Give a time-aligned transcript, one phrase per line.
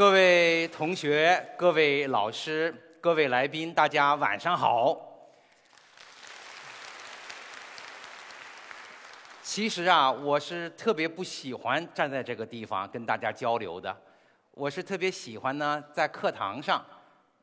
[0.00, 4.98] 各位同学、各位老师、各位来宾，大家晚上好。
[9.42, 13.94] 其实啊，我是特别不喜欢站在这个地方跟大家交流的。
[14.52, 16.82] 我是特别喜欢呢，在课堂上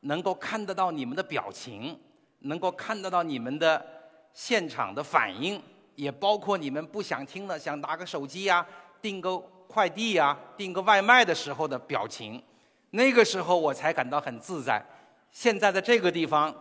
[0.00, 1.96] 能够看得到你们的表情，
[2.40, 3.86] 能够看得到你们的
[4.32, 5.62] 现场的反应，
[5.94, 8.66] 也包括你们不想听了想拿个手机呀、
[9.00, 12.42] 订个快递呀、订个外卖的时候的表情。
[12.90, 14.82] 那个时候我才感到很自在。
[15.30, 16.52] 现在在这个地方，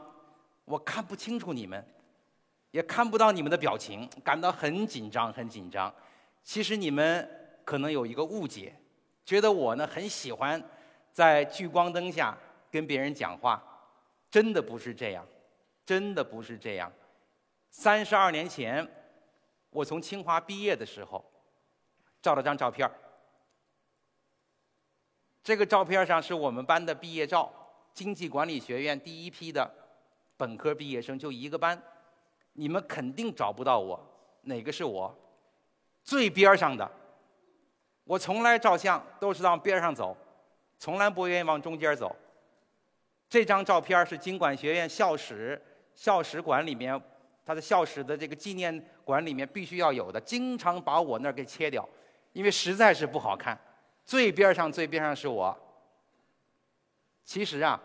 [0.65, 1.83] 我看不清楚你们。
[2.71, 5.91] 也看不到你们的表情，感到很紧张，很紧张。
[6.43, 7.27] 其实你们
[7.63, 8.75] 可能有一个误解，
[9.25, 10.61] 觉得我呢很喜欢
[11.11, 12.37] 在聚光灯下
[12.69, 13.63] 跟别人讲话，
[14.29, 15.25] 真的不是这样，
[15.85, 16.91] 真的不是这样。
[17.71, 18.85] 三十二年前，
[19.71, 21.23] 我从清华毕业的时候，
[22.21, 22.87] 照了张照片
[25.47, 27.49] 这个照片上是我们班的毕业照，
[27.93, 29.73] 经济管理学院第一批的
[30.35, 31.81] 本科毕业生，就一个班。
[32.51, 33.97] 你们肯定找不到我，
[34.41, 35.17] 哪个是我？
[36.03, 36.91] 最边上的。
[38.03, 40.17] 我从来照相都是往边上走，
[40.77, 42.13] 从来不愿意往中间走。
[43.29, 45.61] 这张照片是经管学院校史
[45.95, 47.01] 校史馆里面，
[47.45, 51.87] 它的校史的这个纪念馆里面必须要有的，经常把我那儿给切掉，
[52.33, 53.57] 因为实在是不好看。
[54.07, 55.55] 最边上最边上是我。
[57.25, 57.79] 其实啊，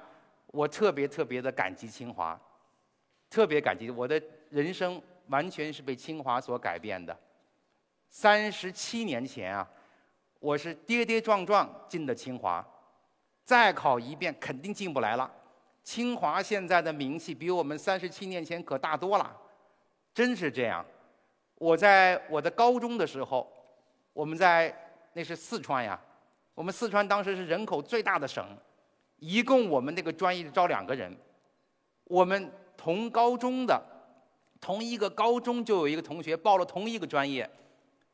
[0.46, 2.40] 我特别特别的感激清华，
[3.28, 4.22] 特别感激我的。
[4.50, 7.18] 人生完全是被清华所改变的。
[8.10, 9.66] 三十七年前啊，
[10.38, 12.62] 我是跌跌撞撞进的清华，
[13.42, 15.28] 再考一遍肯定进不来了。
[15.82, 19.34] 清华现在的名气比我们三十七年前可大多了，
[20.12, 20.84] 真是这样。
[21.54, 23.50] 我在我的高中的时候，
[24.12, 24.72] 我们在
[25.14, 25.98] 那是四川呀，
[26.54, 28.44] 我们四川当时是人口最大的省，
[29.16, 31.16] 一共我们那个专业招两个人，
[32.04, 33.82] 我们同高中的。
[34.60, 37.50] 同一个高中就有一个同学报了同一个专业，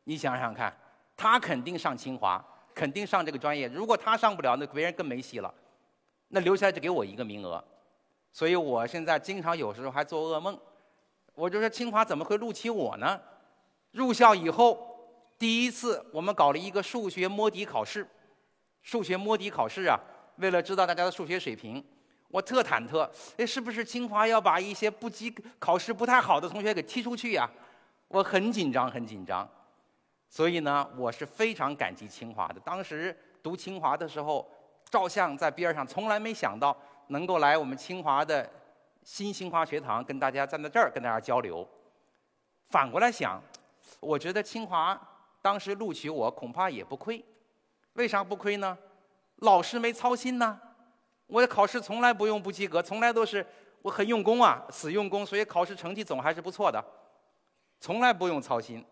[0.05, 0.75] 你想想看，
[1.15, 2.43] 他肯定上清华，
[2.75, 3.69] 肯定上这个专业。
[3.69, 5.53] 如果他上不了，那别人更没戏了。
[6.29, 7.63] 那留下来就给我一个名额，
[8.33, 10.59] 所以我现在经常有时候还做噩梦。
[11.35, 13.21] 我就说清华怎么会录取我呢？
[13.91, 14.79] 入校以后，
[15.39, 18.09] 第一次我们搞了一个数学摸底考试，
[18.83, 19.99] 数学摸底考试啊，
[20.37, 21.85] 为了知道大家的数学水平。
[22.31, 23.09] 我特忐忑，
[23.39, 27.49] 哎，是不是清华要把一些不及考试不太好的同学给踢出去呀？
[28.09, 29.49] 我很紧张，很紧张。
[30.29, 32.61] 所以呢，我是非常感激清华的。
[32.61, 34.47] 当时读清华的时候，
[34.91, 38.47] 照相在边上，从来没想到能够来我们清华的
[39.03, 41.67] 新清华学堂，跟大家站在这儿跟大家交流。
[42.69, 43.41] 反过来想，
[44.01, 45.01] 我觉得清华
[45.41, 47.25] 当时录取我恐怕也不亏。
[47.99, 48.79] 为啥不亏呢？
[49.41, 50.59] 老师没操心呢。
[51.27, 53.45] 我的考试从来不用不及格，从来都是
[53.83, 56.83] 我很用功啊，死用功，所以考试成绩总还是不错的，
[57.81, 58.85] 从来不用操心。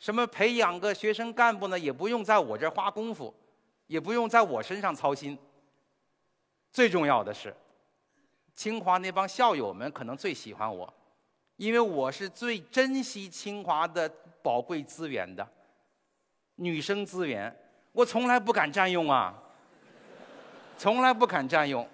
[0.00, 3.32] 什么培养个学生干部呢，也不用在我这儿花功夫，
[3.86, 5.38] 也不用在我身上操心。
[6.72, 7.54] 最重要的是，
[8.56, 10.92] 清华那帮校友们可能最喜欢我，
[11.56, 14.10] 因为我是最珍惜清华的
[14.42, 15.48] 宝贵资源的，
[16.56, 17.56] 女生资源，
[17.96, 19.34] 我从来不敢占用啊。
[20.76, 21.88] 从来不敢占用。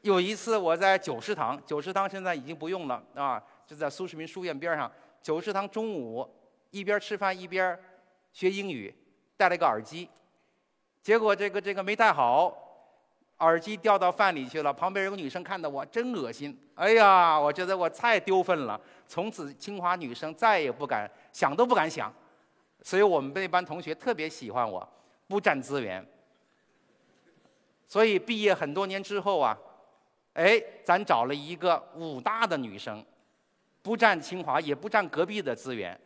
[0.00, 4.90] 有一次我在九食堂，九食堂现在已经不用了啊，就在苏世民书院边上。
[5.20, 6.26] 九食堂中午
[6.70, 7.78] 一边吃饭一边
[8.32, 8.94] 学英语，
[9.36, 10.08] 戴了一个耳机，
[11.02, 12.50] 结果这个这个没戴好，
[13.40, 14.72] 耳机掉到饭里去了。
[14.72, 16.58] 旁边有个女生看到我，真恶心！
[16.76, 18.80] 哎呀，我觉得我太丢份了。
[19.06, 22.10] 从此清华女生再也不敢想都不敢想，
[22.82, 24.86] 所以我们那班同学特别喜欢我，
[25.26, 26.04] 不占资源。
[27.86, 29.56] 所以毕业很多年之后啊，
[30.34, 33.04] 哎，咱找了一个武大的女生，
[33.82, 35.98] 不占清华，也不占隔壁的资源，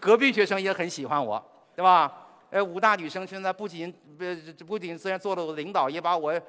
[0.00, 1.42] 隔壁学生也很喜欢我，
[1.76, 2.26] 对吧？
[2.50, 6.40] 哎，武大女生现在不仅不不仅虽然做了我的领导，也把我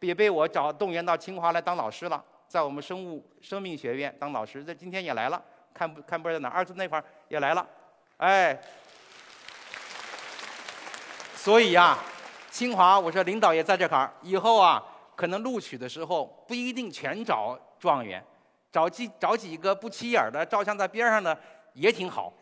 [0.00, 5.42] 也被我找动员到清华来当老师了，在我们生物生命学院当老师，这今天也来了，
[5.72, 7.66] 看不看不知道在哪，二次那块儿也来了，
[8.18, 8.58] 哎，
[11.44, 11.98] 所以呀。
[12.50, 14.82] 清华，我说领导也在这坎儿，以后啊，
[15.14, 18.24] 可能录取的时候不一定全找状元，
[18.72, 21.36] 找几找几个不起眼的，照相在边上的
[21.72, 22.32] 也挺好，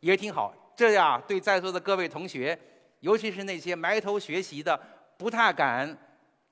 [0.00, 0.54] 也挺好。
[0.76, 2.56] 这样对在座的各位同学，
[3.00, 4.78] 尤其是那些埋头学习的、
[5.16, 5.96] 不太敢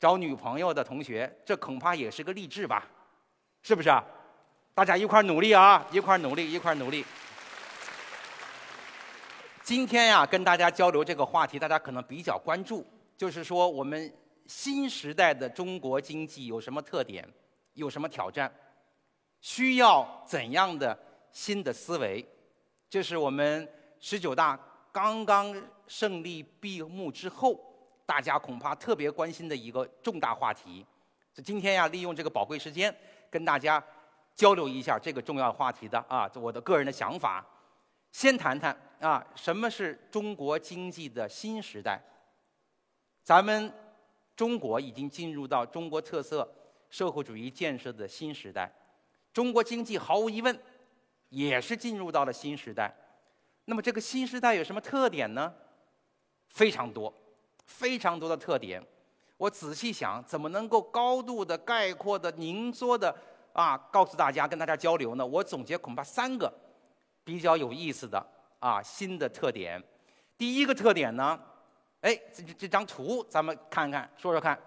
[0.01, 2.89] 找女朋友的同学，这恐怕也是个励志吧？
[3.63, 4.03] 是不是啊？
[4.75, 7.05] 大家一块儿努力啊，一块儿努力，一块儿努力。
[9.71, 12.85] 今天呀，跟大家交流这个话题，大家可能比较关注。
[13.17, 14.13] 就是说我们
[14.49, 17.25] 新时代的中国经济有什么特点，
[17.75, 18.53] 有什么挑战，
[19.41, 20.99] 需要怎样的
[21.31, 22.27] 新的思维，
[22.89, 24.59] 这是我们十九大
[24.91, 25.55] 刚刚
[25.87, 27.57] 胜利闭幕之后，
[28.05, 30.85] 大家恐怕特别关心的一个重大话题。
[31.45, 32.93] 今天呀，利用这个宝贵时间，
[33.31, 33.81] 跟大家
[34.35, 37.47] 交流一下这个重要话题的啊，我的个人的想法。
[38.13, 42.01] 先谈谈啊，什么是中国经济的新时代？
[43.23, 43.73] 咱们
[44.35, 46.51] 中国已经进入到中国特色
[46.91, 48.71] 社会主义建设的新时代，
[49.33, 50.59] 中国经济毫无疑问
[51.29, 52.95] 也是进入到了新时代。
[53.67, 55.55] 那么这个新时代有什么特点呢？
[56.49, 57.15] 非常多，
[57.65, 58.85] 非常多的特点。
[59.37, 63.15] 我仔细想，怎么能够高度的概括的凝缩的
[63.53, 65.25] 啊，告诉大家，跟大家交流呢？
[65.25, 66.53] 我总结恐怕三个。
[67.25, 68.25] 比较有意思的
[68.59, 69.83] 啊，新的特点。
[70.37, 71.39] 第一个特点呢，
[72.01, 74.59] 哎，这这张图咱们看看，说说看。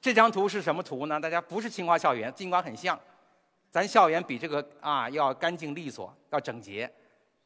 [0.00, 1.20] 这张图是什么图呢？
[1.20, 2.98] 大家不是清华校园，尽管很像，
[3.70, 6.90] 咱校园比这个啊要干净利索，要整洁。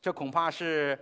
[0.00, 0.96] 这恐怕是，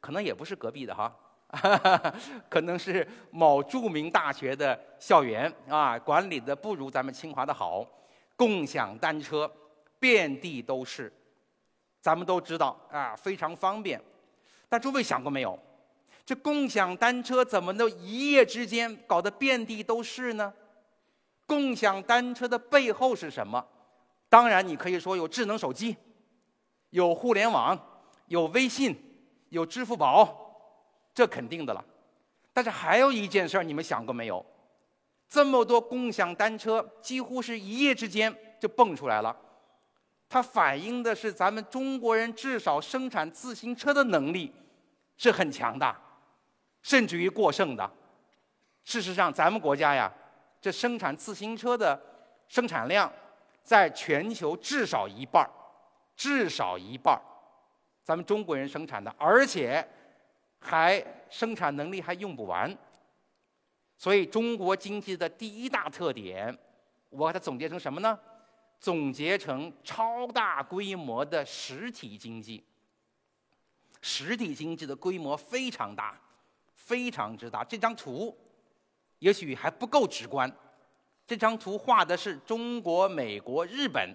[0.00, 1.14] 可能也不是隔壁的哈，
[2.48, 7.86] 可能是某著名大学的校园啊，管理的不如咱们清华的好。
[8.34, 9.50] 共享单车
[9.98, 11.12] 遍地都是。
[12.06, 14.00] 咱们都知道啊，非常方便。
[14.68, 15.58] 但诸位想过没有，
[16.24, 20.54] 这共享单车怎么能一夜之间搞得遍地都是呢？
[21.46, 23.66] 共享单车的背后是什么？
[24.28, 25.96] 当然，你可以说有智能手机，
[26.90, 27.76] 有互联网，
[28.26, 28.96] 有微信，
[29.48, 30.78] 有支付宝，
[31.12, 31.84] 这肯定的了。
[32.52, 34.46] 但是还有一件事儿，你们想过没有？
[35.28, 39.36] 这么多共享单车，几乎是一夜之间就蹦出来了。
[40.28, 44.52] 它反映的是咱们中国人至少生产自行车的能力
[45.16, 45.96] 是很强的，
[46.82, 47.90] 甚至于过剩的。
[48.84, 50.12] 事实上，咱们国家呀，
[50.60, 52.00] 这生产自行车的
[52.48, 53.10] 生产量
[53.62, 55.50] 在全球至少一半儿
[56.16, 57.20] 至少一半儿
[58.02, 59.86] 咱们中国人生产的，而且
[60.60, 62.76] 还生产能力还用不完。
[63.96, 66.56] 所以，中国经济的第一大特点，
[67.10, 68.18] 我把它总结成什么呢？
[68.78, 72.62] 总结成超大规模的实体经济，
[74.00, 76.20] 实体经济的规模非常大，
[76.74, 77.64] 非常之大。
[77.64, 78.36] 这张图
[79.18, 80.50] 也许还不够直观，
[81.26, 84.14] 这张图画的是中国、美国、日本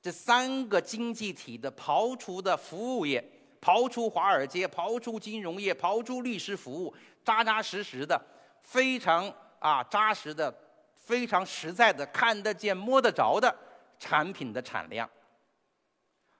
[0.00, 3.24] 这三个经济体的刨除的服务业，
[3.60, 6.94] 刨出华尔街，刨出金融业，刨出律师服务，
[7.24, 8.20] 扎扎实实的，
[8.62, 10.54] 非常啊扎实的，
[10.94, 13.52] 非常实在的，看得见、摸得着的。
[13.98, 15.08] 产品的产量，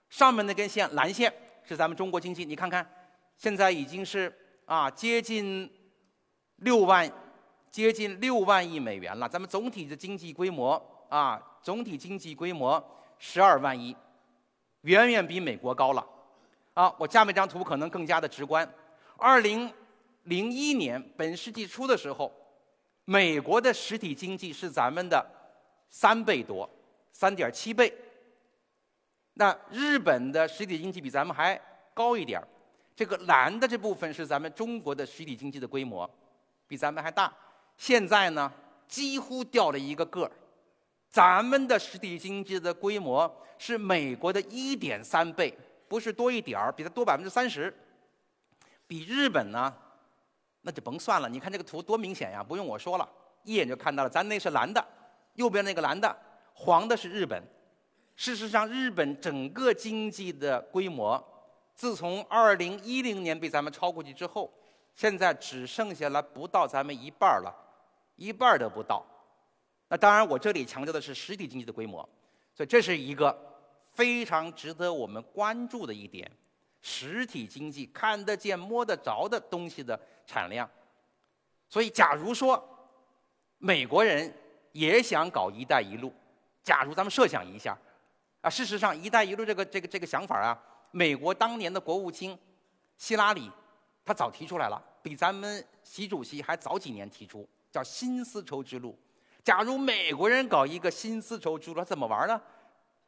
[0.09, 1.33] 上面那根线蓝线
[1.63, 2.87] 是咱们中国经济，你看看，
[3.35, 4.33] 现在已经是
[4.65, 5.69] 啊接近
[6.57, 7.11] 六万，
[7.69, 9.27] 接近六万亿美元了。
[9.27, 12.83] 咱们总体的经济规模啊，总体经济规模
[13.17, 13.95] 十二万亿，
[14.81, 16.05] 远远比美国高了。
[16.73, 18.67] 啊，我下面这张图可能更加的直观。
[19.17, 19.71] 二零
[20.23, 22.31] 零一年本世纪初的时候，
[23.03, 25.25] 美国的实体经济是咱们的
[25.89, 26.69] 三倍多。
[27.19, 27.93] 三点七倍。
[29.33, 31.59] 那日本的实体经济比咱们还
[31.93, 32.41] 高一点，
[32.95, 36.09] 这个蓝的这部分是咱们中国的实体经济的规模，
[36.65, 37.29] 比咱们还大。
[37.75, 38.49] 现在呢，
[38.87, 40.31] 几乎掉了一个个，
[41.09, 45.53] 咱们的实体经济的规模是美国的一点三倍，
[45.89, 47.73] 不是多一点儿，比它多百分之三十。
[48.87, 49.75] 比日本呢，
[50.61, 51.27] 那就甭算了。
[51.27, 53.09] 你看这个图多明显呀，不用我说了，
[53.43, 54.09] 一眼就看到了。
[54.09, 54.81] 咱那是蓝的，
[55.33, 56.17] 右边那个蓝的。
[56.61, 57.41] 黄的是日本，
[58.17, 61.17] 事实上，日本整个经济的规模，
[61.73, 64.53] 自从二零一零年被咱们超过去之后，
[64.93, 67.55] 现在只剩下了不到咱们一半了，
[68.17, 69.05] 一半都不到。
[69.87, 72.07] 那当然，我这里强调的是实体经济的规模，
[72.53, 73.33] 所以这是一个
[73.93, 76.29] 非常值得我们关注的一点：
[76.81, 79.97] 实体经济看得见、摸得着的东西的
[80.27, 80.69] 产量。
[81.69, 82.61] 所以，假如说
[83.59, 84.33] 美国人
[84.73, 86.13] 也想搞“一带一路”，
[86.69, 87.75] 假如咱们设想一下，
[88.41, 90.55] 啊，事实上“一带一路”这个这个这个想法啊，
[90.91, 92.37] 美国当年的国务卿
[92.95, 93.51] 希拉里
[94.05, 98.95] 他早提出来了，比咱们习主席还早几年提出，叫新丝绸之路。
[99.43, 102.39] 假如美国人搞一个新丝绸之路，他怎么玩呢？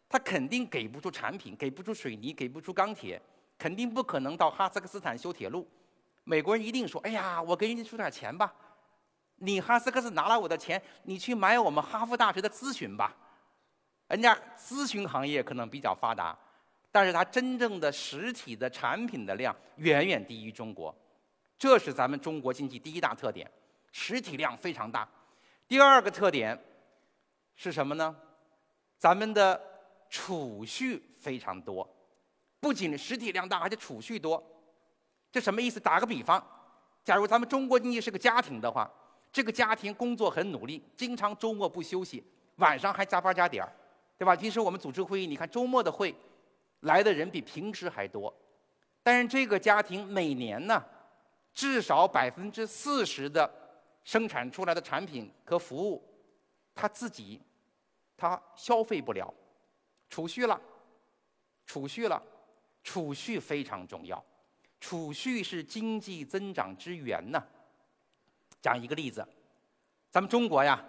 [0.09, 3.21] 他肯定给不出产品，给不出水泥，给不出钢铁，
[3.59, 5.67] 肯定不可能到哈萨克斯坦修铁路。
[6.23, 8.51] 美国人一定说：“哎呀，我给你出点钱吧，
[9.35, 13.15] 你哈萨克斯坦拿了我的钱，你去买我们哈佛大学的咨询吧。”
[14.11, 16.37] 人家咨询行业可能比较发达，
[16.91, 20.93] 但是它真正的实体的产品的量远远低于中国，
[21.57, 23.49] 这是咱们中国经济第一大特点。
[23.93, 25.07] 实体量非常大。
[25.65, 26.57] 第二个特点
[27.55, 28.13] 是什么呢？
[28.97, 29.59] 咱们的
[30.09, 31.89] 储蓄非常多，
[32.59, 34.43] 不仅实体量大，而且储蓄多。
[35.31, 35.79] 这什么意思？
[35.79, 36.45] 打个比方，
[37.05, 38.91] 假如咱们中国经济是个家庭的话，
[39.31, 42.21] 这个家庭工作很努力，经常周末不休息，
[42.57, 43.71] 晚上还加班加点儿，
[44.21, 44.35] 对吧？
[44.35, 46.13] 平时我们组织会议，你看周末的会
[46.81, 48.31] 来的人比平时还多，
[49.01, 50.85] 但是这个家庭每年呢，
[51.55, 53.51] 至少百分之四十的
[54.03, 55.99] 生产出来的产品和服务，
[56.75, 57.41] 他自己
[58.15, 59.33] 他消费不了，
[60.07, 60.61] 储蓄了，
[61.65, 62.21] 储蓄了，
[62.83, 64.23] 储蓄非常重要。
[64.79, 67.43] 储蓄是经济增长之源呢。
[68.61, 69.27] 讲一个例子，
[70.11, 70.79] 咱们中国呀，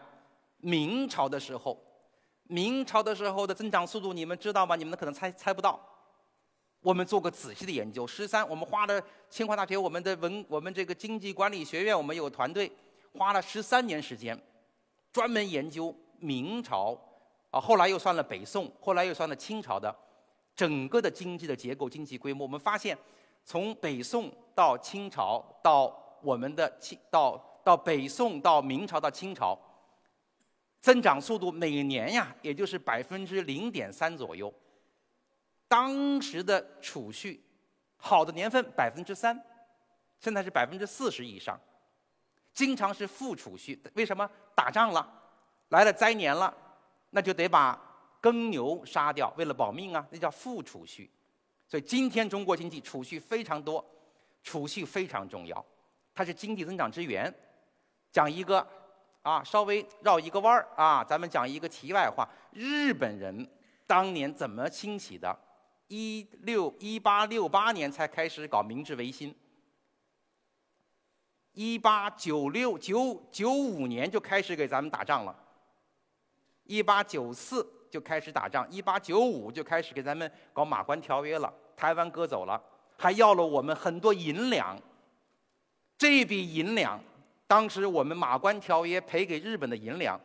[0.59, 1.83] 明朝的时候，
[2.45, 4.77] 明朝的时候的增长速度你们知道吗？
[4.77, 5.79] 你们可能猜猜不到。
[6.81, 12.71] 我们做过仔细的研究，十三，我们花了清华大学我们的文，我们这个经济管理学院，我们有团队，
[13.17, 14.37] 花了十三年时间，
[15.13, 16.99] 专门研究明朝，
[17.51, 19.95] 啊，后来又算了北宋，后来又算了清朝的
[20.57, 22.97] 整个的经济的结构、经济规模，我们发现。
[23.45, 29.59] 从北宋到清朝，到我们的清到到北宋到明朝到清朝，
[30.83, 34.53] 增长速度每年呀，也就是百分之零点三左右。
[35.69, 37.41] 当时的储蓄
[37.97, 39.41] 好的年份百分之三，
[40.19, 41.59] 现在是百分之四十以上，
[42.53, 43.81] 经常是负储蓄。
[43.95, 44.29] 为什么？
[44.57, 45.09] 打仗了，
[45.69, 46.53] 来了灾年了，
[47.11, 47.81] 那就得把
[48.21, 51.09] 耕牛杀掉，为了保命啊，那叫负储蓄。
[51.69, 53.83] 所以今天中国经济储蓄非常多，
[54.43, 55.65] 储蓄非常重要，
[56.12, 57.33] 它是经济增长之源。
[58.11, 58.67] 讲一个
[59.23, 63.49] 啊，稍微绕一个弯儿啊，咱们讲一个题外话：日本人
[63.87, 65.37] 当年怎么兴起的？
[65.88, 69.35] 一六一八六八年才开始搞明治维新，
[71.52, 75.37] 一八九六九九五年就开始给咱们打仗了，
[76.64, 81.52] 一八九四就开始打仗，一八九五就开始给咱们搞马关条约了。
[81.76, 82.61] 台湾割走了，
[82.97, 84.81] 还要了我们很多银两。
[85.99, 86.99] 这笔银两，
[87.53, 90.19] 当时我们马关条约赔给日本的银两，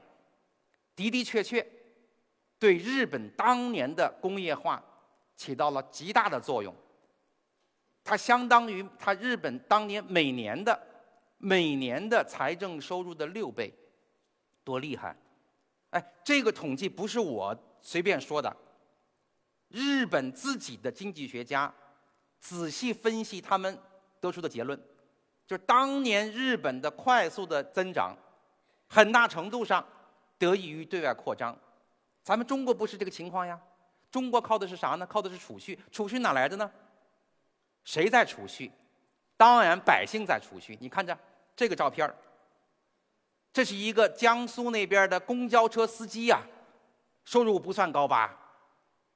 [0.96, 1.62] 的的确确，
[2.58, 4.82] 对日本当年的工业化
[5.36, 6.74] 起到了极大的作用。
[8.02, 10.82] 它相当于它日本当年每年的
[11.38, 13.74] 每年的财政收入的六倍，
[14.64, 15.14] 多厉害！
[15.90, 18.56] 哎，这个统计不是我随便说的。
[19.68, 21.74] 日本自己的经济学家
[22.40, 23.78] 仔细分析他们
[24.22, 24.82] 得出的结论，
[25.48, 28.16] 就当年日本的快速的增长，
[28.88, 29.84] 很大程度上
[30.38, 31.58] 得益于对外扩张。
[32.22, 33.58] 咱们中国不是这个情况呀，
[34.12, 35.08] 中国靠的是啥呢？
[35.08, 36.70] 靠的是储蓄，储蓄哪来的呢？
[37.86, 38.70] 谁在储蓄？
[39.38, 40.78] 当然百姓在储蓄。
[40.82, 41.18] 你看着
[41.56, 42.14] 这个照片
[43.54, 46.42] 这是一个江苏那边的公交车司机呀，
[47.24, 48.38] 收入不算高吧？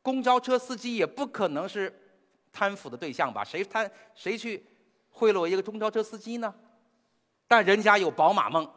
[0.01, 1.93] 公交车司机也不可能是
[2.53, 3.43] 贪腐的对象吧？
[3.43, 4.65] 谁贪谁去
[5.21, 6.51] 贿赂一个公交车司机呢？
[7.47, 8.67] 但人家有宝马梦，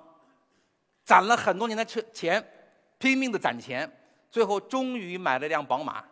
[1.03, 2.47] 攒了很多年的车钱，
[2.99, 3.91] 拼命的攒钱，
[4.31, 6.05] 最后终于买了辆宝马。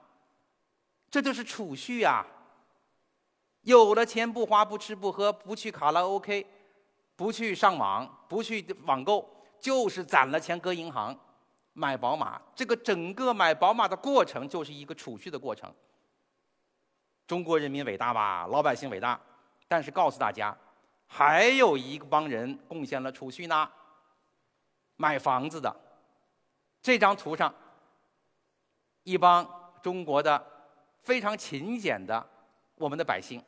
[1.11, 2.27] 这就是储蓄啊！
[3.61, 6.47] 有了钱不花不吃不喝不去卡拉 OK，
[7.15, 11.15] 不去上网不去网购，就是攒了钱搁银行。
[11.75, 15.71] 买宝马，这个整个买宝马的过程就是一个储蓄的过程。
[17.27, 19.21] 中国人民伟大吧，老百姓伟大，
[19.73, 20.55] 但是告诉大家，
[21.07, 23.67] 还有一帮人贡献了储蓄呢。
[24.97, 25.75] 买房子的，
[26.83, 27.55] 这张图上，
[29.03, 29.49] 一帮
[29.83, 30.47] 中国的
[31.01, 32.23] 非常勤俭的
[32.75, 33.43] 我们的百姓，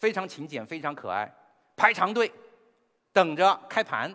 [0.00, 1.32] 非常勤俭，非常可爱，
[1.76, 2.32] 排长队，
[3.12, 4.12] 等着开盘。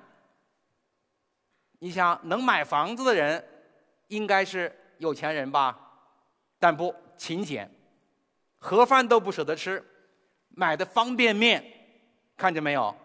[1.80, 3.42] 你想能买房子的人，
[4.08, 5.80] 应该是有钱人吧？
[6.60, 7.72] 但不勤俭，
[8.58, 9.82] 盒饭都不舍得吃，
[10.50, 11.64] 买的方便面，
[12.36, 12.96] 看见没有？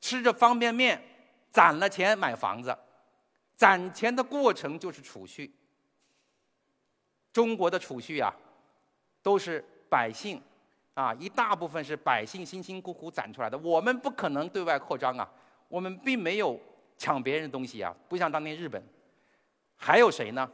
[0.00, 1.02] 吃着方便面，
[1.50, 2.76] 攒了钱买房子，
[3.54, 5.54] 攒钱的过程就是储蓄。
[7.32, 8.34] 中国的储蓄啊，
[9.22, 10.40] 都是百姓
[10.94, 13.58] 啊，一大部分是百姓辛辛苦苦攒出来的。
[13.58, 15.30] 我们不可能对外扩张啊，
[15.68, 16.60] 我们并没有。
[16.96, 18.80] 抢别人的东西啊，不像当年日本。
[19.74, 20.48] 还有谁呢？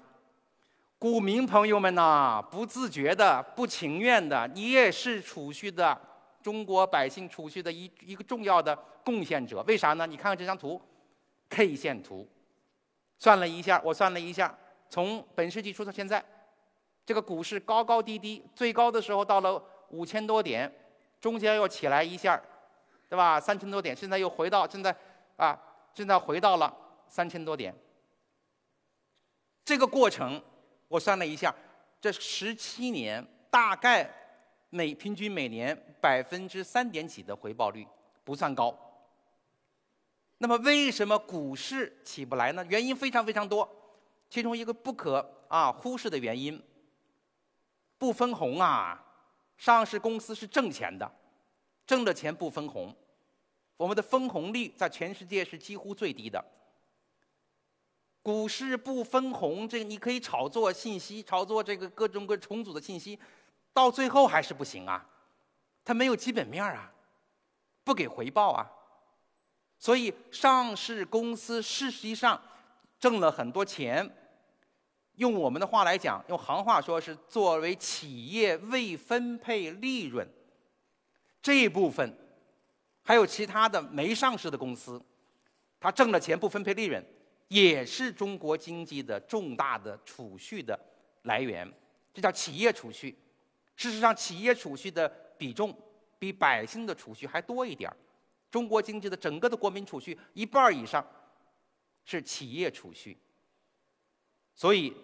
[1.00, 5.98] 股民朋友们呐，不自觉的、不情愿的，你也是储蓄的
[6.42, 9.62] 中国百姓储蓄的一一个重要的贡献者。
[9.62, 10.06] 为啥呢？
[10.06, 10.78] 你看看这张图
[11.48, 12.28] ，K 线图，
[13.16, 14.54] 算了一下，我算了一下，
[14.90, 16.22] 从本世纪初到现在，
[17.06, 20.70] 这个股市高高低低，最高的时候到了五千多点，
[21.18, 22.38] 中间又起来一下，
[23.08, 23.40] 对吧？
[23.40, 24.94] 三千多点，现在又回到现在。
[25.36, 25.58] 啊，
[25.94, 26.76] 现在回到了
[27.08, 27.74] 三千多点。
[29.64, 30.42] 这个过程
[30.90, 31.54] 我算了一下，
[32.00, 34.10] 这十七年大概
[34.70, 37.86] 每平均每年百分之三点几的回报率，
[38.24, 38.76] 不算高。
[40.38, 42.66] 那么为什么股市起不来呢？
[42.68, 43.70] 原因非常非常多，
[44.28, 46.60] 其中一个不可啊忽视的原因，
[47.96, 49.00] 不分红啊，
[49.56, 51.08] 上市公司是挣钱的，
[51.86, 52.92] 挣的钱不分红，
[53.76, 56.44] 我们的分红率在全世界是几乎最低的。
[58.22, 63.18] 股市不分红，这个你可以炒作信息，炒作这个各种各重组的信息，
[63.72, 65.06] 到最后还是不行啊，
[65.84, 66.92] 它没有基本面啊，
[67.82, 68.70] 不给回报啊。
[69.78, 72.40] 所以，上市公司事实上
[72.98, 74.16] 挣了很多钱。
[75.14, 80.26] 用我们的话来讲，用行话说是作为企业未分配利润
[81.42, 82.14] 这一部分，
[83.02, 85.02] 还有其他的没上市的公司，
[85.78, 87.04] 它挣了钱不分配利润，
[87.50, 90.78] 也是中国经济的重大的储蓄的
[91.22, 91.68] 来源。
[92.14, 93.16] 这叫企业储蓄。
[93.74, 95.76] 事实上，企业储蓄的比重
[96.16, 97.96] 比百姓的储蓄还多一点儿。
[98.52, 101.04] 中国经济的整个的国民储蓄一半以上
[102.04, 103.18] 是企业储蓄，
[104.54, 104.94] 所以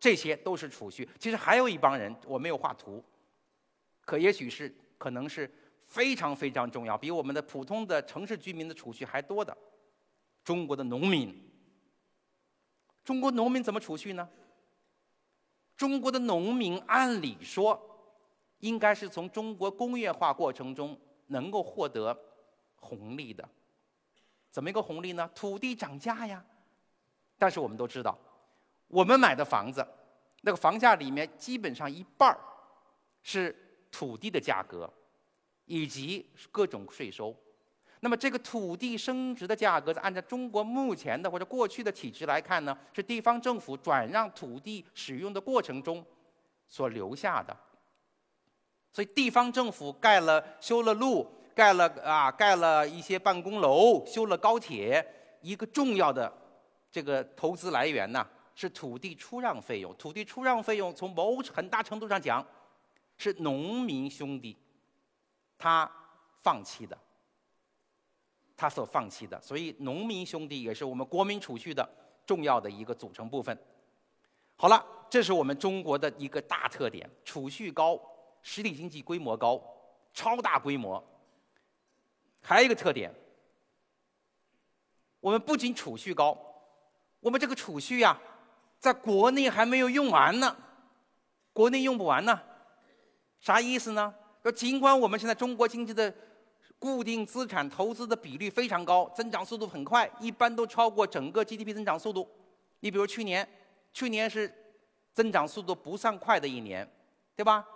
[0.00, 1.08] 这些都是储蓄。
[1.20, 3.04] 其实还有一帮人，我没有画图，
[4.04, 5.48] 可也许是可能是
[5.86, 9.56] 非常非常重要，比我们的普通的城市居民的储蓄还多的
[10.42, 11.52] 中国的农民。
[13.04, 14.28] 中国农民怎么储蓄呢？
[15.76, 17.80] 中国的农民按理说
[18.60, 22.16] 应该是从中国工业化过程中能够获得。
[22.86, 23.48] 红利的，
[24.50, 25.26] 怎么一个红利呢？
[25.34, 26.44] 土地涨价呀。
[27.38, 28.14] 但是我们都知道，
[28.88, 29.82] 我们买的房子，
[30.42, 32.38] 那个房价里面基本上一半儿
[33.22, 33.56] 是
[33.90, 34.92] 土地的价格，
[35.64, 37.34] 以及各种税收。
[38.04, 46.04] 那么这个土地升值的价格，按照中国目前的或者过去的体制来看呢，是地方政府转让土地使用的过程中
[46.68, 47.56] 所留下的。
[48.92, 51.26] 所以地方政府盖了、修了路。
[51.54, 55.02] 盖了啊，盖了一些办公楼，修了高铁。
[55.40, 56.30] 一个重要的
[56.90, 59.94] 这个投资来源呢，是土地出让费用。
[59.94, 62.44] 土地出让费用从某很大程度上讲，
[63.16, 64.54] 是农民兄弟
[65.56, 65.90] 他
[66.42, 66.98] 放弃的，
[68.56, 69.40] 他所放弃的。
[69.40, 71.88] 所以，农民兄弟也是我们国民储蓄的
[72.26, 73.56] 重要的一个组成部分。
[74.56, 78.00] 好了，这是我们中国的一个大特点：储蓄高，
[78.42, 79.60] 实体经济规模高，
[80.12, 81.02] 超大规模。
[82.40, 83.12] 还有一个特点，
[85.20, 86.38] 我们不仅储蓄高，
[87.20, 88.20] 我们这个储蓄呀，
[88.78, 90.56] 在国内还没有用完呢，
[91.52, 92.40] 国内用不完呢，
[93.40, 94.14] 啥意思呢？
[94.42, 96.14] 说尽管我们现在中国经济的
[96.84, 102.28] 固定资产投资的比率非常高，增长速度很快，一般都超过整个 GDP 增长速度。
[102.80, 103.48] 你比如去年，
[103.94, 104.52] 去年是
[105.14, 106.86] 增长速度不算快的一年，
[107.34, 107.66] 对吧？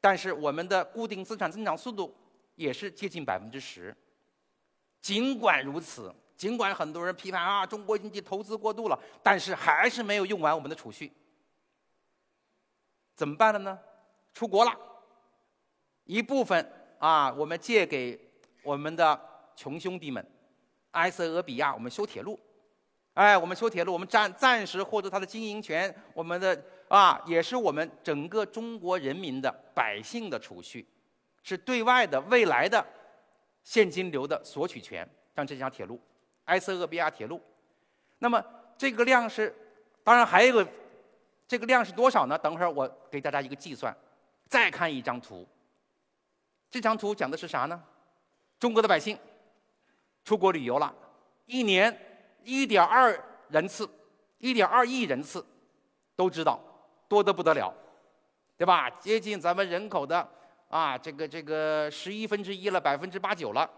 [0.00, 2.16] 但是我们的固定资产增长速度。
[2.54, 3.94] 也是接近百分之十。
[5.02, 11.12] 尽管如此，尽管很多人批判啊，中国经济投资过度了，但是还是没有用完我们的储蓄。
[13.14, 13.78] 怎么办了呢？
[14.32, 14.74] 出国了，
[16.04, 16.66] 一部分
[16.98, 18.18] 啊，我们借给
[18.62, 19.20] 我们的
[19.54, 20.24] 穷兄弟们，
[20.92, 22.38] 埃塞俄比亚，我们修铁路。
[23.14, 30.86] 哎，我们修铁路，我们暂暂时获得它的经营权，我们的啊，也是我们整个中国人民的百姓的储蓄。
[31.42, 32.84] 是对外的未来的
[33.62, 36.00] 现金流的索取权，像这条铁路，
[36.46, 37.40] 埃塞俄比亚铁路。
[38.18, 38.44] 那么
[38.76, 39.54] 这个量是，
[40.02, 40.70] 当然还有一个，
[41.46, 42.36] 这个量是多少呢？
[42.36, 43.96] 等会儿我给大家一个计算。
[44.48, 45.46] 再看一张图，
[46.76, 47.82] 这张图讲的是啥呢？
[48.60, 49.18] 中国的百姓
[50.26, 50.94] 出国旅游了，
[51.46, 51.98] 一年
[52.44, 53.88] 一点二人次，
[54.36, 55.42] 一点二亿人次，
[56.14, 56.60] 都知道
[57.08, 57.72] 多得不得了，
[58.58, 58.90] 对吧？
[58.90, 60.28] 接近咱们人口的。
[60.68, 63.70] 啊，这个这个十一分之一了，百分之八九了。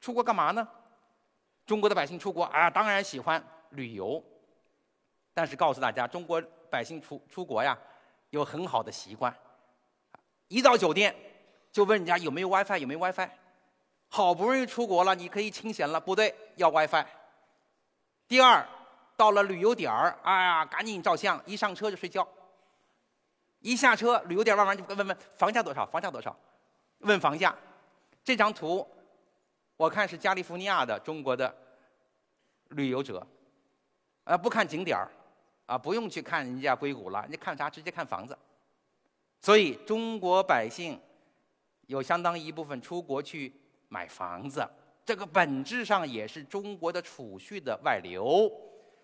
[0.00, 0.66] 出国干嘛呢？
[1.66, 4.24] 中国的百姓出国啊，当然喜欢旅游。
[5.34, 7.78] 但是告诉大家，中国百姓出出国呀，
[8.30, 9.36] 有很好的习惯。
[10.48, 11.14] 一到酒店
[11.72, 13.28] 就问人家有没有 WiFi，有没有 WiFi。
[14.08, 17.04] 好不容易出国了，你可以清闲了，不对，要 WiFi。
[18.26, 18.66] 第二，
[19.16, 22.26] 到了旅游点儿，哎呀，赶紧照相，一上车就睡觉。
[23.60, 25.86] 一下车，旅游点慢慢就问问房价多少？
[25.86, 26.36] 房价多少？
[27.00, 27.54] 问房价。
[28.24, 28.86] 这张图，
[29.76, 31.54] 我看是加利福尼亚的中国的
[32.70, 33.24] 旅游者，
[34.24, 35.08] 啊，不看景点儿，
[35.66, 37.70] 啊，不用去看人家硅谷了，你看啥？
[37.70, 38.36] 直接看房子。
[39.40, 41.00] 所以中国百姓
[41.90, 43.52] 有相当一部分出国去
[43.88, 44.64] 买房子，
[45.04, 48.48] 这个本质上也是中国的储蓄的外流，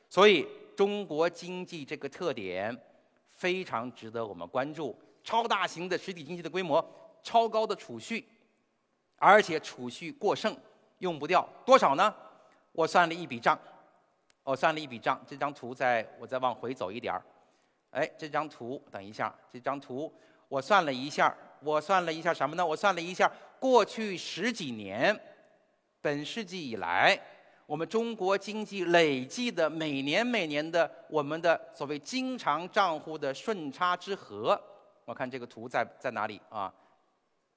[0.08, 0.46] 所以
[0.76, 2.80] 中国经济这个特点
[3.32, 4.96] 非常值得我们关注。
[5.24, 6.80] 超大型的实体经济的规模，
[7.24, 8.24] 超高的储蓄，
[9.16, 10.56] 而且储蓄过剩，
[10.98, 12.14] 用不掉多少呢？
[12.70, 13.58] 我算了一笔账，
[14.44, 15.20] 我算了一笔账。
[15.26, 17.20] 这张图在我再往回走一点儿，
[17.90, 20.14] 哎，这张图等一下，这张图
[20.48, 21.36] 我算了一下。
[21.60, 22.64] 我算了一下什么呢？
[22.64, 25.18] 我算了一下，过去十几年，
[26.00, 27.18] 本世纪以来，
[27.66, 34.60] 我们中国经济累计的每年每年的我们的所谓经常账户的顺差之和，
[35.04, 36.72] 我看这个图在在哪里啊？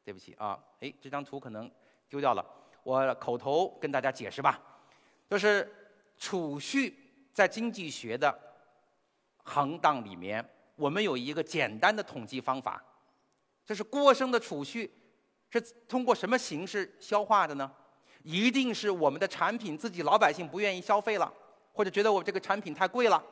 [0.03, 1.69] 对不起啊，哎，这张图可能
[2.07, 2.43] 丢掉了，
[2.83, 4.59] 我口头跟大家解释吧，
[5.29, 5.71] 就是
[6.17, 6.95] 储蓄
[7.33, 8.35] 在经济学的
[9.43, 10.43] 行当里面，
[10.75, 12.83] 我们有一个简单的统计方法。
[13.69, 14.91] 这是过剩的储蓄，
[15.51, 17.71] 是通过什么形式消化的呢？
[18.23, 21.31] 一定是我们的产品自己老百姓不愿意消费了，
[21.71, 23.23] 或者觉得我这个产品太贵了，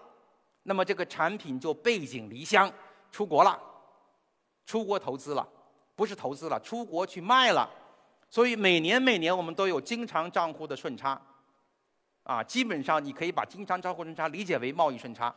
[0.62, 2.72] 那么这个产品就背井离乡
[3.12, 3.60] 出国了，
[4.68, 5.50] 出国投资了，
[5.96, 7.68] 不是投资了，出国去卖了。
[8.30, 11.20] 所以每年每年我们都有经常账户的顺差，
[12.22, 15.34] 啊，基本上你可以把经常账户顺差理解为贸易顺差。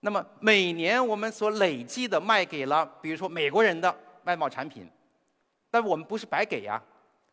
[0.00, 3.94] 那么每年我们所累计的卖给了，比如说美国人的。
[4.26, 4.86] 外贸产品，
[5.70, 6.82] 但我们不是白给呀，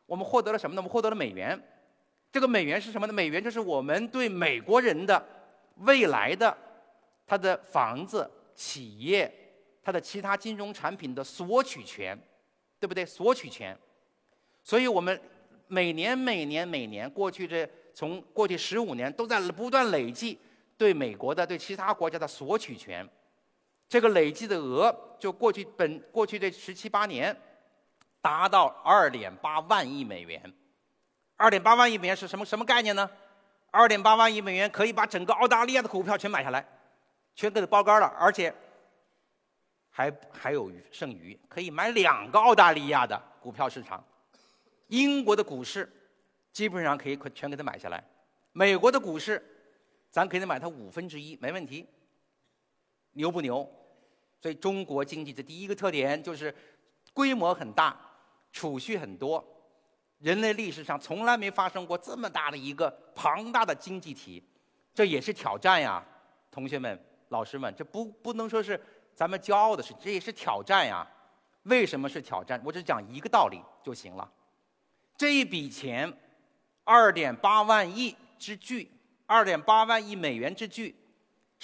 [0.05, 0.79] 我们获得了什么呢？
[0.79, 1.61] 我们获得了美元。
[2.31, 3.11] 这个美元是什么呢？
[3.11, 5.23] 美元就是我们对美国人的
[5.79, 6.55] 未来的
[7.27, 9.31] 他的房子、企业、
[9.83, 12.17] 他的其他金融产品的索取权，
[12.79, 13.05] 对不对？
[13.05, 13.77] 索取权。
[14.63, 15.19] 所以我们
[15.67, 20.39] 每年、每年、每年，过去这从过去十五年都在不断累计
[20.77, 23.07] 对美国的、对其他国家的索取权。
[23.87, 27.35] 这个累计的额，就过去本过去这十七八年，
[28.21, 30.53] 达到二点八万亿美元。
[31.35, 33.09] 二点八万亿美元是什么什么概念呢？
[33.71, 36.65] 二点八万亿美元可以把整个澳大利亚的股票全买下来，
[37.35, 38.53] 全给它包干了，而且
[39.89, 44.03] 还还有剩余，可以买两个澳大利亚的股票市场。
[44.87, 45.91] 英国的股市
[46.51, 48.03] 基本上可以全给它买下来，
[48.51, 49.43] 美国的股市
[50.11, 51.87] 咱可以买它五分之一，没问题，
[53.13, 53.67] 牛不牛？
[54.41, 56.53] 所以中国经济的第一个特点就是
[57.13, 57.97] 规模很大，
[58.51, 59.43] 储蓄很多。
[60.19, 64.43] 人类历史上从来没发生过这么大的一个庞大的经济体，
[64.93, 66.03] 这也是挑战呀，
[66.51, 66.97] 同学们、
[67.29, 68.79] 老师们，这不不能说是
[69.15, 71.07] 咱们骄傲的事，这也是挑战呀。
[71.63, 72.61] 为什么是挑战？
[72.65, 74.29] 我只讲一个道理就行了。
[75.17, 76.11] 这一笔钱，
[76.83, 78.91] 二点八万亿之巨，
[79.25, 80.95] 二点八万亿美元之巨。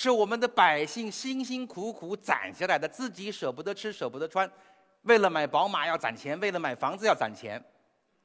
[0.02, 4.50] 是我们的百姓辛辛苦苦攒下来的，自己舍不得吃舍不得穿，
[5.02, 7.62] 为了买宝马要攒钱，为了买房子要攒钱，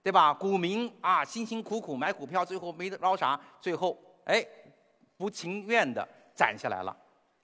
[0.00, 0.32] 对吧？
[0.32, 4.46] 股民啊，辛辛苦苦买股票，最后没捞啥，最后哎，
[5.16, 6.96] 不情愿的攒下来了，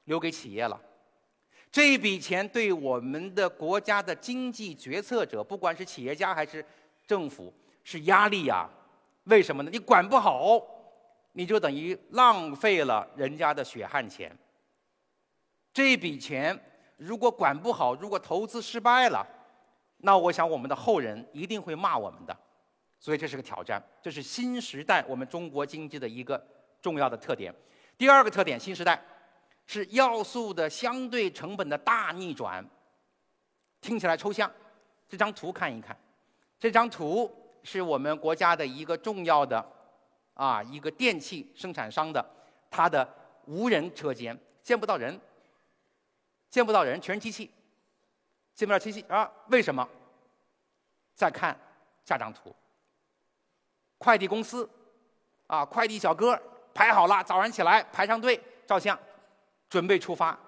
[0.05, 0.81] 留给企业了。
[1.73, 6.65] 这一笔钱对我们的国家的经济决策者，不管是企业家还是
[7.05, 8.71] 政府，是压力呀。
[9.25, 9.71] 为什么呢？
[9.73, 10.65] 你管不好。
[11.33, 14.37] 你就等于浪费了人家的血汗钱。
[15.73, 16.59] 这笔钱
[16.97, 19.27] 如果管不好，如果投资失败了，
[19.99, 22.37] 那我想我们的后人一定会骂我们的。
[22.99, 26.45] 所以这是个挑战，这是新时代我们中国经济的一个
[26.83, 27.55] 重要的特点。
[27.97, 29.01] 第二个特点，新时代
[29.67, 32.63] 是要素的相对成本的大逆转。
[33.81, 34.51] 听起来抽象，
[35.09, 35.97] 这张图看一看。
[36.59, 37.31] 这张图
[37.63, 39.65] 是我们国家的一个重要的。
[40.41, 42.25] 啊，一个电器生产商的，
[42.71, 43.07] 它的
[43.45, 45.21] 无人车间见不到人，
[46.49, 47.51] 见不到人，全是机器，
[48.55, 49.31] 见不到机器啊？
[49.49, 49.87] 为什么？
[51.15, 51.55] 再看
[52.07, 52.57] 下张图，
[53.99, 54.67] 快递公司，
[55.47, 56.41] 啊，快递小哥
[56.73, 58.99] 排好了，早上起来排上队照相，
[59.69, 60.39] 准备出发。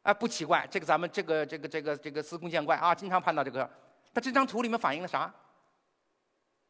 [0.00, 3.70] 哎，不奇怪，这个咱们这个这个这个这个司空见惯啊，经常碰到这个。
[4.14, 5.30] 它这张图里面反映了啥？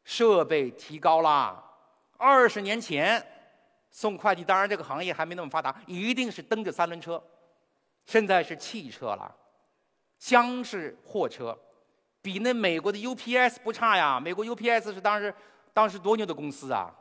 [0.03, 1.67] 设备提高了。
[2.21, 3.25] 二十年前，
[3.89, 7.23] 送快递当然这个行业还没那么发达，一定是蹬着三轮车。
[8.05, 9.33] 现在是汽车了，
[10.17, 11.57] 厢式货车，
[12.21, 14.19] 比那美国的 UPS 不差呀。
[14.19, 15.33] 美国 UPS 是当时
[15.73, 16.93] 当时多牛的公司啊！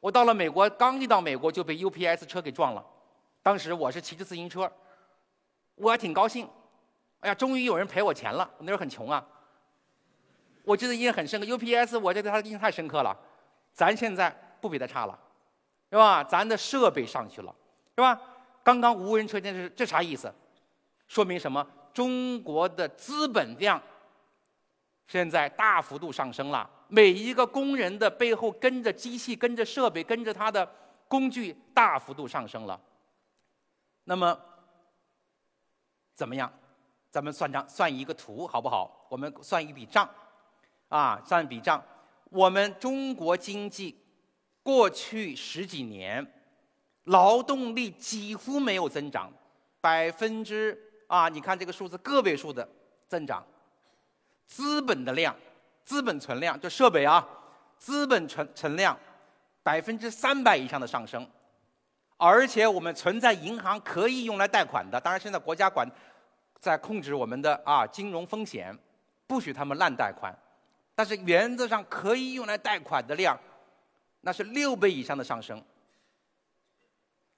[0.00, 2.84] 我到了美国，刚一到美国就被 UPS 车给撞了。
[3.42, 4.70] 当时我是骑着自行车，
[5.76, 6.48] 我还挺高兴。
[7.20, 8.50] 哎呀，终于有人赔我钱了！
[8.58, 9.24] 我那时候很穷啊。
[10.64, 13.16] 我记得印象很深刻，UPS 我觉得他的印象太深刻了。
[13.72, 14.36] 咱现在。
[14.64, 15.18] 不比他差了，
[15.90, 16.24] 是吧？
[16.24, 17.54] 咱的设备上去了，
[17.94, 18.18] 是吧？
[18.62, 20.34] 刚刚无人车间是这啥意思？
[21.06, 21.66] 说明什么？
[21.92, 23.78] 中国的资本量
[25.06, 26.68] 现在大幅度上升了。
[26.88, 30.66] 每一个工人的背后跟着机器、跟着设备、跟着他的
[31.08, 32.80] 工具大幅度上升了。
[34.04, 34.34] 那么
[36.14, 36.50] 怎么样？
[37.10, 39.06] 咱们算账，算一个图好不好？
[39.10, 40.08] 我们算一笔账，
[40.88, 41.84] 啊，算一笔账。
[42.30, 43.96] 我们中国经济
[44.64, 46.26] 过去十几年
[47.04, 49.32] 劳动力几乎没有增长，
[49.80, 52.68] 百分之啊，你看这个数字个位数的
[53.06, 53.46] 增长，
[54.44, 55.32] 资本的量。
[55.84, 57.28] 资本存量就设备啊，
[57.76, 58.98] 资本存存量
[59.62, 61.28] 百分之三百以上的上升，
[62.16, 65.86] 而且我们存在银行可以用来贷款的，当然现在国家管
[66.58, 68.74] 在控制我们的啊金融风险，
[69.26, 70.34] 不许他们滥贷款，
[70.94, 73.38] 但是原则上可以用来贷款的量，
[74.24, 75.62] 那是六倍以上的上升。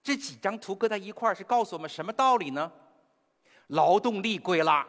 [0.03, 2.71] 这几张图搁在一块儿是告诉我们什么道理呢？
[3.69, 4.87] 劳动力贵了，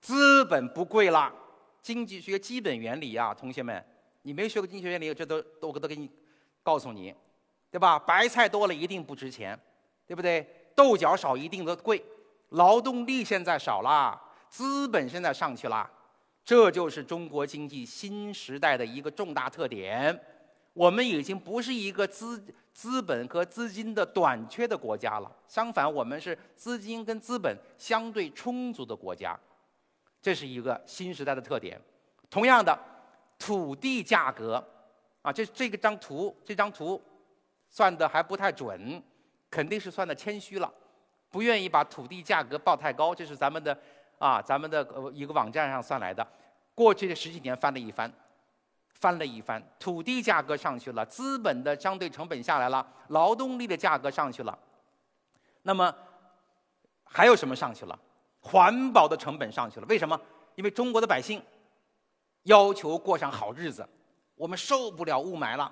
[0.00, 1.34] 资本不贵了。
[1.82, 3.84] 经济学基本原理啊，同学们，
[4.22, 6.08] 你没学过经济学原理，这都都我都给你
[6.62, 7.12] 告诉你，
[7.70, 7.98] 对吧？
[7.98, 9.58] 白菜多了一定不值钱，
[10.06, 10.48] 对不对？
[10.76, 12.04] 豆角少一定都贵，
[12.50, 15.90] 劳动力现在少了，资本现在上去了，
[16.44, 20.20] 这就是中国经济新时代的一个重大特点。
[20.76, 29.34] 我们已经不是一个资资本和资金的短缺的国家了，相反，我们是资金跟资本相对充足的国家。
[30.20, 31.80] 这是一个新时代的特点。
[32.28, 32.78] 同样的，
[33.38, 34.62] 土地价格
[35.22, 37.00] 啊，这这个张图，这张图
[37.70, 39.02] 算的还不太准，
[39.48, 40.70] 肯定是算的谦虚了，
[41.30, 43.14] 不愿意把土地价格报太高。
[43.14, 43.74] 这是咱们的
[44.18, 46.26] 啊，咱们的一个网站上算来的。
[46.74, 48.12] 过去的十几年翻了一番，
[48.98, 54.58] 翻了一番，土地价格上去了，资本的相对成本下来了，劳动力的价格上去了。
[55.62, 55.94] 那么
[57.04, 57.98] 还有什么上去了？
[58.40, 60.18] 环保的成本上去了，为什么？
[60.54, 61.42] 因为中国的百姓
[62.44, 63.86] 要求过上好日子，
[64.34, 65.70] 我们受不了雾霾了。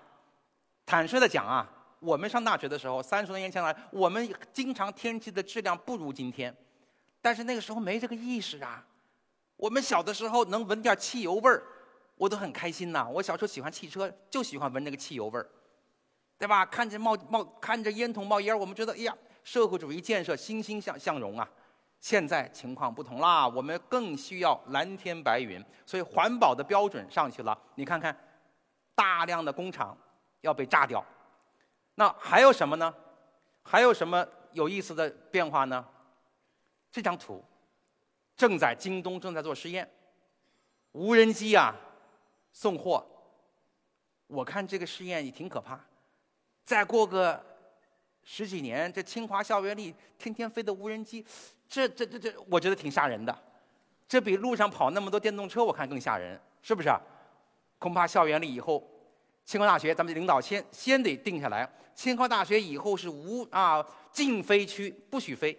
[0.84, 1.66] 坦率的讲啊，
[2.00, 6.54] 我们上大学的时候，三十多年前来，我们经常天气的质量不如今天，
[7.22, 8.84] 但是那个时候没这个意识啊。
[9.56, 11.62] 我们小的时候能闻点汽油味儿，
[12.16, 13.08] 我都很开心呐。
[13.08, 15.46] 我小时候喜欢汽车，就喜欢闻那个汽油味儿，
[16.38, 16.64] 对吧？
[16.66, 21.48] 看着冒冒，看着烟筒冒烟儿我们觉得，哎呀，社会主义建设欣欣向向荣啊。
[22.00, 27.58] 现在情况不同啦，我们更需要蓝天白云，所以环保的标准上去了。
[27.74, 28.14] 你看看，
[28.94, 29.96] 大量的工厂
[30.42, 31.02] 要被炸掉，
[31.94, 32.94] 那还有什么呢？
[33.62, 35.82] 还有什么有意思的变化呢？
[36.92, 37.42] 这张图
[38.36, 39.90] 正在京东正在做实验，
[40.92, 41.74] 无人机啊
[42.54, 43.06] 送货。
[44.26, 45.78] 我看这个试验也挺可怕，
[46.64, 47.44] 再过个
[48.22, 51.22] 十几年，这清华校园里天天飞的无人机。
[51.68, 53.36] 这这这这，我觉得挺吓人的，
[54.08, 56.88] 这比路上跑那么多电动车，我看更吓人，是不是？
[57.78, 58.82] 恐怕校园里以后，
[59.44, 65.58] 清华大学咱们领导先先得定下来，清华大学以后是无啊禁飞区，不许飞，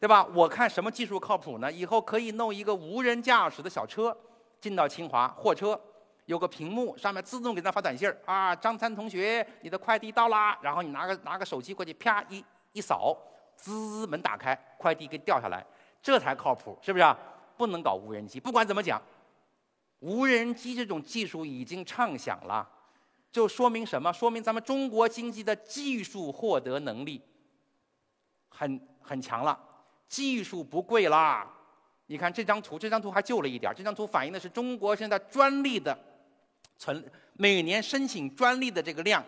[0.00, 0.24] 对吧？
[0.34, 1.70] 我看什么技术靠谱呢？
[1.70, 4.16] 以后可以弄一个无人驾驶的小车
[4.60, 5.80] 进到清华，货车
[6.26, 13.16] 有个屏幕，上面自动给他发短信啊，张三同学，你的快递到啦，然后你拿个拿个手机过去，啪一一扫。
[13.58, 15.64] 滋，门打开，快递给掉下来，
[16.02, 17.18] 这才靠谱，是不是啊？
[17.56, 18.38] 不能搞无人机。
[18.38, 19.00] 不管怎么讲，
[20.00, 22.68] 无人机这种技术已经畅想了，
[23.32, 24.12] 就说明什么？
[24.12, 27.22] 说明咱们中国经济的技术获得能力
[28.50, 29.58] 很很强了，
[30.06, 31.50] 技术不贵啦。
[32.06, 35.96] 你看这张图，这张图还旧了一点，这张图反映的是中国现在专利的
[36.78, 39.24] 存每年申请专利的这个量。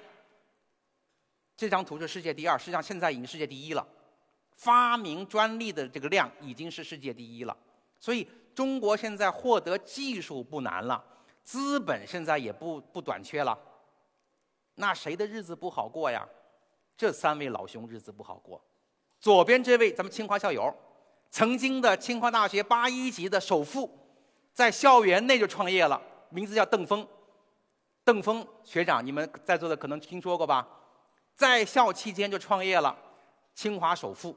[1.57, 3.87] 这张图是世界第二，实际上现在已经世界第一了。
[4.55, 7.57] 发明专利的这个量已经是世界第一了，
[8.01, 11.05] 所以中国现在获得技术不难了，
[11.45, 13.57] 资本现在也不不短缺了。
[14.75, 16.29] 那谁的日子不好过呀？
[16.97, 18.61] 这三位老兄日子不好过。
[19.21, 20.75] 左边这位咱们清华校友，
[21.31, 23.91] 曾经的清华大学八一级的首富，
[24.53, 27.07] 在校园内就创业了，名字叫邓峰。
[28.05, 30.67] 邓峰学长，你们在座的可能听说过吧？
[31.35, 32.97] 在校期间就创业了，
[33.55, 34.37] 清华首富。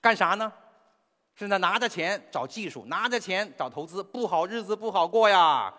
[0.00, 0.52] 干啥呢？
[1.36, 5.72] 现在拿着钱找技术，拿着钱找投资，不好日子不好过呀。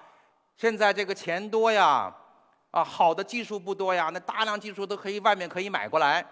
[0.55, 2.15] 现在这个钱多呀，
[2.71, 6.25] 啊，好的技术不多呀，那大量技术都可以外面可以买过来，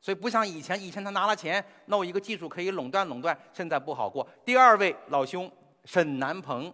[0.00, 4.26] 所以不像以前，以前他拿了钱弄一个技术可以垄断垄断，现在不好过。
[4.44, 5.50] 第二位老兄
[5.84, 6.72] 沈南鹏，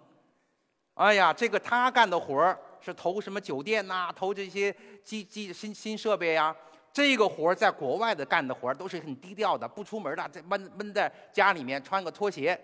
[0.95, 6.55] 哎呀，这个他干的活儿是投什么酒店呐，投这些机机新新设备呀。
[6.93, 12.57] 这个活儿在国外的干的活儿都是很低调的，不出门的，在闷闷在家里面穿个拖鞋，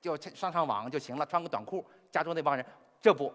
[0.00, 1.84] 就上上网就行了，穿个短裤。
[2.12, 2.64] 加州那帮人，
[3.00, 3.32] 这不，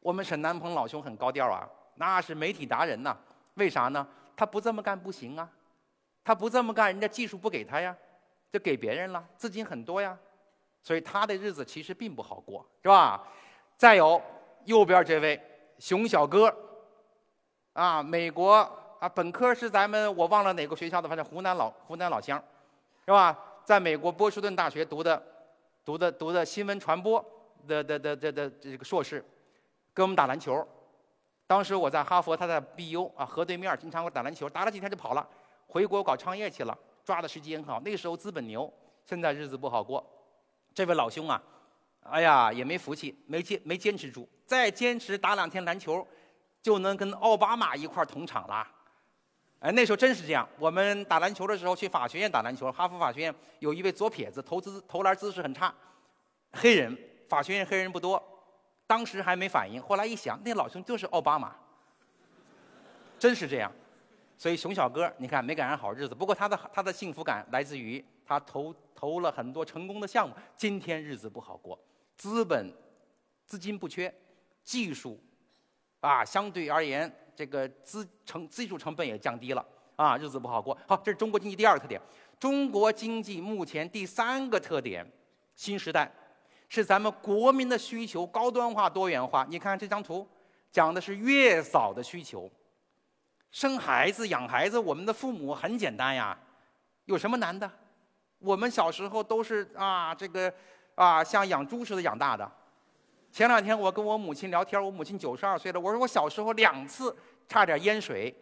[0.00, 3.16] 我们沈南鹏老兄很高调啊，那是媒体达人呐。
[3.54, 4.06] 为啥呢？
[4.36, 5.48] 他不这么干不行啊，
[6.24, 7.96] 他不这么干，人家技术不给他呀，
[8.52, 10.18] 就给别人了，资金很多呀，
[10.82, 13.22] 所以他的日子其实并不好过，是吧？
[13.76, 14.20] 再有
[14.64, 15.40] 右边这位
[15.78, 16.54] 熊小哥，
[17.72, 18.54] 啊，美国
[18.98, 22.42] 啊，本科是咱们我忘了哪个学校的，反正湖南老湖南老乡，
[23.04, 23.38] 是吧？
[23.64, 25.22] 在美国波士顿大学读的，
[25.84, 27.24] 读的读的新闻传播。
[27.68, 29.22] 的的的的的这个硕士，
[29.92, 30.66] 跟我们打篮球。
[31.46, 35.28] 当时我在哈佛，他在 BU 啊，河对面，经常我打篮球，打了几天就跑了，
[35.70, 37.80] 回国搞创业去了，抓的时机很好。
[37.80, 38.72] 那时候资本牛，
[39.04, 40.04] 现在日子不好过。
[40.74, 41.40] 这位老兄啊，
[42.00, 46.06] 哎呀，也没福气，没坚没坚持住，再坚持打两天篮球，
[46.60, 48.66] 就能跟奥巴马一块同场了。
[49.60, 50.48] 哎，那时候真是这样。
[50.58, 55.72] 我们打篮球的时候去法学院打篮球，哈佛法学院有一位左撇子，投资投篮姿势很差，
[56.52, 56.96] 黑人。
[57.28, 58.20] 法学院黑人不多，
[58.88, 61.54] 当时还没反应，后来一想，那老兄就是奥巴马，
[63.20, 63.70] 真是这样。
[64.40, 66.14] 所以熊小哥，你看没赶上好日子。
[66.14, 70.34] 不过他的他的幸福感来自于他投投了很多成功的项目。
[70.56, 71.78] 今天日子不好过，
[72.16, 72.72] 资本
[73.44, 74.10] 资金不缺，
[74.64, 75.22] 技术
[76.00, 79.62] 啊相对而言这个资成技术成本也降低了
[79.94, 80.74] 啊，日子不好过。
[80.88, 82.00] 好，这是中国经济第二个特点。
[82.38, 85.06] 中国经济目前第三个特点，
[85.54, 86.10] 新时代。
[86.70, 89.46] 是咱们国民的需求，高端化、多元化。
[89.50, 90.26] 你看这张图，
[90.72, 92.50] 讲的是月嫂的需求。
[93.50, 96.38] 生孩子、养孩子，我们的父母很简单呀，
[97.06, 97.70] 有什么难的？
[98.38, 100.52] 我们小时候都是啊，这个
[100.94, 102.50] 啊，像养猪似的养大的。
[103.32, 107.14] 前两天我跟我母亲聊天，我母亲九十二岁了，我说我小时候两次
[107.48, 108.34] 差点淹水，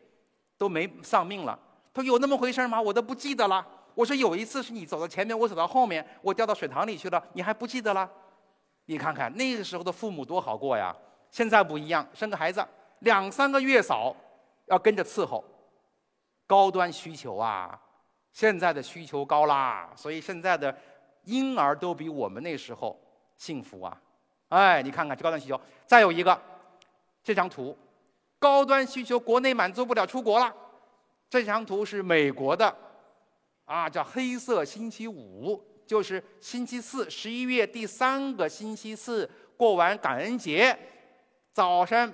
[0.56, 1.58] 都没丧命了。
[1.92, 2.80] 他说有那么回事吗？
[2.80, 3.66] 我都不记得了。
[3.94, 8.08] 我说有一次是你走到前面，我走到后面，我掉到水塘里去了，你还不记得了？
[8.84, 10.94] 你看看那个时候的父母多好过呀！
[11.30, 12.66] 现在不一样，生个孩子
[13.00, 14.14] 两三个月嫂
[14.68, 15.44] 要跟着伺候，
[16.46, 17.80] 高端需求啊！
[18.32, 20.76] 现在的需求高啦，所以现在的
[21.24, 22.98] 婴儿都比我们那时候
[23.36, 24.00] 幸福啊！
[24.48, 26.40] 哎，你看看这高端需求，再有一个
[27.22, 27.76] 这张图，
[28.38, 30.54] 高端需求国内满足不了，出国了。
[31.28, 32.74] 这张图是美国的。
[33.64, 40.74] 啊，叫黑色星期五，就是星期四，十一月第三个星期四过完感恩节，
[41.52, 42.10] 早上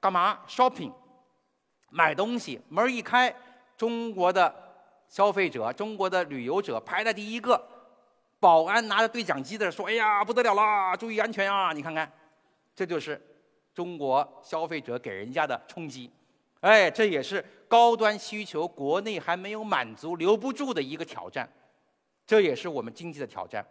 [0.00, 0.90] 干嘛？shopping，
[1.96, 3.34] 买东西，门一开，
[3.74, 4.54] 中国的
[5.08, 7.58] 消费者，中国的旅游者排在第一个，
[8.38, 12.12] 保安拿着对讲机在说：“哎呀，不得了啦，注意安全啊！”你看看，
[12.74, 13.18] 这就是
[13.74, 16.10] 中国消费者给人家的冲击。
[16.60, 21.48] 哎，这也是高端需求国内还没有满足、留不住的一个挑战，
[22.26, 23.66] 这也是我们经济的挑战。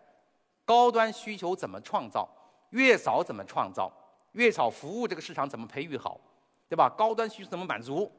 [0.66, 2.28] 高端需求怎么创造？
[2.72, 3.92] 月嫂怎么创造？
[4.32, 6.20] 月嫂服务这个市场怎么培育好？
[6.67, 6.89] 对吧？
[6.89, 8.12] 高端需求怎么满足？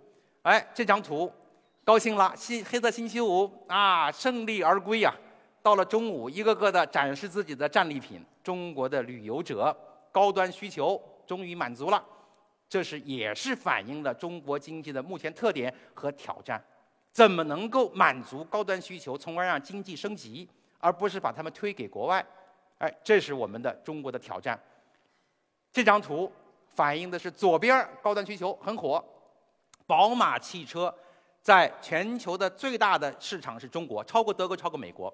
[0.42, 1.32] 哎，这张图，
[1.84, 5.12] 高兴了，星黑色星期五啊，胜利而归呀！
[5.62, 9.76] 到了中午，一个个的展示自己的战利品，中国的旅游者
[10.12, 12.02] 高端需求终于满足了。
[12.68, 16.62] 这是也是反映了中国经济的目前特点和挑战，
[17.12, 22.24] 怎么能够满足高端需求，从而让经济升级，而不是把他们推给国外？
[22.78, 24.56] 哎，这是我们的中国的挑战。
[25.72, 26.30] 这张图
[26.76, 29.02] 反映的是左边高端需求很火，
[29.86, 30.94] 宝马汽车
[31.40, 35.12] 在全球的最大的市场是中国，超过德国，超过美国。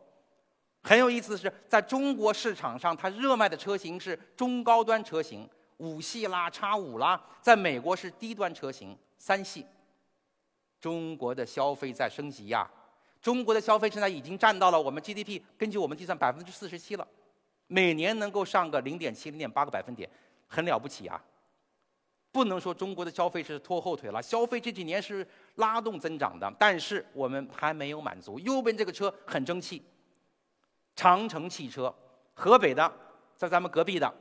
[0.83, 5.49] 很有意思的是，在中国市场上，它热卖的车型是中高端车型。
[5.79, 9.67] 五系啦，叉五啦，在美国是低端车型，三系。
[10.81, 12.69] 中国的消费在升级呀，
[13.21, 17.07] 中国的消费现在已经占到了我们 GDP，根据我们计算百分之四十七了，
[17.67, 20.09] 每年能够上个零点七、零点八个百分点，
[20.47, 21.21] 很了不起啊。
[22.33, 25.25] 不能说中国的消费是拖后腿了，消费这几年是
[25.57, 28.39] 拉动增长的，但是我们还没有满足。
[28.39, 29.83] 右边这个车很争气，
[30.97, 31.95] 长城汽车，
[32.33, 32.91] 河北的，
[33.37, 34.13] 在咱们隔壁的。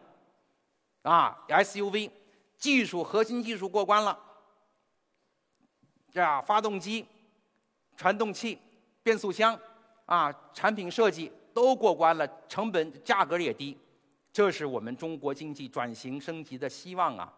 [1.03, 2.11] 啊，SUV，
[2.57, 4.19] 技术核心技术过关了，
[6.11, 7.05] 这样发动机、
[7.95, 8.59] 传动器、
[9.01, 9.57] 变速箱，
[10.05, 13.75] 啊，产品设计都过关了，成本价格也低，
[14.33, 17.33] 这是我们中国经济转型升级的希望啊！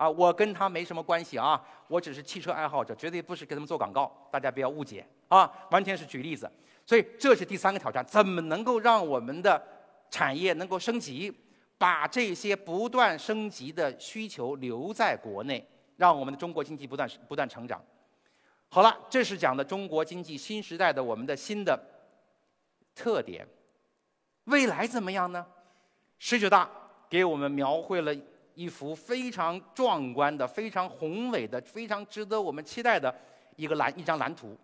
[0.00, 6.50] 啊，我跟他没什么关系啊，我只是汽车爱好者，绝对不是给他们做广告，大家不要误解啊，完全是举例子。
[6.86, 9.62] 所以这是第三个挑战，怎么能够让我们的
[10.10, 11.30] 产业能够升级？
[11.76, 17.82] 把这些不断升级的需求留在国内，让我们的中国经济不断不断成长。
[18.70, 21.78] 好了，这是讲的中国经济新时代的我们的新的
[22.94, 23.46] 特点。
[24.44, 25.46] 未来怎么样呢？
[26.18, 26.70] 十九大
[27.08, 28.14] 给我们描绘了
[28.54, 33.14] 一幅非常壮观的、非常宏伟的、非常值得我们期待的
[33.56, 34.56] 一个蓝一张蓝图，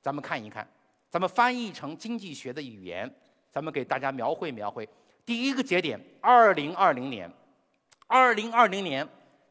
[0.00, 0.68] 咱们看一看，
[1.08, 3.12] 咱们翻译成经济学的语言，
[3.50, 4.88] 咱们给大家描绘描绘。
[5.24, 7.30] 第一个节点，二零二零年，
[8.06, 9.06] 二零二零年，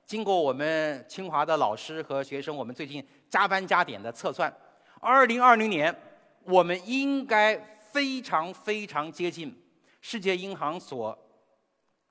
[0.05, 4.53] 经过我们清华的老师和学生，我们最近加班加点的测算，
[4.99, 5.95] 二零二零年，
[6.43, 7.57] 我们应该
[7.91, 9.55] 非常非常接近
[10.01, 11.17] 世界银行所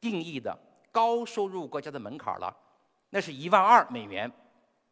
[0.01, 0.57] 定义的
[0.99, 2.53] 高收入国家的门槛了，
[3.11, 4.29] 那是一万二美元。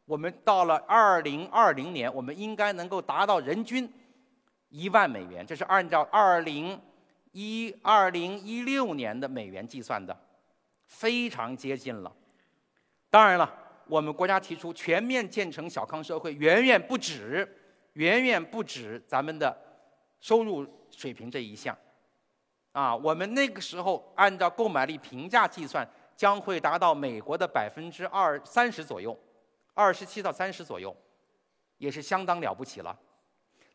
[0.05, 3.93] 我们到了二零二零年，我们应该能够达到人均
[4.69, 6.81] 一万美元，这是按照二零。
[7.39, 10.17] 一二零一六年的美元计算的，
[10.87, 12.11] 非常接近了。
[13.11, 13.53] 当然了，
[13.89, 17.47] 我们国家提出全面建成小康社会，远远不止，
[17.93, 19.55] 远远不止咱们的
[20.19, 21.77] 收入水平这一项。
[22.73, 25.87] 啊，我们那个时候按照购买力平价计算，
[26.17, 29.17] 将会达到美国的百分之二三十左右，
[29.75, 30.97] 二十七到三十左右，
[31.79, 32.99] 也是相当了不起了。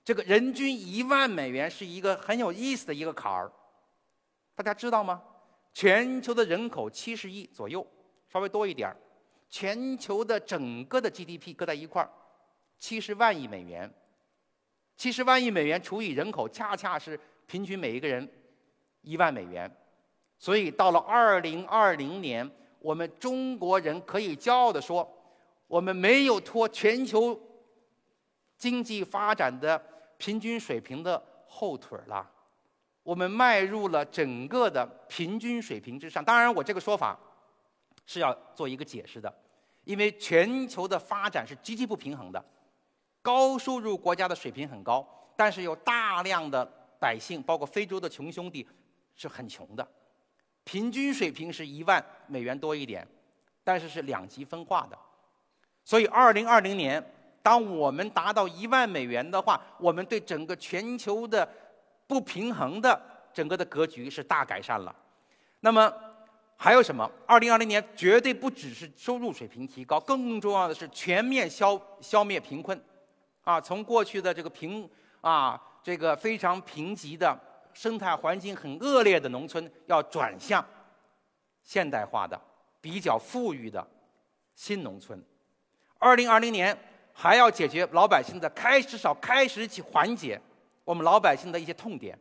[0.03, 3.51] 这个人均一万美元是一个很有意思的一个坎儿，
[4.55, 5.21] 大家知道吗？
[5.73, 7.85] 全球的人口七十亿左右，
[8.27, 8.97] 稍微多一点儿。
[9.47, 12.09] 全球的整个的 GDP 搁在一块儿，
[12.79, 13.93] 七十万亿美元。
[14.97, 18.27] 七十万亿美元除以人口，恰恰是平均每一个人
[19.01, 19.69] 一万美元。
[20.41, 25.07] 所以到了二零二零年，我们中国人可以骄傲地说，
[25.67, 27.39] 我们没有拖全球
[28.57, 29.81] 经济发展的。
[30.17, 32.29] 平均水平的后腿了，
[33.01, 36.23] 我们迈入了整个的平均水平之上。
[36.23, 37.17] 当然，我这个说法
[38.05, 39.33] 是要做一个解释的，
[39.83, 42.45] 因为全球的发展是极其不平衡的，
[43.23, 45.03] 高收入国家的水平很高，
[45.35, 46.63] 但是有大量的
[46.99, 48.67] 百姓，包括非洲的穷兄弟，
[49.15, 49.87] 是很穷的。
[50.63, 53.07] 平均水平是一万美元多一点，
[53.63, 54.97] 但是是两极分化的。
[55.83, 57.03] 所以，二零二零年。
[57.43, 61.49] 当我们达到一万美元的话，我们对整个全球的
[62.05, 63.01] 不平衡的
[63.33, 64.95] 整个的格局是大改善了。
[65.61, 65.91] 那么
[66.55, 67.09] 还有什么？
[67.25, 72.79] 二零二零年绝对不只是收入水平提高，更重要的是全面消消灭贫困。
[73.43, 74.87] 啊，从过去的这个贫
[75.21, 77.35] 啊这个非常贫瘠的
[77.73, 80.65] 生态环境很恶劣的农村，要转向
[81.63, 82.39] 现代化的
[82.79, 83.85] 比较富裕的
[84.55, 85.23] 新农村。
[85.97, 86.77] 二零二零年。
[87.13, 90.41] 还要解决老百姓的开始少，开始起缓解
[90.85, 92.17] 我们老百姓的一些痛点。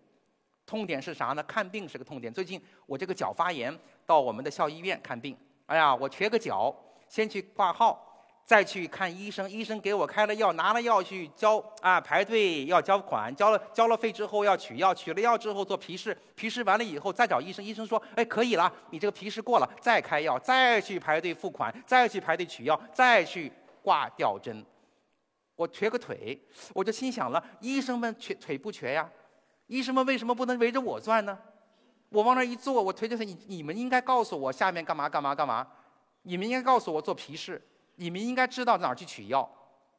[0.66, 1.42] 痛点是啥呢？
[1.44, 2.30] 看病是个痛点。
[2.30, 3.74] 最近我这个脚发炎，
[4.04, 5.34] 到我们的校医院看病。
[5.66, 6.74] 哎呀，我缺个脚，
[7.08, 8.09] 先去挂号，
[8.50, 9.48] 再去看医生。
[9.48, 23.52] 医生给我开了药，拿了药去交啊，排队要交款，交了交了费之后要取药，取了药之后做皮试，皮试完了以后再找医生，医生说，哎，可以了，你这个皮试过了，再开药，再去排队付款，再去排队取药，再去
[23.84, 24.66] 挂吊针。
[25.54, 26.36] 我瘸个腿，
[26.74, 29.08] 我就心想了：医生们瘸腿不瘸呀？
[29.68, 31.38] 医生们为什么不能围着我转呢？
[32.08, 33.24] 我往那一坐，我腿就腿。
[33.24, 35.64] 你你们应该告诉我下面干嘛干嘛干嘛？
[36.22, 37.64] 你们应该告诉我做皮试。
[38.00, 39.48] 你们应该知道哪儿去取药。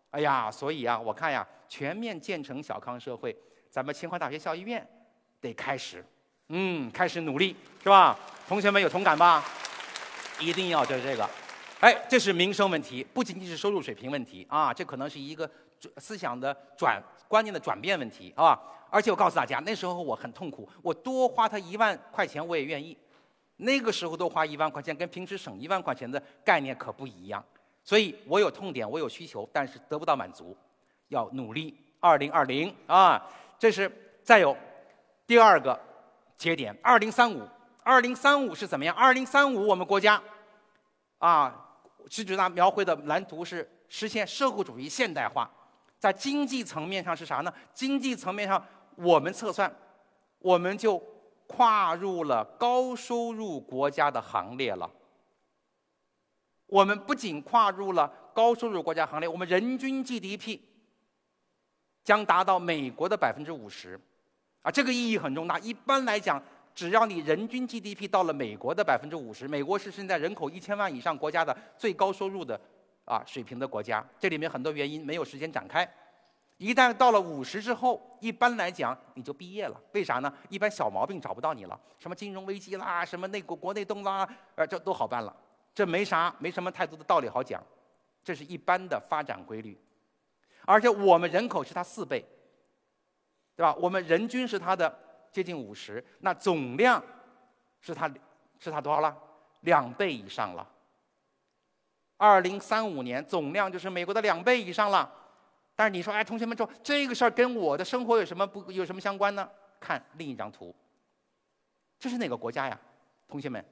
[0.10, 3.36] 哎呀，所以啊，我看呀，全面建成小康社会，
[3.70, 4.86] 咱们清华大学校医院
[5.40, 6.04] 得开始，
[6.50, 8.18] 嗯，开始努力，是吧？
[8.48, 9.46] 同学们有同感吧？
[10.40, 11.30] 一定要就是这个。
[11.80, 15.48] 哎，这是民生问题，不仅仅是收入水平问题啊，这可能是一个
[15.98, 18.60] 思想的转观念的转变问题啊。
[18.90, 22.98] 而且我告诉大家，那时候我很痛苦，我多花他一万块钱我也愿意。
[23.58, 27.46] 那个时候多花一万块钱，跟平时省一万块钱的概念可不一样。
[27.92, 30.56] 所以我有痛点，我有需求，但是得不到满足，
[31.10, 31.78] 要努力。
[32.00, 33.22] 二零二零啊，
[33.60, 33.92] 这是
[34.24, 34.56] 再有
[35.28, 35.78] 第二个
[36.38, 37.46] 节点，二零三五。
[37.84, 38.96] 二零三五是怎么样？
[38.96, 40.24] 二零三五我们国家
[41.18, 41.68] 啊。
[42.10, 45.52] 习主席描绘的蓝图是实现社会主义现代化，
[46.00, 47.54] 在经济层面上是啥呢？
[47.74, 48.66] 经济层面上，
[48.96, 49.70] 我们测算，
[50.40, 50.98] 我们就
[51.46, 54.90] 跨入了高收入国家的行列了。
[56.72, 60.58] 我们不仅跨入了高收入国家行列，我们人均 GDP
[62.02, 64.00] 将达到美国的百分之五十，
[64.62, 65.60] 啊，这个意义很重大。
[65.60, 66.42] 一般来讲。
[66.74, 72.60] 只要你人均 GDP 到了美国的百分之五十，美国是现在人口一千万以上国家的最高收入的
[73.04, 74.04] 啊水平的国家。
[74.18, 75.86] 这里面很多原因没有时间展开。
[76.56, 79.78] 一旦到了五十之后，一般来讲你就毕业了。
[79.92, 80.34] 为啥呢？
[80.48, 85.36] 一般小毛病找不到你了，什么金融危机啦，什么内国国内动啦，呃，这都好办了。
[85.74, 87.64] 这没啥，没什么太多的道理好讲。
[88.24, 89.78] 这是一般的发展规律。
[90.66, 92.26] 而且我们人口是它四倍，
[93.56, 93.74] 对吧？
[93.76, 95.00] 我们人均是它的。
[95.32, 97.02] 接近五十，那总量
[97.80, 98.06] 是它
[98.60, 99.18] 是它多少了？
[99.62, 100.70] 两倍以上了。
[102.18, 105.10] 二零三五年总量就是美国的两倍以上了。
[105.74, 109.50] 但是你说，哎，同学们说这个事儿跟我的生活有什么不有什么相关呢？
[109.80, 110.76] 看另一张图，
[111.98, 112.78] 这是哪个国家呀？
[113.30, 113.64] 同学们，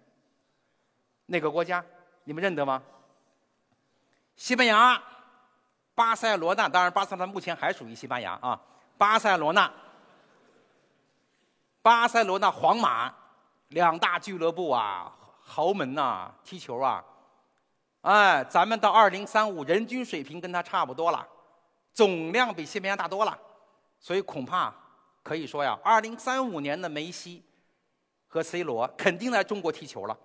[1.30, 1.84] 哪个国家？
[2.24, 2.82] 你们认得吗？
[4.36, 5.02] 西班牙，
[5.96, 6.68] 巴塞罗那。
[6.68, 8.60] 当然，巴塞罗那目前还属于西班牙啊。
[8.98, 9.72] 巴塞罗那，
[11.82, 13.14] 巴塞罗那皇马
[13.70, 15.12] 两大俱乐部啊，
[15.42, 17.04] 豪门呐，踢球啊。
[18.02, 21.28] 哎，咱们到二零三五人均水平跟他差不多了，
[21.94, 23.38] 总量比西班牙大多了，
[24.00, 24.74] 所以恐怕
[25.22, 27.44] 可以说呀，二零三五年的梅西
[28.28, 30.18] 和 C 罗肯定来中国踢球了，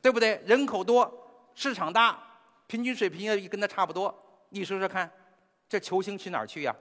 [0.00, 0.40] 对不对？
[0.44, 1.12] 人口多，
[1.54, 2.18] 市场大，
[2.66, 4.14] 平均水平也跟他差不多。
[4.50, 5.10] 你说说看，
[5.68, 6.74] 这球星去哪儿去呀？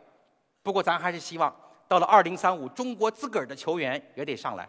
[0.63, 1.55] 不过咱还是希望
[1.88, 4.68] 到了二零三五，中国自个儿的球员也得上来。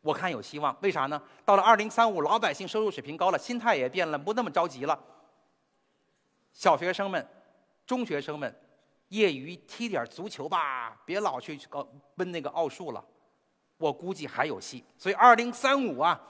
[0.00, 1.20] 我看有希望，为啥呢？
[1.44, 4.98] 到了二零三五，老百姓收入水平高了，心态也变了，不那么着急了。
[6.52, 7.26] 小学生们、
[7.86, 8.54] 中学生们，
[9.08, 13.02] 业余踢点足球吧，别老去搞奔那个奥数了。
[13.78, 14.84] 我估计还有戏。
[14.98, 16.20] 所以二零三五啊，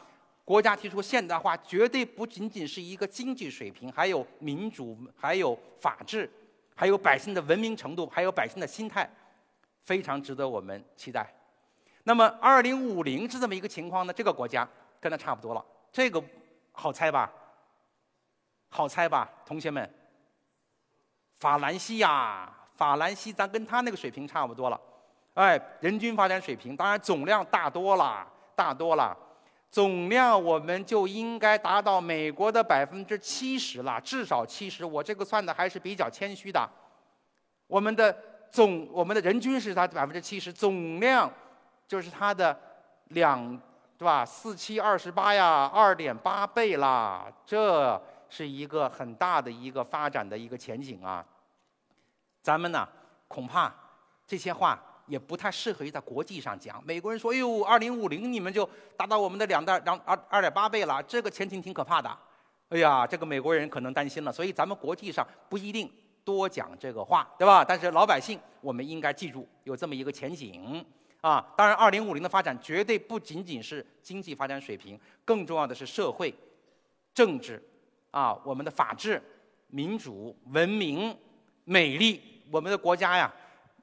[0.45, 6.31] 国家提出现代化，绝对不仅仅是一个经济水平，还有民主，还有法治，
[6.75, 9.09] 还有百姓的文明程度，还有百姓的心态，
[9.85, 11.33] 非常值得我们期待。
[12.03, 14.13] 那么，二零五零是这么一个情况呢？
[14.13, 14.69] 这个国家
[15.01, 16.23] 跟它差不多了，这个
[16.73, 17.33] 好猜吧？
[18.69, 19.89] 好猜吧，同学们？
[21.39, 24.81] 法兰西呀，法兰西，咱跟他那个水平差不多了，
[25.35, 29.17] 哎，人均发展水平，当然总量大多了，大多了，
[29.75, 34.85] 总量我们就应该达到美国的百分之七十了，至少七十。
[34.85, 36.71] 我这个算的还是比较谦虚的，
[37.67, 38.17] 我们的
[38.49, 41.29] 总，我们的人均是它百分之七十，总量。
[41.89, 42.57] 就是它的
[43.09, 43.61] 两，
[43.99, 44.25] 对吧？
[44.25, 48.01] 四七二十八呀，二点八倍啦，这
[48.31, 51.23] 是一个很大的一个发展的一个前景啊。
[52.41, 52.89] 咱们呢，
[53.27, 53.75] 恐怕
[54.25, 56.83] 这些话也不太适合于在国际上讲。
[56.85, 62.19] 美国人说：“哎呦，二零五零你们就达到我们的两点两二二点八倍了，这个前景挺可怕的。”
[62.71, 65.91] 哎呀，这个美国人可能担心了，所以咱们国际上不一定
[66.25, 67.65] 多讲这个话，对吧？
[67.65, 70.85] 但是老百姓，我们应该记住有这么一个前景。
[71.21, 76.35] 啊，当然，二零五零的发展绝对不仅仅是经济发展水平，更重要的是社会、
[77.15, 77.63] 政治，
[78.11, 79.23] 啊，我们的法治、
[79.69, 81.17] 民主、文明、
[81.65, 83.33] 美丽，我们的国家呀，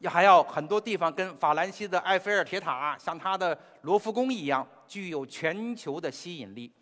[0.01, 6.73] 也还要很多地方跟法兰西的埃菲尔铁塔，像它的罗浮宫一样，具有全球的吸引力，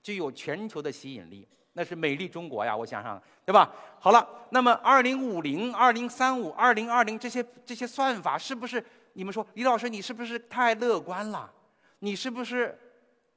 [0.00, 2.76] 具有全球的吸引力，那是美丽中国呀！
[2.76, 3.72] 我想想，对吧？
[3.98, 8.84] 好了，那么二零五零、二零三五、二零二零这些这些算法是不是？
[9.14, 11.50] 你们说，李老师，你是不是太乐观了？
[11.98, 12.78] 你是不是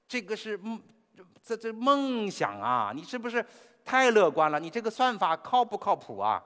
[0.08, 0.80] 这个是梦？
[1.42, 2.92] 这这梦想啊？
[2.94, 3.44] 你是不是
[3.84, 4.60] 太乐观了？
[4.60, 6.42] 你这个算法靠不靠谱啊？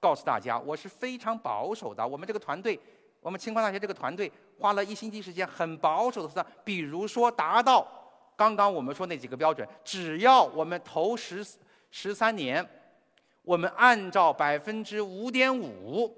[0.00, 2.06] 告诉大家，我是非常保守的。
[2.06, 2.78] 我们这个团队，
[3.20, 7.86] 我们清华大学这个团队花了一星期时间，很保守的算，比如说达到
[8.36, 11.46] 刚刚我们说那几个标准，只要我们头十
[11.90, 12.66] 十三年，
[13.42, 16.14] 我们按照百分之五点五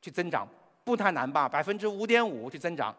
[0.00, 0.48] 去增长。
[0.84, 1.46] 不太难吧？
[1.46, 2.96] 百分之五点五去增长，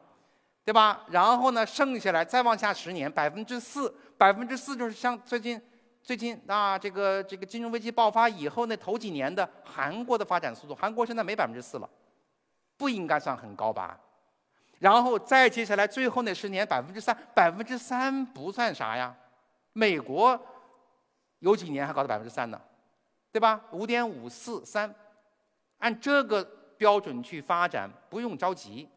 [0.63, 1.03] 对吧？
[1.09, 5.59] 然后呢，剩下来再往下十年，百分之四，百分之四就是像最近，
[6.01, 11.89] 最近啊，这个这个金融危机爆发以后那头几年的韩国的发展速度，韩国现在没百分之四了，
[12.77, 13.99] 不应该算很高吧？
[14.79, 19.15] 然后再接下来最后那十年百分之三，百分之三不算啥呀？
[19.73, 20.39] 美国
[21.39, 22.59] 有几年还高到百分之三呢？
[23.31, 23.61] 对吧？
[23.71, 24.93] 五点五四三，
[25.79, 26.55] 按这个。
[26.79, 28.87] 标准去发展，不用着急，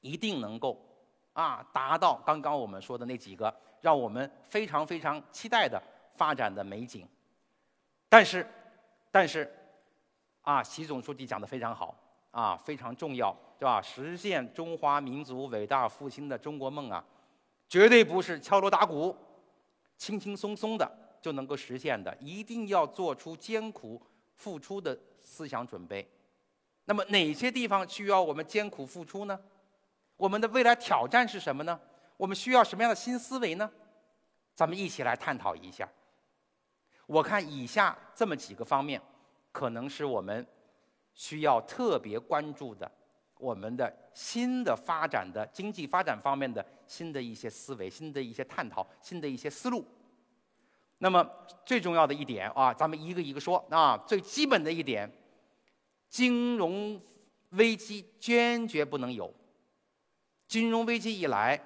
[0.00, 0.76] 一定能够
[1.32, 5.80] 啊达到刚刚我们说的那几个让我们非常非常期待的
[6.16, 7.06] 发展的美景。
[8.08, 8.46] 但是，
[9.10, 9.52] 但是，
[10.42, 11.94] 啊，习总书记讲的非常好
[12.30, 13.82] 啊，非常重要，对吧？
[13.82, 17.04] 实现中华民族伟大复兴的中国梦啊，
[17.68, 19.16] 绝对不是敲锣打鼓、
[19.96, 20.90] 轻轻松松的
[21.20, 24.00] 就能够实现的，一定要做出艰苦
[24.34, 26.08] 付出的思想准备。
[26.84, 29.38] 那么哪些地方需要我们艰苦付出呢？
[30.16, 31.78] 我们的未来挑战是什么呢？
[32.16, 33.68] 我们需要什么样的新思维呢？
[34.54, 35.88] 咱们一起来探讨一下。
[37.06, 39.00] 我看以下这么几个方面，
[39.52, 40.46] 可能是我们
[41.14, 42.90] 需要特别关注的，
[43.38, 49.84] 我们的新的发展的经济发展方面的新的一些思维、新的一些探讨、新的一些思路。
[50.98, 51.28] 那么
[51.64, 55.10] 最重要的一点啊，咱们一个一个说啊，最基本的一点。
[56.08, 56.98] 金融
[57.50, 59.32] 危机坚决不能有。
[60.46, 61.60] 金融危机一来，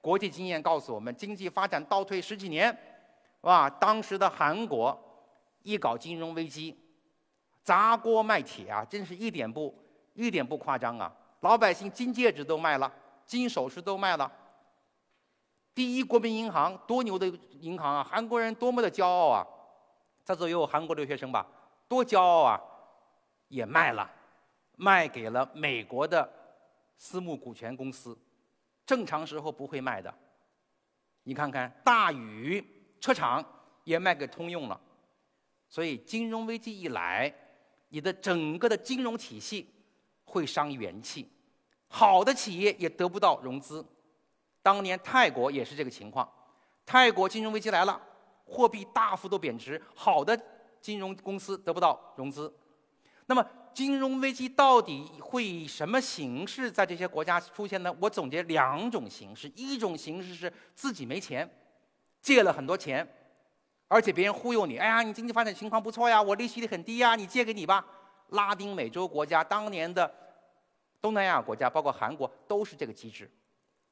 [0.00, 2.76] 国际经验告诉我们，经济发展倒退十几年，
[3.46, 3.70] 哇！
[3.70, 4.96] 当时的韩国
[5.62, 6.76] 一搞金融危机，
[7.62, 9.72] 砸锅卖铁啊，真是一点不
[10.14, 11.12] 一点不夸张啊！
[11.40, 12.92] 老百姓金戒指都卖了，
[13.24, 14.30] 金首饰都卖了。
[15.72, 17.28] 第一国民银行多牛的
[17.60, 19.46] 银行啊，韩国人多么的骄傲啊！
[20.24, 21.46] 在座也有韩国留学生吧？
[21.86, 22.60] 多骄傲啊！
[23.46, 24.10] 也卖了，
[24.74, 26.28] 卖给了美国的
[26.96, 28.18] 私募股权公司，
[28.84, 30.12] 正常时候不会卖的。
[31.22, 32.64] 你看看大宇
[33.00, 33.44] 车厂
[33.84, 34.80] 也卖给通用了，
[35.68, 37.32] 所以金融危机一来，
[37.88, 39.68] 你的整个的金融体系
[40.24, 41.28] 会伤元气，
[41.88, 43.84] 好的企业也得不到融资。
[44.62, 46.28] 当年泰国也是这个情况，
[46.84, 48.00] 泰国金融危机来了，
[48.44, 50.36] 货币大幅度贬值，好的
[50.80, 52.52] 金融公司得不到融资。
[53.26, 53.44] 那么，
[53.74, 57.94] 金融危机到底会以什么形式在这些国家出现呢？
[58.00, 61.48] 我总结两种形式：一种形式是自己没钱，
[62.20, 63.06] 借了很多钱，
[63.88, 67.84] 而且别人忽悠你，哎呀，你经济发展情况不错呀，我利息很低呀，你借给你吧。
[68.30, 70.12] 拉丁美洲国家、当年的
[71.00, 73.30] 东南亚国家，包括韩国，都是这个机制，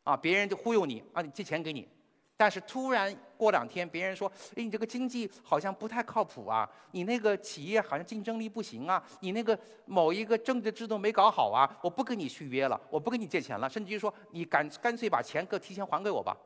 [0.03, 1.89] 啊，别人就忽悠你，啊，你借钱给你。
[2.37, 9.57] 但是突然过两天，别人说：“哎，你这个经济好像不太靠谱啊，你那个企业好像竞争力不行啊，你那个
[9.87, 16.37] 某一个政治制度没搞好啊，我不跟你续约了，我不跟你借钱了，甚至于说你干干脆把钱给提前还给我吧。”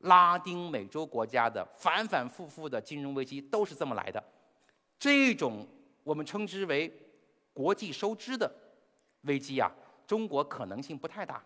[0.00, 4.22] 拉丁美洲国家的反反复复的金融危机都是这么来的，
[4.98, 5.66] 这种
[6.02, 6.92] 我们称之为
[7.52, 8.50] 国际收支的
[9.22, 9.70] 危机啊，
[10.06, 11.44] 中国可能性不太大。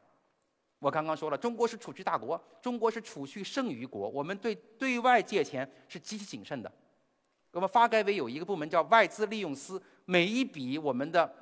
[0.79, 6.71] 我刚刚说了，中国是储蓄大国，中国是储蓄剩余国，我们对对外借钱是极其谨慎的。
[7.53, 11.33] 我们发改委有一个部门叫外资利用司，每一笔我们的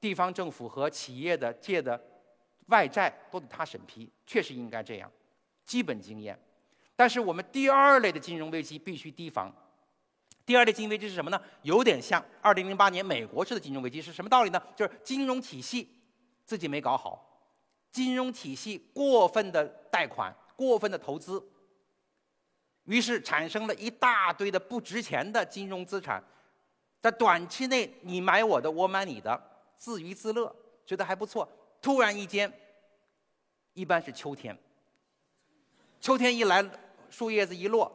[0.00, 2.00] 地方政府和企业的借的
[2.66, 5.10] 外债都得他审批，确实应该这样，
[5.64, 6.38] 基本经验。
[6.94, 9.52] 但是我们第二类的金融危机必须提防。
[10.44, 11.40] 第二类金融危机是什么呢？
[11.62, 14.62] 有点像2008年美国式的金融危机，是什么道理呢？
[14.74, 15.88] 就是金融体系
[16.44, 17.28] 自己没搞好。
[17.90, 21.42] 金融体系过分的贷款、过分的投资，
[22.84, 26.22] 于是产生了一大堆的不值钱的金融资产，
[27.00, 29.40] 在短期内你买我的，我买你的，
[29.76, 30.54] 自娱自乐，
[30.86, 31.48] 觉得还不错。
[31.80, 32.52] 突然一间，
[33.74, 34.58] 一般是秋天，
[36.02, 36.68] 秋天一来，
[37.10, 37.90] 树叶子一落，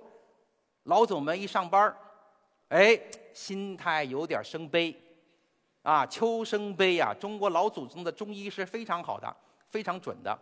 [0.84, 1.98] 老总们一上班儿，
[2.70, 2.98] 哎，
[3.34, 4.96] 心态有点生悲，
[5.82, 7.14] 啊，秋生悲呀！
[7.14, 9.36] 中国老祖宗的中医是非常好的。
[9.70, 10.40] 非常准的，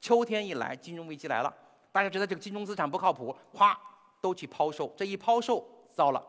[0.00, 1.54] 秋天一来，金融危机来了，
[1.92, 3.76] 大家觉得这个金融资产不靠谱，咵
[4.22, 6.26] 都去抛售，这一抛售糟了，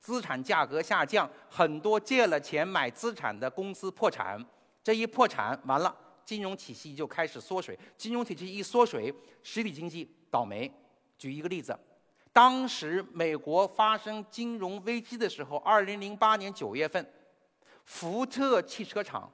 [0.00, 4.42] 资产价格下降，很多借了钱买资产的公司破产，
[4.82, 5.94] 这一破产完了，
[6.24, 10.70] 金融体系就开始缩水，金融体系一缩水，实体经济倒霉。
[11.18, 11.78] 举一个例子，
[12.32, 17.06] 当时美国发生金融危机的时候，二零零八年九月份，
[17.84, 19.30] 福特汽车厂，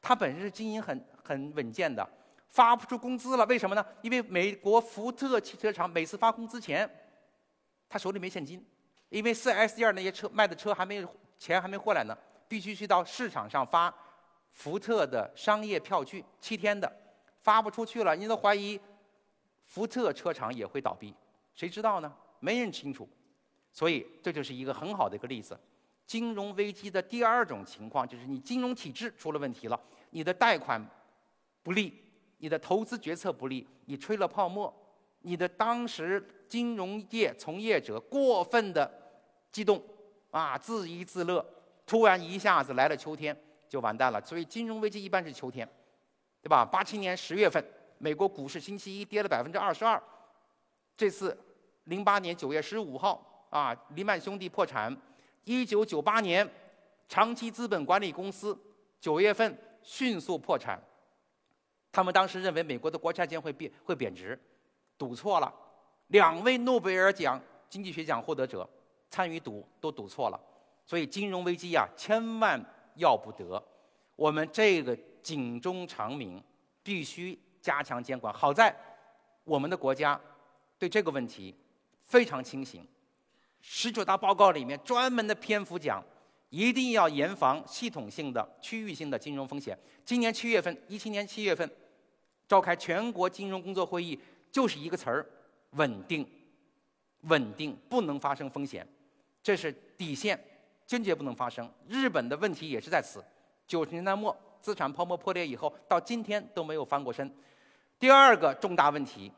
[0.00, 1.04] 它本身是经营很。
[1.26, 2.08] 很稳健的，
[2.50, 3.84] 发不出工资了，为什么呢？
[4.00, 6.88] 因为美国福特汽车厂每次发工资前，
[7.88, 8.64] 他手里没现金，
[9.08, 11.04] 因为四 S 店那些车卖的车还没
[11.36, 12.16] 钱还没过来呢，
[12.46, 13.92] 必须去到市场上发
[14.56, 16.90] 福特的商业票据，七天的，
[17.42, 18.80] 发不出去了，你都怀疑
[19.60, 21.14] 福特车厂也会倒闭，
[21.54, 22.10] 谁知道呢？
[22.40, 23.06] 没人清楚，
[23.70, 25.60] 所以这就是一个很好的一个例子。
[26.06, 29.78] 金融危机的第二种情况就是你金融体制出了问题了，
[30.10, 30.82] 你的贷款。
[31.62, 31.92] 不利，
[32.38, 34.72] 你的投资决策不利，你吹了泡沫，
[35.22, 38.88] 你的当时金融业从业者过分的
[39.50, 39.82] 激动，
[40.30, 41.44] 啊，自娱自乐，
[41.84, 43.36] 突然一下子来了秋天，
[43.68, 44.20] 就完蛋了。
[44.22, 45.68] 所以金融危机一般是秋天，
[46.42, 46.64] 对吧？
[46.64, 47.64] 八七年十月份，
[47.98, 50.02] 美国股市星期一跌了百分之二十二，
[50.96, 51.36] 这次
[51.84, 54.94] 零八年九月十五号，啊，黎曼兄弟破产，
[55.44, 56.48] 一九九八年，
[57.08, 58.58] 长期资本管理公司
[59.00, 60.80] 九月份迅速破产。
[61.92, 64.38] 他们当时认为美国的国债将会变会贬值，
[64.98, 65.52] 赌错了。
[66.08, 68.68] 两位诺贝尔奖经济学奖获得者
[69.08, 70.38] 参与赌都赌错了，
[70.84, 72.62] 所以金融危机呀，千万
[72.96, 73.62] 要不得。
[74.16, 76.42] 我们这个警钟长鸣，
[76.82, 78.34] 必须加强监管。
[78.34, 78.74] 好在
[79.44, 80.20] 我们的国家
[80.78, 81.54] 对这个问题
[82.04, 82.86] 非常清醒。
[83.60, 86.02] 十九大报告里面专门的篇幅讲。
[86.50, 89.76] 一定要严防系统性的、区域性的金融风险。
[90.04, 91.68] 今年七月份，一七年七月份，
[92.46, 94.18] 召开全国金融工作会议，
[94.52, 95.26] 就是一个词儿：
[95.72, 96.24] 稳定。
[97.22, 98.86] 稳定不能发生风险，
[99.42, 100.40] 这是底线，
[100.86, 101.70] 坚决不能发生。
[101.88, 103.22] 日本的问题也是在此。
[103.66, 107.30] 九十年代末资产泡沫破裂以后，到今天都没有翻过身。
[107.98, 109.32] 第二个重大问题，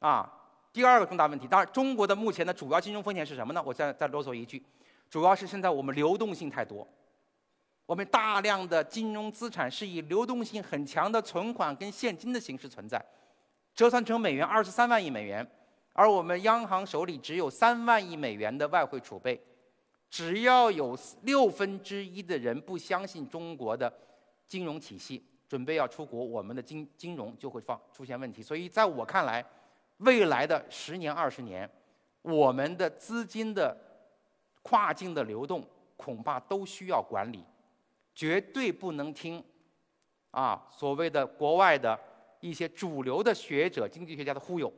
[0.00, 0.28] 啊，
[0.72, 3.62] 第二个重大问题，当然中国的目前的主要金融风险是什么呢？
[3.64, 4.62] 我再再啰嗦一句，
[5.08, 6.86] 主要是现在我们流动性太多，
[7.86, 13.00] 我们大量的金融资产是以流动性很强的存款跟现金的形式存在，
[13.74, 15.48] 折算成美元二十三万亿美元，
[15.92, 19.40] 而我们央行手里只有三万亿美元的外汇储备，
[20.10, 23.92] 只要有六分之一的人不相信中国的
[24.46, 28.42] 金融体系，准备要出国，我们的金金融就会放出现问题。
[28.42, 29.44] 所以在我看来。
[30.02, 31.68] 未来的十年、二十年，
[32.22, 33.76] 我们的资金的
[34.62, 37.44] 跨境的流动恐怕都需要管理，
[38.14, 39.42] 绝对不能听
[40.30, 41.98] 啊所谓的国外的
[42.38, 44.72] 一些主流的学者、经济学家的忽悠，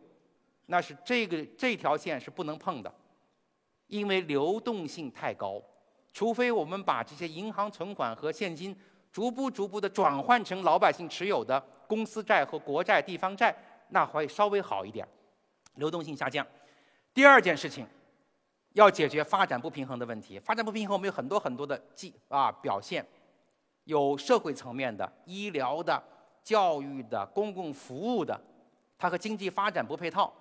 [0.64, 2.90] 那是这个这条线是不能碰的，
[3.90, 5.60] 因为流动性太高，
[6.12, 8.74] 除非我们把这些银行存款和现金
[9.12, 13.54] 逐步逐步的转换成老百姓持有的公司债和国债、地方债。
[13.92, 15.04] 那会稍微好一点，
[15.74, 16.46] 流动性下降。
[17.12, 17.84] 第二件事情，
[18.74, 20.38] 要解决发展不平衡的问题。
[20.38, 23.04] 发展不平衡，我们有很多很多的记啊表现，
[23.82, 26.00] 有社会层面的、医疗的、
[26.44, 28.40] 教育的、公共服务的，
[28.96, 30.32] 它和经济发展不配套，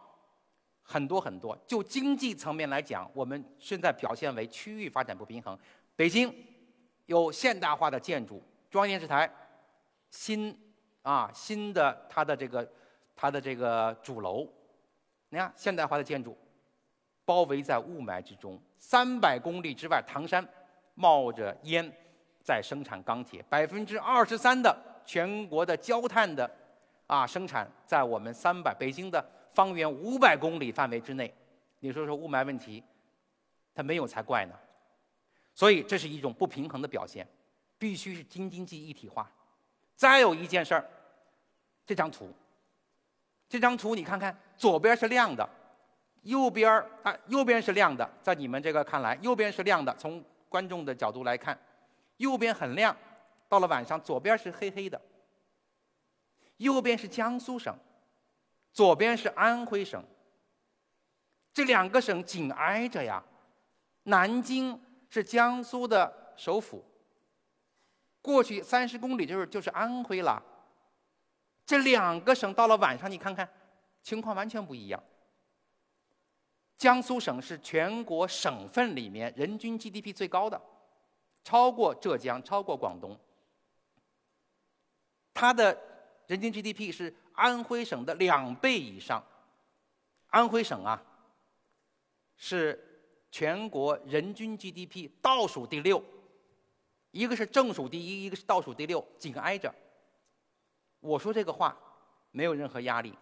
[0.90, 1.56] 很多很多。
[1.68, 5.56] 就经济层面来讲，我们现在表现为区域发展不平衡。
[5.96, 6.34] 北京
[7.06, 9.32] 有现代化的建筑，中央电视台
[10.10, 10.58] 新
[11.04, 12.68] 啊新的它的这个。
[13.22, 14.48] 它的这个主楼，
[15.28, 16.38] 你看现代化的建筑，
[17.26, 20.42] 包围在雾霾之中，三百公里之外，唐山
[20.96, 21.86] 冒着烟
[22.42, 24.74] 在生产钢铁，百分之二十三的
[25.06, 26.50] 全国的焦炭的
[27.08, 29.22] 啊生产在我们三百北京的
[29.54, 31.34] 方圆五百公里范围之内，
[31.80, 32.84] 你说说雾霾问题，
[33.74, 34.54] 它没有才怪呢。
[35.54, 37.28] 所以这是一种不平衡的表现，
[37.78, 39.30] 必须是京津冀一体化。
[39.95, 40.86] 再有一件事儿，
[41.86, 42.32] 这张图。
[43.50, 45.47] 这张图你看看，左边是亮的，
[46.22, 46.72] 右边
[47.04, 49.93] 啊，右边是亮的，在你们这个看来，右边是亮的。
[49.95, 51.60] 从观众的角度来看，
[52.18, 52.95] 右边很亮，
[53.50, 55.02] 到了晚上，左边是黑黑的。
[56.58, 57.76] 右边是江苏省，
[58.80, 60.01] 左边是安徽省。
[61.53, 63.21] 这两个省紧挨着呀，
[64.03, 66.82] 南京是江苏的首府，
[68.21, 70.41] 过去三十公里就是就是安徽了。
[71.65, 73.45] 这两个省到了晚上，你看看，
[74.01, 75.03] 情况完全不一样。
[76.77, 80.61] 江苏省是全国省份里面人均 GDP 最高的，
[81.43, 83.19] 超过浙江，超过广东。
[85.34, 85.77] 它的
[86.27, 89.24] 人均 GDP 是安徽省的两倍以上。
[90.28, 91.02] 安徽省啊，
[92.36, 92.78] 是
[93.32, 96.04] 全国人均 GDP 倒数第六，
[97.12, 99.74] 一个是正数第一，一个是倒数第六，紧挨着。
[101.00, 101.76] 我说这个话
[102.32, 103.18] 没有任何压力，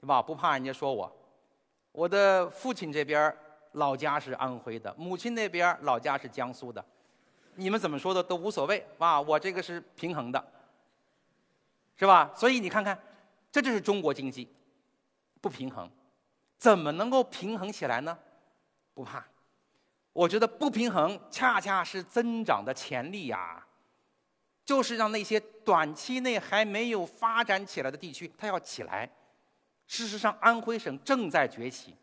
[0.00, 0.20] 对吧？
[0.20, 1.16] 不怕人家说我。
[1.92, 3.36] 我的父亲这边
[3.72, 6.84] 老家是安徽的，母亲那边老家是江苏的，
[7.54, 10.44] 你们怎么说的都无所谓，啊，我这个是平衡的，
[11.96, 12.32] 是吧？
[12.34, 12.98] 所以你看看，
[13.52, 14.48] 这就是中国经济
[15.40, 15.88] 不平衡，
[16.56, 18.18] 怎么能够平衡起来呢？
[18.94, 19.24] 不怕，
[20.12, 23.64] 我觉得不平衡恰恰是增长的潜力呀。
[24.64, 29.10] 就是让那些短期内还没有发展起来的地区，它要起来。
[29.88, 31.96] 事实上，安徽省正在崛起。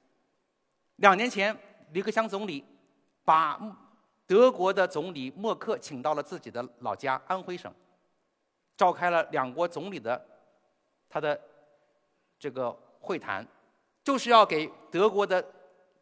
[0.97, 1.58] 两年前，
[1.93, 2.64] 李克强总理
[3.24, 3.58] 把
[4.28, 7.74] 德国的总理默克请到了自己的老家安徽省，
[8.76, 10.24] 召开了两国总理的
[11.10, 11.39] 他的
[12.38, 13.45] 这个会谈，
[14.03, 15.43] 就是要给德国的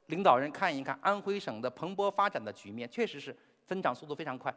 [0.08, 3.36] 领导人看一看安徽省的蓬勃发展的局面，确实是
[3.66, 4.53] 增长速度非常快。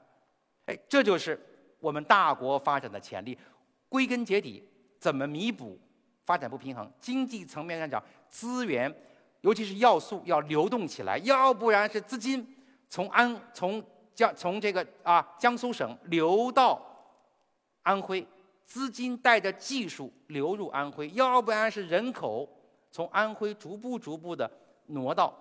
[0.66, 1.38] 哎，这就是。
[1.82, 3.38] 我们大国发展的潜力，
[3.88, 4.62] 归根结底
[4.98, 5.80] 怎么弥补
[6.26, 6.92] 发展不平衡？
[7.00, 8.94] 经济层面上讲，资源，
[9.40, 12.46] 尤其是要素要流动起来，要不然是资金
[12.86, 13.82] 从安从
[14.14, 16.78] 江从这个啊江苏省流到
[17.82, 18.26] 安徽，
[18.70, 22.48] 资金带着技术流入安徽，要不然是人口
[22.92, 24.48] 从安徽逐步逐步的
[24.86, 25.34] 挪到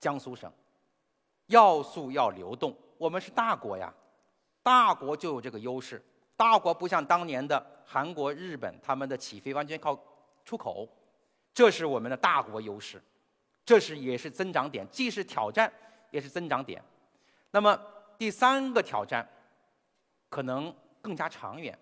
[0.00, 0.52] 江苏省，
[1.46, 3.94] 要素要流动，我们是大国呀。
[4.60, 6.04] 大国就有这个优势，
[6.36, 9.96] 大国不像当年的韩国、日本，他们的起飞完全靠
[10.44, 10.86] 出口，
[11.54, 13.00] 这是我们的大国优势，
[13.64, 15.72] 这是也是增长点，既是挑战，
[16.10, 16.82] 也是增长点。
[17.52, 17.80] 那么
[18.18, 19.26] 第三个挑战，
[20.28, 21.78] 可能更加长远。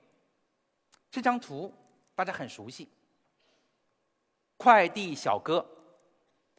[1.10, 1.72] 这张图
[2.14, 2.88] 大家很熟悉，
[4.56, 5.64] 快递小哥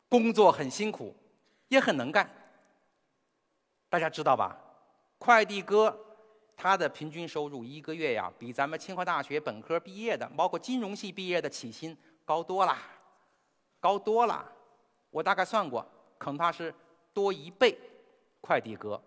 [0.10, 1.16] 工作很辛苦，
[1.68, 2.30] 也很能干，
[3.90, 4.58] 大家知道吧？
[5.18, 6.04] 快递哥。
[6.60, 11.96] 他的平均收入一个月呀，比咱们清华大学本科毕业的，包括金融系毕业的起薪
[12.26, 12.76] 高多了，
[13.80, 14.52] 高多了。
[15.12, 15.88] 我大概算过，
[16.18, 16.74] 恐怕是
[17.14, 17.78] 多一倍。
[18.42, 19.00] 快递哥，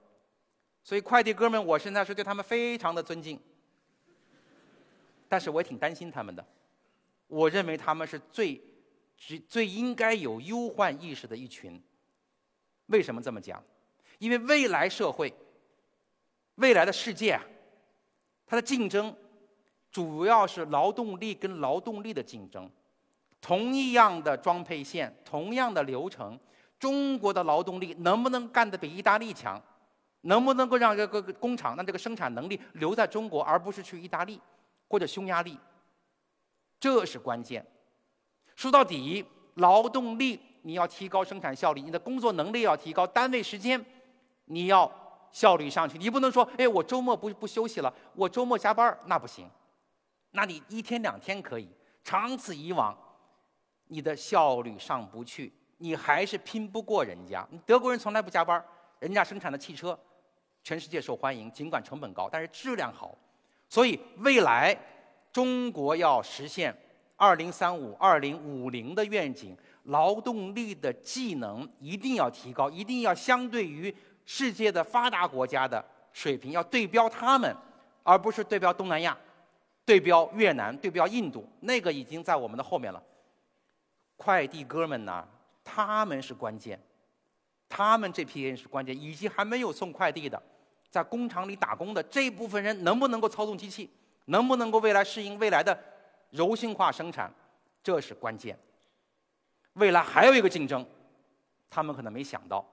[0.83, 3.39] 所以快递哥们，我现在是对他们非常的尊敬。
[5.29, 6.45] 但是我也挺担心他们的，
[7.29, 8.61] 我认为他们是最
[9.17, 11.81] 最最应该有忧患意识的一群。
[12.87, 13.63] 为什么这么讲？
[14.19, 15.33] 因为未来社会、
[16.57, 17.41] 未来的世界，
[18.45, 19.15] 它的竞争
[19.93, 22.69] 主要是劳动力跟劳动力的竞争。
[23.41, 26.39] 同一样的装配线，同样的流程，
[26.79, 29.63] 中国的劳动力能不能干得比意大利强？
[30.23, 34.41] 能不能够让这个工厂让这个生产能力留在中国，而不是去意大利
[34.89, 35.59] 或者匈牙利？
[36.79, 37.65] 这是关键。
[38.55, 43.85] 说到底，劳动力你要提高生产效率，你的工作能力要提高，单位时间
[44.47, 44.91] 你要
[45.31, 45.97] 效率上去。
[45.99, 49.49] 你不能说，哎，我周末不不休息了，我周末加班那不行。
[50.33, 51.69] 那你一天两天可以，
[52.05, 52.97] 长此以往。
[53.93, 57.45] 你的效率上不去，你还是拼不过人家。
[57.67, 58.65] 德国人从来不加班
[59.01, 59.99] 人家生产的汽车，
[60.63, 63.17] 全世界受欢迎，尽管成本高，但是质量好。
[63.69, 64.77] 所以未来
[65.33, 66.77] 中国要实现
[67.17, 73.95] 二零三五、二零五零的愿景，劳动力的技能一定要提高，一定要相对于
[74.25, 77.55] 世界的发达国家的水平，要对标他们，
[78.03, 79.17] 而不是对标东南亚、
[79.85, 83.03] 对标越南、对标印度，那个已经在我们的后面了。
[84.17, 85.27] 快递哥们呢？
[85.63, 86.81] 他们是关键，
[87.69, 90.43] 他们这批人是关键，以及还没有送快递的，
[90.91, 93.89] 在工厂里打工的这部分人，能不能够操纵机器？
[94.27, 95.79] 能不能够未来适应未来的
[96.31, 97.33] 柔性化生产？
[97.83, 98.59] 这是关键。
[99.75, 100.85] 未来还有一个竞争，
[101.71, 102.65] 他们可能没想到，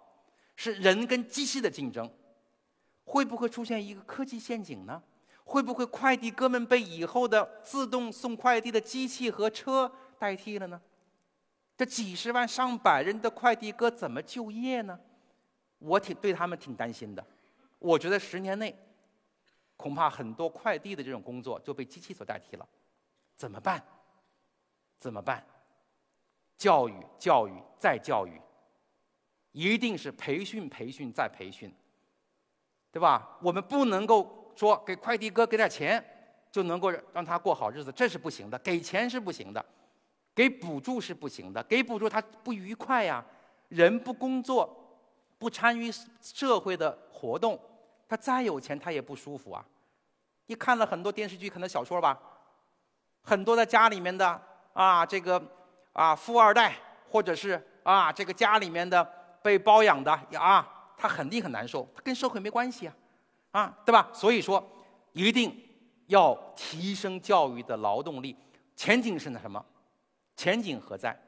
[0.55, 2.09] 是人跟机器的竞争。
[3.05, 5.01] 会不会出现一个科技陷阱呢？
[5.45, 9.89] 会不会快递哥们被以后的自动送快递的机器和车
[10.19, 10.81] 代替了呢？
[11.77, 14.99] 这几十万上百人的快递哥怎么就业呢？
[15.79, 17.25] 我挺对他们挺担心的。
[17.79, 18.75] 我觉得十年内，
[19.75, 22.67] 恐怕很多快递的这种工作就被机器所代替了。
[23.35, 23.83] 怎么办？
[24.97, 25.45] 怎么办？
[26.57, 28.41] 教育，教育，再教育，
[29.51, 31.71] 一定是培训，培训，再培训，
[32.91, 33.37] 对吧？
[33.41, 36.03] 我们不能够说给快递哥给点钱
[36.51, 38.57] 就能够让他过好日子，这是不行的。
[38.59, 39.63] 给钱是不行的。
[40.33, 43.23] 给补助是不行的，给补助他不愉快呀。
[43.69, 44.97] 人不工作，
[45.37, 47.59] 不参与社会的活动，
[48.07, 49.65] 他再有钱他也不舒服啊。
[50.45, 52.17] 你看了很多电视剧，可能小说吧，
[53.21, 54.41] 很多在家里面的
[54.73, 55.41] 啊，这个
[55.93, 56.75] 啊富二代，
[57.09, 59.03] 或者是啊这个家里面的
[59.41, 62.95] 被包养的啊，他肯定很难受，他跟社会没关系啊，
[63.51, 64.09] 啊对吧？
[64.13, 64.65] 所以说，
[65.11, 65.53] 一定
[66.05, 68.37] 要提升教育的劳动力，
[68.75, 69.63] 前景是那什么？
[70.37, 71.19] 前景何在？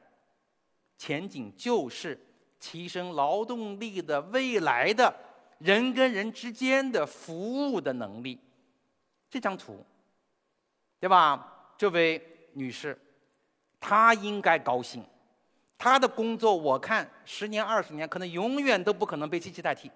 [0.96, 2.18] 前景就是
[2.58, 5.14] 提升劳动力的未来的
[5.60, 8.38] 人跟人之间的服务的能力。
[9.30, 9.86] 这张图，
[10.98, 11.72] 对吧？
[11.78, 12.20] 这位
[12.54, 12.98] 女士，
[13.78, 15.04] 她应该高兴。
[15.78, 19.90] 她的工作，我看十年、二十年，可能永远都不可能被机器代替。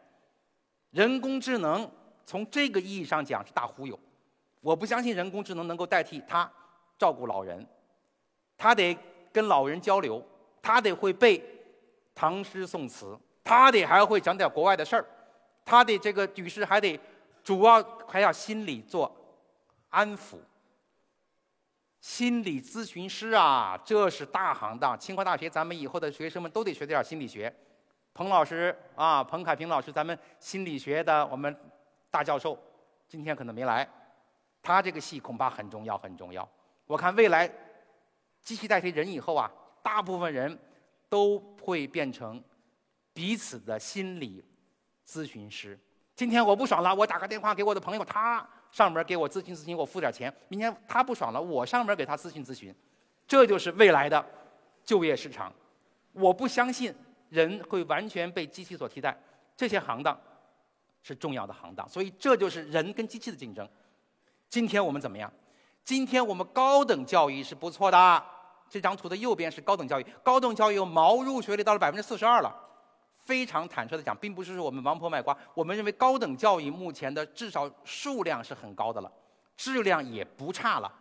[0.90, 1.90] 人工智能
[2.24, 3.98] 从这个意义上讲是大忽悠。
[4.60, 6.50] 我不相信人工智能能够代替她
[6.96, 7.66] 照顾老人。
[8.56, 8.96] 他得
[9.32, 10.24] 跟老人交流，
[10.62, 11.44] 他得会背
[12.14, 15.04] 唐诗宋词，他得还会讲点国外的事儿，
[15.64, 16.98] 他的这个女士还得
[17.42, 19.14] 主要还要心理做
[19.90, 20.38] 安抚。
[22.00, 24.98] 心理咨询师啊，这是大行当。
[24.98, 27.54] 清华大学咱们以后的学生们都得学点心理学。
[28.12, 31.56] 彭老师啊，彭凯平老师，咱们心理学的我们
[32.10, 32.58] 大教授，
[33.08, 33.88] 今天可能没来，
[34.62, 36.48] 他这个戏恐怕很重要很重要。
[36.86, 37.50] 我看未来。
[38.42, 39.50] 机器代替人以后啊，
[39.82, 40.58] 大部分人
[41.08, 42.44] 都会变成
[43.14, 44.44] 彼此的心理
[45.06, 45.78] 咨询师。
[46.14, 50.32] 今天我不爽了，我打个电话给我的朋友，他上门给我咨询咨询，我付点钱。
[50.48, 52.74] 明天他不爽了，我上门给他咨询咨询。
[53.26, 54.24] 这就是未来的
[54.84, 55.52] 就业市场。
[56.12, 56.94] 我不相信
[57.28, 59.16] 人会完全被机器所替代，
[59.56, 60.18] 这些行当
[61.02, 61.88] 是重要的行当。
[61.88, 63.68] 所以这就是人跟机器的竞争。
[64.48, 65.32] 今天我们怎么样？
[65.84, 68.24] 今天我们高等教育是不错的。
[68.70, 72.54] 这张图的右边是高等教育，高等教育毛入学率到了百分之四十二了。
[73.24, 79.10] 非常坦率的讲，并不是说我们王婆卖瓜，我们认为高等教育目前的至少数量是很高的了，
[79.56, 80.92] 质量也不差了。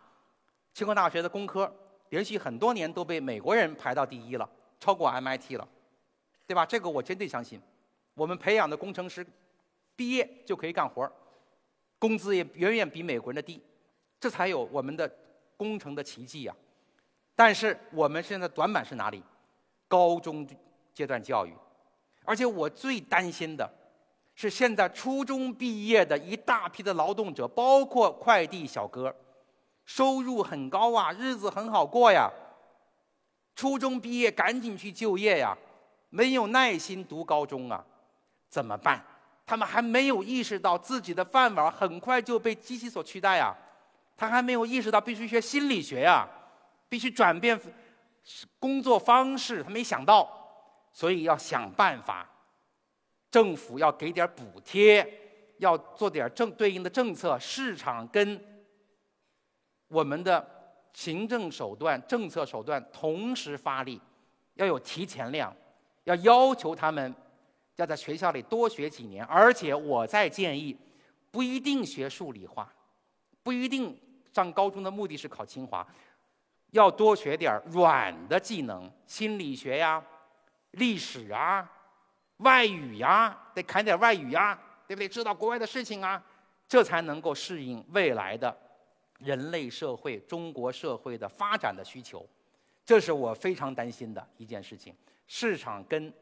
[0.72, 1.72] 清华大学的工科
[2.08, 4.48] 连续很多年都被美国人排到第一了，
[4.80, 5.68] 超过 MIT 了，
[6.46, 6.64] 对吧？
[6.66, 7.60] 这个我真的相信。
[8.14, 9.26] 我们培养的工程师
[9.94, 11.10] 毕业就可以干活
[11.98, 13.62] 工资也远远比美国人的低，
[14.18, 15.10] 这才有我们的
[15.56, 16.54] 工程的奇迹呀。
[17.36, 19.22] 但是我们现在短板是哪里？
[19.86, 20.46] 高中
[20.92, 21.52] 阶段教育，
[22.24, 23.70] 而且我最担心的
[24.34, 29.14] 是，现在初中毕业的一大批的劳动者，包括快递小哥，
[29.84, 32.30] 收入很高啊，日子很好过呀。
[33.54, 35.56] 初中毕业赶紧去就业呀，
[36.10, 37.84] 没有耐心读高中啊，
[38.48, 39.04] 怎么办？
[39.46, 43.54] 他们还没有意识到自己的饭碗很快就被机器所取代呀，
[44.16, 46.26] 他还没有意识到必须学心理学呀，
[46.88, 47.60] 必须转变
[48.58, 50.43] 工作方式，他没想到，
[50.94, 52.26] 所以要想办法，
[53.30, 55.06] 政府要给点补贴，
[55.58, 58.42] 要做点政对应的政策，市场跟
[59.88, 60.48] 我们的
[60.94, 64.00] 行政手段、政策手段同时发力，
[64.54, 65.54] 要有提前量，
[66.04, 67.14] 要要求他们。
[67.76, 70.78] 要在学校里多学几年，而且我再建议，
[71.32, 72.72] 不一定学数理化，
[73.42, 74.00] 不一定
[74.32, 75.84] 上高中的目的是考清华，
[76.70, 80.00] 要多学点软的技能，心理学呀、
[80.74, 81.68] 历史啊、
[82.38, 85.08] 外语呀，得看点外语呀，对不对？
[85.08, 86.22] 知道国外的事情啊，
[86.68, 88.56] 这才能够适应未来的
[89.18, 92.26] 人类社会、中国社会的发展的需求，
[92.84, 94.94] 这是我非常担心的一件事情。
[95.26, 96.12] 市场跟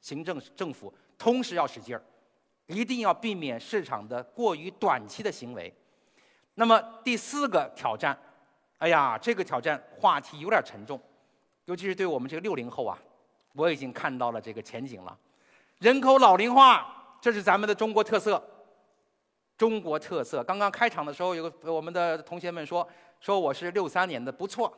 [0.00, 2.02] 行政政府同时要使劲儿，
[2.66, 5.72] 一定要避免市场的过于短期的行为。
[6.54, 8.18] 那么第四个挑战，
[8.78, 11.00] 哎呀，这个挑战话题有点沉重，
[11.64, 12.98] 尤其是对我们这个六零后啊，
[13.52, 15.16] 我已经看到了这个前景了。
[15.78, 18.42] 人口老龄化，这是咱们的中国特色。
[19.56, 20.42] 中国特色。
[20.44, 22.88] 刚刚开场的时候，有个我们的同学们说，
[23.20, 24.72] 说我是六三年的，不错。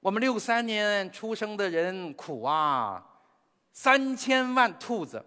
[0.00, 3.04] 我们六三年出生的人苦啊。
[3.72, 5.24] 三千万兔子，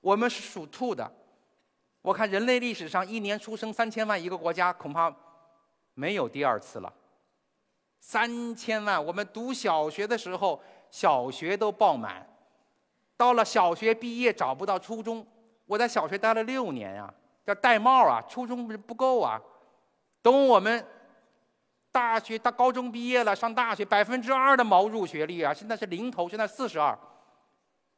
[0.00, 1.10] 我们是属兔的。
[2.00, 5.14] 我看人类历史上一年出生三千万一个国家，恐怕
[5.94, 6.92] 没有第二次了。
[7.98, 10.62] 三千万，我们读小学的时候，
[10.92, 12.24] 小学都爆满，
[13.16, 15.26] 到了小学毕业找不到初中。
[15.64, 17.12] 我在小学待了六年呀，
[17.46, 19.40] 叫戴帽啊，初中不是不够啊。
[20.20, 20.86] 等我们
[21.90, 26.96] 大学到高中毕业了，上大学百分之二的毛入学率啊，现在是零头，现在四十二。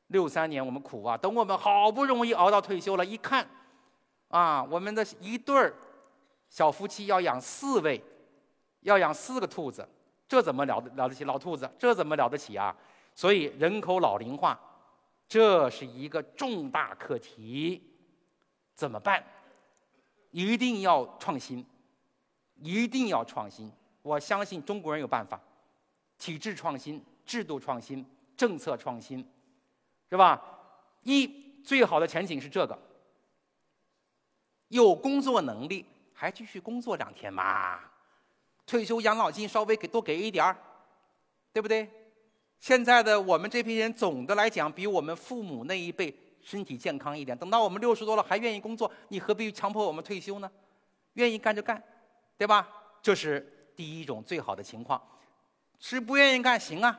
[0.09, 3.45] 六三年我们苦啊，等我们好不容易熬到退休了，一看，
[4.28, 5.74] 啊，我们的一对儿
[6.49, 8.01] 小夫妻要养四位，
[8.82, 9.88] 要养四个兔子，
[10.35, 11.22] 这怎么了得了得起？
[11.22, 12.76] 老兔子，这怎么了得起啊？
[13.14, 14.59] 所以人口老龄化，
[15.28, 17.80] 这是一个重大课题，
[18.74, 19.24] 怎么办？
[20.32, 21.64] 一定要创新，
[22.57, 23.70] 一定要创新。
[24.03, 25.41] 我相信中国人有办法，
[26.18, 28.05] 体制创新、制度创新、
[28.37, 29.24] 政策创新。
[30.11, 30.43] 是吧？
[31.05, 32.76] 一最好的前景是这个，
[34.66, 37.78] 有工作能力还继续工作两天嘛？
[38.66, 40.56] 退休养老金稍微给多给一点儿，
[41.52, 41.88] 对不对？
[42.60, 47.36] 现在的我们这批人总的来讲比我们父母那一辈身体健康一点。
[47.36, 50.50] 等到我们六十多了还愿意工作，你何必强迫我们退休呢？
[51.14, 51.82] 愿意干就干，
[52.38, 52.68] 对吧？
[53.02, 55.00] 这是第一种最好的情况。
[55.78, 56.98] 是不愿意干行啊，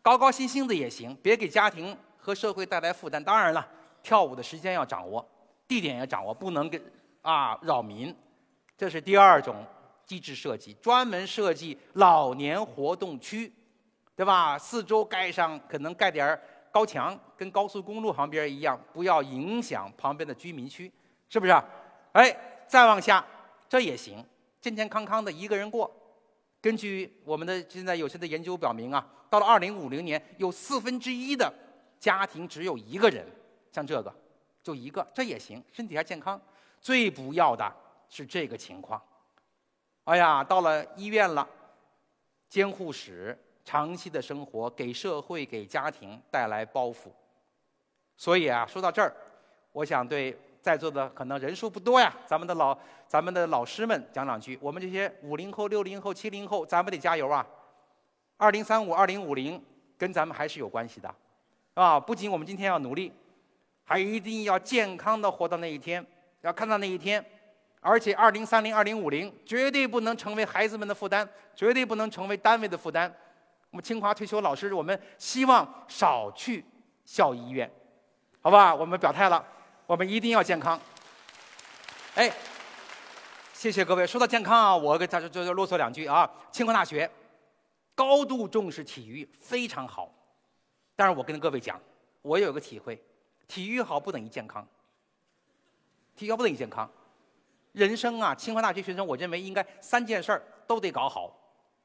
[0.00, 1.96] 高高兴兴的也行，别给家庭。
[2.24, 3.68] 和社会带来负担，当然了，
[4.00, 5.28] 跳舞的时间要掌握，
[5.66, 6.80] 地点要掌握，不能给
[7.20, 8.14] 啊扰民。
[8.78, 9.56] 这是第二种
[10.12, 13.50] 机制设计，专门设计老年活动区，
[14.14, 14.58] 对吧？
[14.58, 16.38] 四周盖上可能盖点
[16.70, 20.92] 高墙，跟高速公路旁边一样，不要影响旁边的居民区，
[21.30, 21.52] 是不是？
[22.12, 22.36] 哎，
[22.66, 23.24] 再往下，
[23.66, 24.22] 这也行，
[24.60, 25.90] 健健康康的一个人过。
[26.60, 31.50] 根据我们的现在有些的研究表明啊，到了二零五零年，有四分之一的。
[31.98, 33.24] 家庭只有一个人，
[33.70, 34.12] 像这个，
[34.62, 36.38] 就一个，这也行，身体还健康。
[36.80, 37.72] 最不要的
[38.10, 39.00] 是这个情况。
[40.04, 41.48] 哎呀，到了医院了，
[42.48, 47.08] 监护室，长期的生活给社会、给家庭带来包袱。
[48.16, 49.14] 所以啊，说到这儿，
[49.70, 52.76] 我想对在座的可能人数不多呀，咱们的老
[53.06, 54.58] 咱们的老师们讲两句。
[54.60, 57.46] 我们这些五零后、六零后、七零后，咱们得加油啊！
[58.36, 59.62] 二零三五、二零五零
[59.96, 61.14] 跟咱们还是有关系的。
[61.74, 61.98] 啊！
[61.98, 63.12] 不仅我们今天要努力，
[63.84, 66.04] 还一定要健康的活到那一天，
[66.40, 67.24] 要看到那一天。
[67.84, 73.12] 而且，二零三零、二零五零绝对不能成为孩子们的负担，绝对不能成为单位的负担。
[73.70, 76.64] 我们清华退休老师，我们希望少去
[77.04, 77.68] 校医院，
[78.40, 78.72] 好吧？
[78.72, 79.44] 我们表态了，
[79.84, 80.80] 我们一定要健康。
[82.14, 82.32] 哎，
[83.52, 84.06] 谢谢各位。
[84.06, 86.30] 说到健康啊，我给大家就就啰嗦两句啊。
[86.52, 87.10] 清华大学
[87.96, 90.08] 高度重视体育，非常好。
[90.94, 91.80] 但是我跟各位讲，
[92.20, 93.02] 我有个体会，
[93.48, 94.64] 体育好不等于健康，
[96.14, 96.88] 体育好不等于健康。
[97.72, 101.34] 人生啊，清华大学学生，我认为应该三件事儿都得搞好。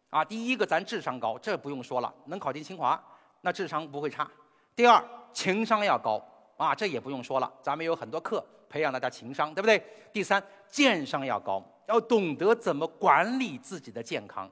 [0.09, 3.01] 啊，第一个咱智商高，这不用说了，能考进清华，
[3.41, 4.29] 那智商不会差。
[4.75, 6.21] 第二，情商要高，
[6.55, 9.83] 啊，这也不用说了，咱们有很多课培养大家情商，对不对？
[10.13, 14.49] 第三，健商要高，要懂得怎么管理自己的健康，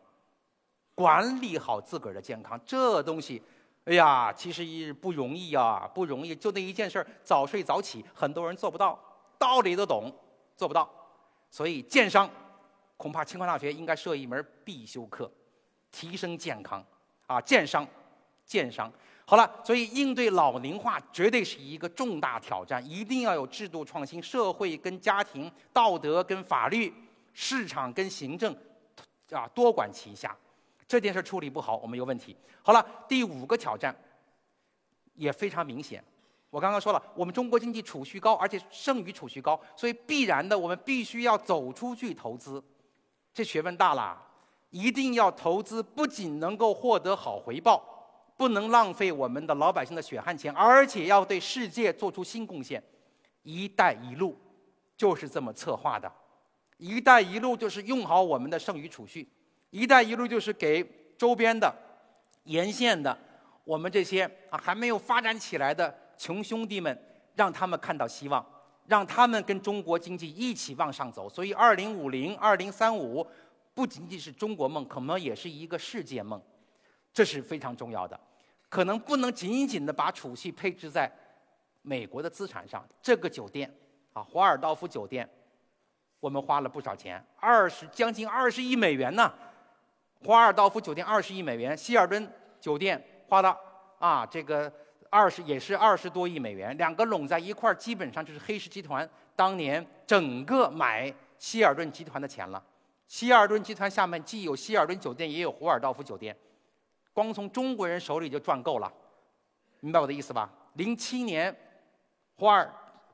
[0.93, 3.41] 管理好自个儿的健康，这东西，
[3.85, 6.35] 哎呀，其实也不容易啊，不容易。
[6.35, 8.99] 就那一件事儿，早睡早起，很多人做不到，
[9.37, 10.11] 道理都懂，
[10.57, 10.89] 做不到。
[11.55, 12.29] 所以健商，
[12.97, 15.31] 恐怕清华大学应该设一门必修课。
[15.89, 16.85] 提升健康，
[17.27, 17.87] 啊，健商，
[18.45, 18.91] 健商，
[19.25, 26.93] 好了，所以应对老龄化绝对是一个重大挑战，一定要有制度创新，社会跟家庭、道德跟法律、
[27.31, 28.53] 市场跟行政，
[29.31, 30.35] 啊，多管齐下。
[30.85, 32.35] 这件事处理不好，我们有问题。
[32.63, 33.95] 好了，第五个挑战
[35.13, 36.03] 也非常明显，
[36.49, 42.63] 我刚刚说了，我们中国经济储蓄高，而且剩余储蓄高，所以必然的，我们必须要走出去投资，
[43.33, 44.21] 这学问大了。
[44.71, 47.81] 一定要投资，不仅能够获得好回报，
[48.35, 52.83] 不能浪费我们的老百姓的血汗钱，而且要对世界做出新贡献。
[53.43, 54.37] “一带一路”
[54.97, 56.11] 就是这么策划的
[56.77, 59.25] ，“一带一路”就是用好我们的剩余储蓄
[59.69, 60.83] ，“一带一路”就是给
[61.17, 61.73] 周边的、
[62.43, 63.17] 沿线的
[63.63, 66.97] 我们这些啊还没有发展起来的穷兄弟们，
[67.35, 68.45] 让他们看到希望，
[68.87, 71.29] 让他们跟中国经济一起往上走。
[71.29, 73.25] 所以，二零五零、二零三五。
[73.73, 76.41] 不仅仅是中国梦，可能也是一个世界梦，
[77.11, 78.17] 这是非常重要的。
[78.69, 81.11] 可能不能仅仅的把储蓄配置在
[81.81, 82.87] 美国的资产上。
[83.01, 83.69] 这个酒店
[84.13, 85.29] 啊，华尔道夫酒店，
[86.21, 89.29] 我们花了不少钱，二十将近二十亿美元呢。
[90.23, 93.59] 华尔道夫酒店二十亿美元，希尔顿酒店花了
[93.99, 94.71] 啊，这个
[95.09, 102.61] 二十也是二十多亿美元，两个拢在一块儿，基本上就是黑石集团当年整个买希尔顿集团的钱了。
[103.07, 106.35] 希尔顿集团下面既有希尔顿酒店，也有胡尔道夫酒店，
[107.13, 108.91] 光从中国人手里就赚够了，
[109.79, 110.51] 明白我的意思吧？
[110.73, 111.55] 零七年，
[112.35, 112.73] 华尔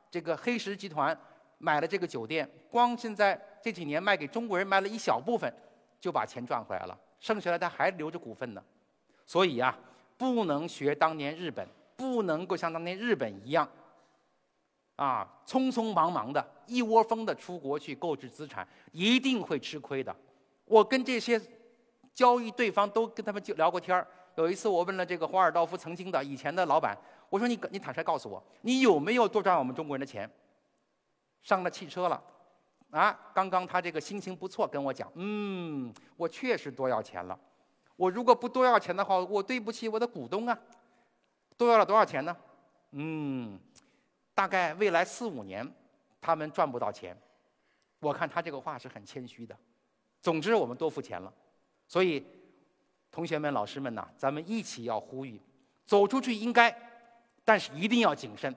[0.10, 1.16] 这个黑石集团
[1.58, 5.54] 买了这个酒店，光现在这几年卖给中国人卖了一小部分，
[6.00, 8.64] 就把钱赚回来了，剩下来他还留着股份呢。
[9.26, 9.78] 所以啊，
[10.18, 11.68] 不能学当年日本，
[12.02, 13.70] 不能够像当年日本一样。
[14.95, 20.16] 啊，匆匆忙忙的，一窝蜂的出国去购置资产，一定会吃亏的。
[20.66, 21.39] 我跟这些
[22.14, 24.08] 交易对方都跟他们就聊过天儿。
[24.36, 26.97] 有一次，我问了这个华尔道夫曾经的以前的老板，
[27.30, 30.30] 我说：“你你坦率告诉我，你有没有多赚我们中国人的钱？
[31.41, 32.24] 上了汽车了，
[32.91, 37.38] 啊，刚刚他这个心情不错，跟我讲，嗯，我确实多要钱了。
[37.95, 40.58] 我如果不多要钱的话，我对不起我的股东啊。
[41.66, 42.36] 多要了多少钱呢？
[42.91, 43.59] 嗯。”
[44.34, 45.70] 大概未来四五年，
[46.20, 47.16] 他们赚不到钱。
[47.99, 49.55] 我看他这个话是很谦虚的。
[50.22, 51.32] 总之，我们多付钱了。
[51.86, 52.26] 所以，
[53.12, 55.39] 同学们、老师们呐，咱们一起要呼吁：
[55.86, 56.76] 走出去应该，
[57.43, 58.55] 但是一定要谨慎，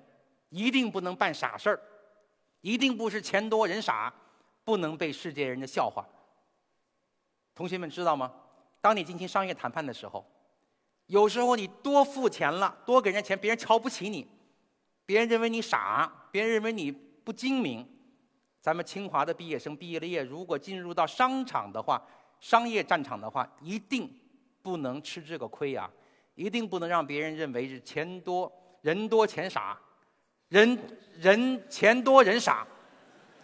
[0.49, 1.81] 一定不能办傻事儿，
[2.63, 4.15] 一定不是钱多人傻，
[4.65, 6.07] 不能被世界人的笑话。
[7.55, 8.33] 同学们知道吗？
[8.81, 10.25] 当你进行商业谈判的时候，
[11.07, 14.27] 有时候你多付钱了，多给人家钱，别人瞧不起你。
[15.07, 17.87] 别人认为你傻，别人认为你不精明。
[18.61, 22.03] 咱们清华的毕业生毕业了业，如果进入到商场的话，
[22.41, 24.11] 商业战场的话，一定
[24.63, 25.91] 不能吃这个亏呀！
[26.35, 28.51] 一定不能让别人认为是钱多
[28.81, 29.79] 人多钱傻，
[30.49, 30.79] 人
[31.21, 32.67] 人钱多人傻，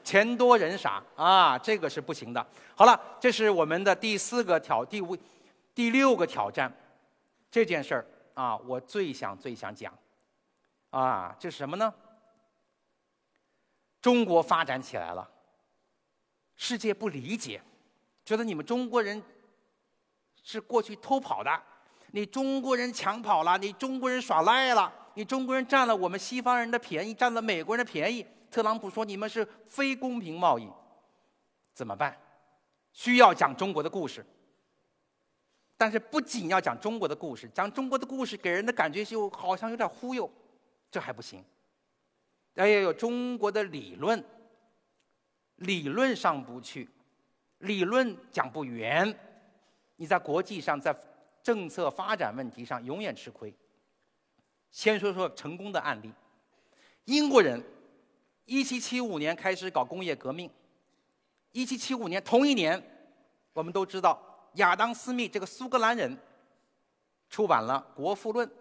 [0.02, 1.58] 钱多人傻啊！
[1.58, 2.44] 这个是不行的。
[2.74, 5.14] 好了，这是我们的第四个挑第五
[5.74, 6.72] 第六个挑战，
[7.50, 9.92] 这件事儿啊，我最想最想讲。
[10.90, 11.92] 啊，这是什么呢？
[14.00, 15.30] 中国发展起来了，
[16.56, 17.62] 世界不理解，
[18.24, 19.22] 觉得你们中国人
[20.42, 21.62] 是过去偷跑的，
[22.12, 28.26] 你中国人抢跑了，你中国人耍赖了，你中国人占了我们西方人的便宜，占了美国人的便宜。
[28.50, 30.68] 特朗普说你们是非公平贸易，
[31.72, 32.16] 怎么办？
[32.92, 34.26] 需要讲中国的故事，
[35.80, 40.30] 但是不仅要讲中国的故事，讲中国的故事给人的感觉就好像有点忽悠。
[40.90, 41.42] 这还不行，
[42.52, 44.22] 要有中国的理论，
[45.56, 46.86] 理论上不去，
[47.60, 49.18] 理论讲不圆，
[49.96, 50.94] 你在国际上在
[51.42, 53.50] 政策发展问题上永远吃亏。
[54.70, 56.12] 先说说成功的案例，
[57.06, 57.58] 英国人
[58.44, 60.50] 一七七五年开始搞工业革命，
[61.52, 62.82] 一七七五年同一年，
[63.54, 66.16] 我们都知道亚当·斯密这个苏格兰人
[67.28, 68.46] 出版了《国富论》。《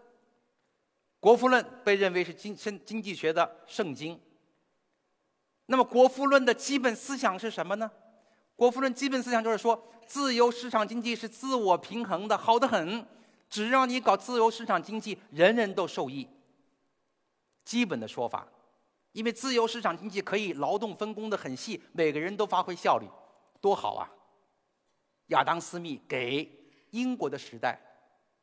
[1.20, 4.20] 国富论》被认为是经经经济学的圣经。
[5.66, 7.92] 那么，《国富论》的基本思想是什么呢？
[8.56, 13.06] 《国富论基本思想就是说，自由市场经济是自我平衡的，好得很。
[13.50, 16.28] 只要你搞自由市场经济，人人都受益。
[17.66, 18.48] 基本的说法，
[19.12, 23.08] 因为自由市场经济可以劳动分工的很细，每个人都发挥效率，
[23.62, 24.10] 多好啊！
[25.30, 26.48] 亚当·斯密给
[26.92, 27.80] 英国的时代，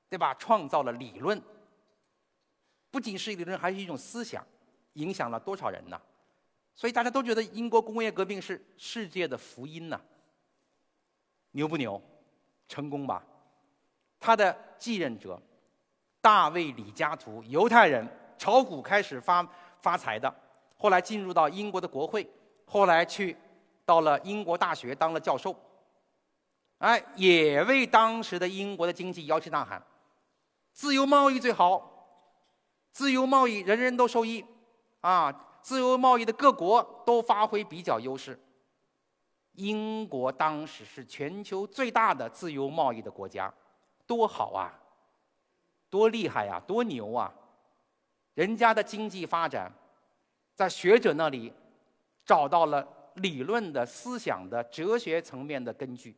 [0.08, 0.34] 对吧？
[0.34, 1.40] 创造了理论，
[2.90, 4.44] 不仅是理论，还是一种思想，
[4.94, 6.00] 影响了多少人呢？
[6.74, 10.00] 所以大家都觉得英国工业革命是世界的福音呢。
[11.52, 12.00] 牛不牛？
[12.68, 13.24] 成功吧？
[14.20, 15.40] 他的继任者
[16.20, 18.06] 大卫·李嘉图，犹太人，
[18.36, 19.42] 炒股开始发
[19.80, 20.32] 发财的，
[20.76, 22.28] 后来进入到英国的国会，
[22.66, 23.36] 后来去
[23.84, 25.56] 到了英国大学当了教授，
[26.78, 29.82] 哎，也为当时的英国的经济摇旗呐喊：
[30.72, 32.06] 自由贸易最好，
[32.90, 34.44] 自由贸易人人都受益，
[35.00, 35.42] 啊。
[35.62, 38.40] 自由贸易的各国都发挥比较优势。
[39.54, 43.52] 英国当时是全球最大的自由贸易的国家，
[44.06, 44.70] 多好啊！
[45.90, 46.62] 多厉害呀！
[46.68, 47.34] 多牛啊！
[48.34, 49.72] 人家的经济发展，
[50.54, 51.52] 在学者那里
[52.24, 56.14] 找到了理论的思想的哲学层面的根据，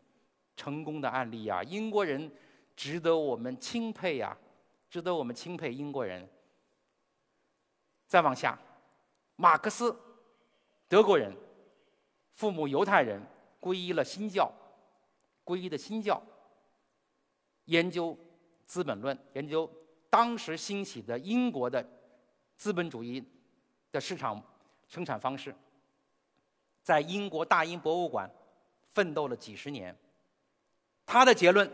[0.59, 1.63] 成功的案例呀！
[1.63, 2.29] 英国人
[2.75, 4.37] 值得我们钦佩呀！
[4.91, 6.29] 值得我们钦佩英国人。
[8.09, 8.59] 再往下。
[9.37, 9.97] 马克思，
[10.89, 11.33] 德国人，
[12.35, 13.23] 父母犹太人，
[13.61, 14.53] 皈依了新教，
[15.45, 16.21] 皈依的新教，
[17.67, 18.11] 研究
[18.67, 19.71] 《资本论》，研究
[20.11, 21.89] 当时兴起的英国的
[22.57, 23.25] 资本主义
[23.93, 24.43] 的市场
[24.89, 25.55] 生产方式，
[26.83, 28.29] 在英国大英博物馆
[28.89, 29.97] 奋斗了几十年，
[31.09, 31.71] 他的结论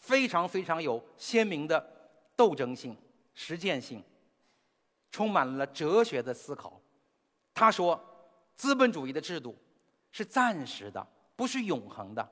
[0.00, 1.88] 非常非常有鲜明的
[2.34, 2.96] 斗争性、
[3.32, 4.02] 实践性。
[5.12, 6.80] 充满了哲学的思考。
[7.54, 8.04] 他说
[8.56, 9.56] ：“资本主义的制度
[10.10, 11.06] 是暂时的，
[11.36, 12.28] 不是永恒的。”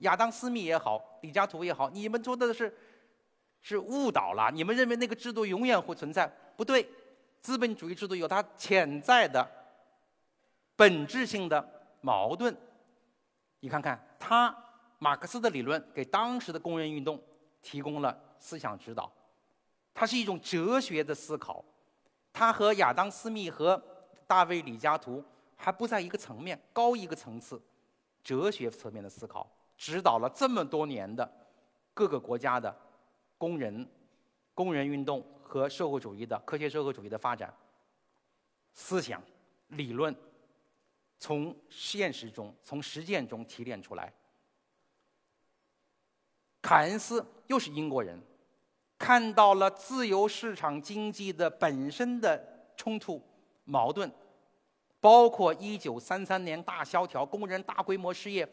[0.00, 2.76] 亚当·斯密也好，李嘉图也好，你们说的是
[3.62, 4.50] 是误导了。
[4.52, 6.30] 你们认为那个制度永远会存在？
[6.58, 6.86] 不对，
[7.40, 9.50] 资本主义制度有它潜在的、
[10.76, 11.66] 本质性的
[12.02, 12.54] 矛盾。
[13.60, 14.54] 你看看，他
[14.98, 17.22] 马克思的理论给当时的工人运动
[17.60, 19.12] 提供了思想指导，
[19.92, 21.64] 它是一种哲学的思考。
[22.32, 23.82] 它和亚当·斯密和
[24.26, 25.24] 大卫·李嘉图
[25.56, 27.60] 还不在一个层面，高一个层次，
[28.22, 31.30] 哲学层面的思考，指导了这么多年的
[31.94, 32.74] 各个国家的
[33.38, 33.88] 工人、
[34.54, 37.52] 工人运动和社会主义的科学社会主义的发展。
[38.74, 39.22] 思想、
[39.68, 40.14] 理论
[41.18, 44.12] 从现实中、从实践中提炼出来。
[46.66, 48.20] 凯恩斯又是英国人。
[48.98, 52.42] 看到了自由市场经济的本身的
[52.76, 53.22] 冲突
[53.62, 54.10] 矛盾，
[54.98, 58.48] 包括一九三三年大萧条，工人大规模失业，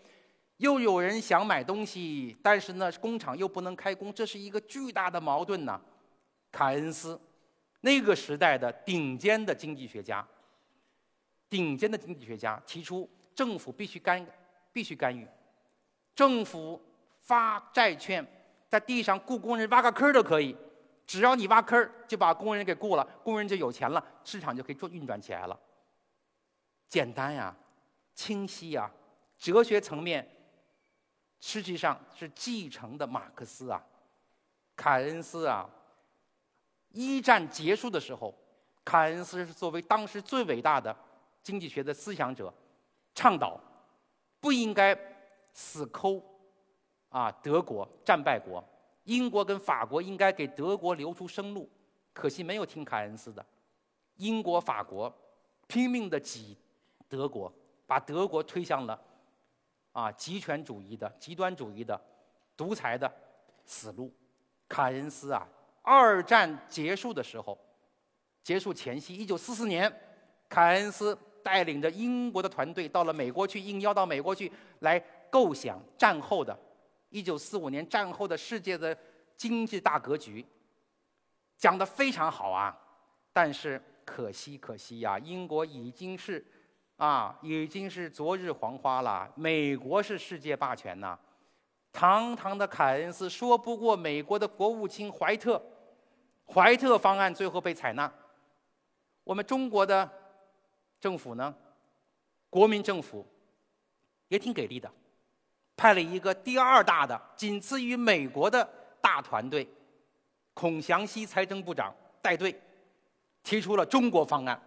[0.57, 5.81] 又有人想买东西，但是呢，工厂又不能开工，这是一个巨大的矛盾呐。
[6.51, 7.19] 凯恩斯，
[7.81, 10.23] 那个时代的顶尖的经济学家，
[11.49, 14.23] 顶尖的经济学家提出，政府必须干，
[14.71, 15.25] 必须干预，
[16.13, 16.79] 政府
[17.23, 18.25] 发债券。
[18.69, 20.57] 在地上雇工人挖个坑都可以，
[21.05, 25.59] 只要你挖坑就把工人给雇了，工人就有钱了，市场就可以做运转起来了。
[26.89, 27.55] 简单呀，
[28.15, 28.89] 清晰呀，
[29.37, 30.27] 哲学层面
[31.39, 33.79] 实际上是继承的马克思啊，
[34.75, 35.69] 凯恩斯啊。
[36.89, 38.33] 一战结束的时候，
[38.83, 40.95] 凯恩斯是作为当时最伟大的
[41.43, 42.51] 经济学的思想者，
[43.13, 43.61] 倡导
[44.39, 44.97] 不应该
[45.53, 46.19] 死抠。
[47.13, 48.63] 啊，德国战败国，
[49.03, 51.69] 英国跟法国应该给德国留出生路，
[52.11, 53.45] 可惜没有听凯恩斯的。
[54.15, 55.15] 英国、法国
[55.67, 56.57] 拼命的挤
[57.07, 57.53] 德国，
[57.85, 58.99] 把德国推向了
[59.91, 61.99] 啊极权主义的、极端主义的、
[62.57, 63.11] 独裁的
[63.63, 64.11] 死路。
[64.67, 65.47] 凯恩斯啊，
[65.83, 67.55] 二战结束的时候，
[68.41, 69.91] 结束前夕，一九四四年，
[70.49, 74.99] 凯恩斯带领着英国的团队到了美国去，应邀到美国去来
[75.29, 76.57] 构想战后的。
[77.13, 78.97] 一九四五年战后的世界的
[79.37, 80.43] 经济大格局，
[81.55, 82.75] 讲的非常好啊，
[83.31, 86.43] 但是可惜可惜呀，英国已经是
[86.97, 89.31] 啊，已经是昨日黄花了。
[89.35, 91.15] 美国是世界霸权呐，
[91.91, 95.61] 堂堂的凯恩斯说不过美国的国务卿怀特，
[96.47, 98.11] 怀特方案最后被采纳。
[99.23, 100.11] 我们中国的
[100.99, 101.55] 政府呢，
[102.49, 103.23] 国民政府
[104.29, 104.91] 也挺给力的。
[105.75, 108.67] 派了一个第二大的，仅次于美国的
[109.01, 109.67] 大团队，
[110.53, 112.59] 孔祥熙财政部长带队，
[113.43, 114.61] 提出了中国方案，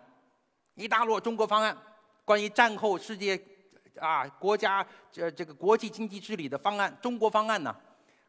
[0.75, 1.77] 一大摞中国方案，
[2.25, 3.41] 关于战后世界
[3.99, 7.75] 啊国家这这个国际经济治理的方案，中国方案呢，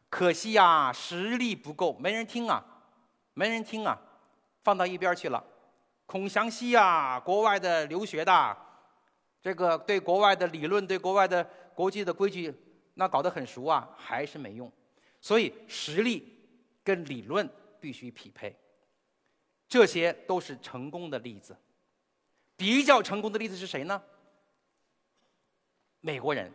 [0.08, 2.64] 可惜呀实力不够，没人听啊，
[3.34, 3.98] 没人听啊，
[4.62, 5.44] 放到一边去了。
[6.06, 8.56] 孔祥熙呀，国外的留学的，
[9.42, 11.44] 这个对国外的理论、对国外的
[11.74, 12.54] 国际的规矩，
[12.98, 14.70] 那搞得很熟啊，还是没用。
[15.20, 16.36] 所以实力
[16.82, 17.48] 跟理论
[17.80, 18.52] 必须匹配。
[19.68, 21.56] 这些都是成功的例子。
[22.56, 24.02] 比较成功的例子是谁呢？
[26.00, 26.52] 美国人。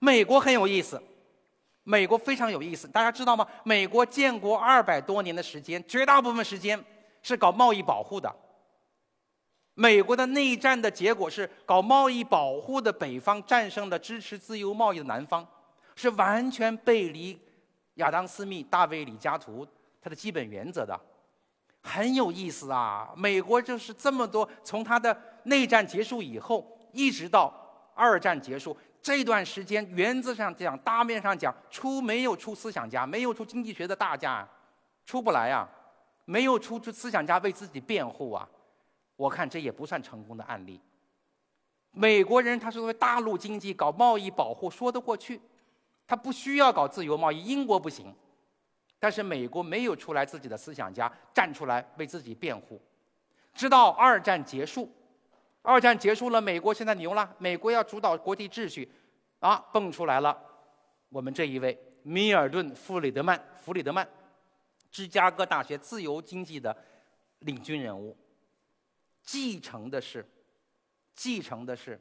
[0.00, 1.00] 美国很有意思，
[1.84, 2.88] 美国非常有意思。
[2.88, 3.46] 大家知道吗？
[3.64, 6.84] 美国建国二百多年的时间，绝大部分时间
[7.22, 8.34] 是搞贸易保护的。
[9.74, 15.46] 美国的内战的结果是搞贸易保护的北方战胜了支持自由贸易的南方，
[15.98, 17.36] 是完全背离
[17.94, 19.66] 亚当·斯密、大卫·李嘉图
[20.00, 20.98] 他的基本原则的，
[21.82, 23.12] 很有意思啊！
[23.16, 27.52] 美国就是这么多，从他的内战结束以后，一直到
[27.96, 34.48] 二战结束这段时间，原则上讲、大面上讲，出没有出思想家，没有出经济学的大家，
[35.04, 35.68] 出不来啊，
[36.26, 38.48] 没有出出思想家为自己辩护啊。
[39.16, 40.80] 我看这也不算成功的案例。
[41.90, 45.40] 美国人他是为大陆经济搞贸易保护说得过去，
[46.08, 47.44] 他不需要搞自由贸易。
[47.44, 48.12] 英国不行，
[48.98, 52.80] 但是美国没有出来自己的思想家站出来为自己辩护。
[53.54, 54.90] 直到二战结束，
[55.62, 58.90] 二战结束了，美国现在牛了，美国要主导国际秩序，
[59.40, 60.36] 啊，蹦出来了，
[61.10, 64.08] 我们这一位米尔顿·弗里德曼，弗里德曼，
[64.90, 66.74] 芝加哥大学自由经济的
[67.40, 68.16] 领军人物。
[69.22, 70.26] 继承的是，
[71.14, 72.00] 继承的是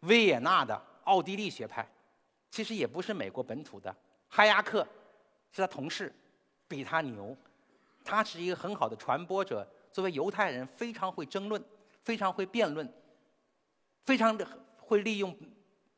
[0.00, 1.88] 维也纳的奥地利学派，
[2.56, 3.94] 其实也不是美国本土的。
[4.30, 4.82] 哈亚克
[5.52, 6.10] 是他同事，
[6.66, 7.36] 比他牛。
[8.02, 11.62] 他是一个很好的传播者，作为犹太人非常会争论，
[12.02, 12.90] 非常会辩论，
[14.06, 15.36] 非常的会利用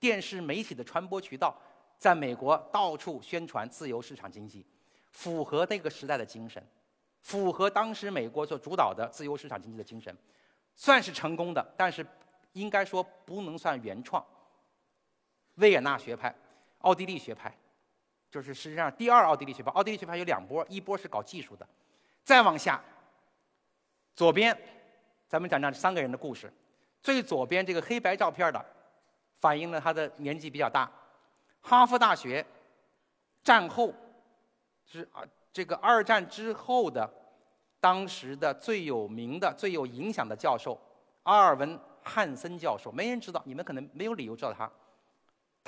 [0.01, 1.57] 电视媒体的传播渠道，
[1.97, 4.67] 在美国到处宣传自由市场经济，
[5.13, 6.61] 符合那个时代的精神。
[7.21, 10.13] 符合当时美国所主导的自由市场经济的精神，
[10.75, 12.05] 算是成功的，但是
[12.55, 14.21] 应该说不能算原创。
[15.57, 16.33] 维也纳学派、
[16.79, 17.57] 奥地利学派，
[18.31, 19.71] 就是实际上第二奥地利学派。
[19.73, 21.67] 奥地利学派有两波，一波是搞技术的，
[22.25, 22.83] 再往下，
[24.15, 24.57] 左边，
[25.29, 26.53] 咱们讲讲三个人的故事。
[27.03, 28.65] 最左边这个黑白照片的，
[29.41, 30.91] 反映了他的年纪比较大。
[31.61, 32.45] 哈佛大学
[33.43, 33.95] 战后
[34.85, 35.23] 是啊。
[35.51, 37.11] 这个二战之后的，
[37.81, 40.79] 当时的最有名的、最有影响的教授
[41.25, 44.71] 阿尔文·汉森教授，没人知道，你们可能没有理由知道他。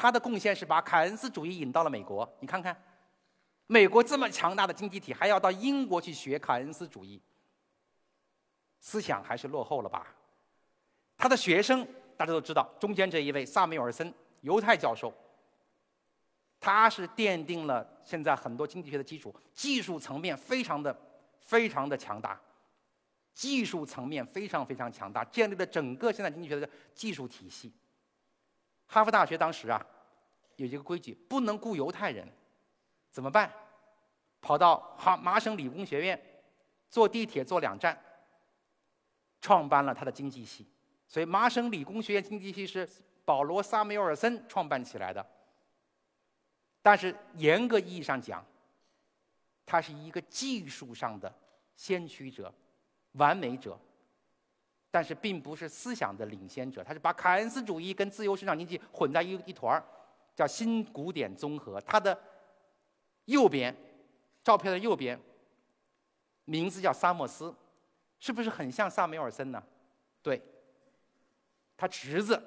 [0.01, 2.27] 他的贡献是把凯恩斯主义引到了美国。
[2.41, 2.75] 你看看，
[3.67, 7.21] 美国这么强大的经济体，还要到英国去学凯恩斯主义，
[8.81, 10.07] 思想还是落后了吧？
[11.19, 11.87] 他的学生
[12.17, 14.11] 大家都知道，中间这一位萨缪尔森，
[14.41, 15.13] 犹太教授。
[16.59, 20.99] 他是奠定了现在很多经济学的基础，技术层面非常的、
[21.41, 22.41] 非常的强大，
[23.35, 27.71] 技术层面非常非常强大，建立了整个现代经济学的技术体系。
[28.93, 29.81] 哈佛大学当时啊，
[30.57, 32.29] 有一个规矩，不能雇犹太人，
[33.13, 33.49] 怎么办？
[34.41, 36.21] 跑到哈麻省理工学院，
[36.89, 37.97] 坐地铁坐两站，
[39.41, 40.67] 创办了他的经济系。
[41.07, 42.89] 所以麻省理工学院经济系是
[43.25, 45.25] 保罗·萨缪尔森创办起来的。
[46.83, 48.45] 但是严格意义上讲，
[49.65, 51.33] 他是一个技术上的
[51.77, 52.53] 先驱者、
[53.13, 53.79] 完美者，
[54.91, 56.83] 但是并不是思想的领先者。
[56.83, 59.83] 他是把凯恩斯主义跟自由市场经济混在一一团儿，
[60.35, 61.81] 叫新古典综合。
[61.81, 62.19] 他的
[63.27, 63.75] 右边，
[64.43, 65.19] 照片的右边，
[66.45, 67.55] 名字叫萨默斯，
[68.19, 69.63] 是不是很像萨缪尔森呢？
[70.23, 70.43] 对，
[71.77, 72.43] 他侄子，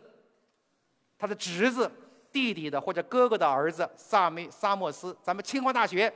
[1.17, 1.91] 他的侄子。
[2.33, 6.11] 弟弟的或者哥哥的儿子萨梅萨莫斯，咱们清华大学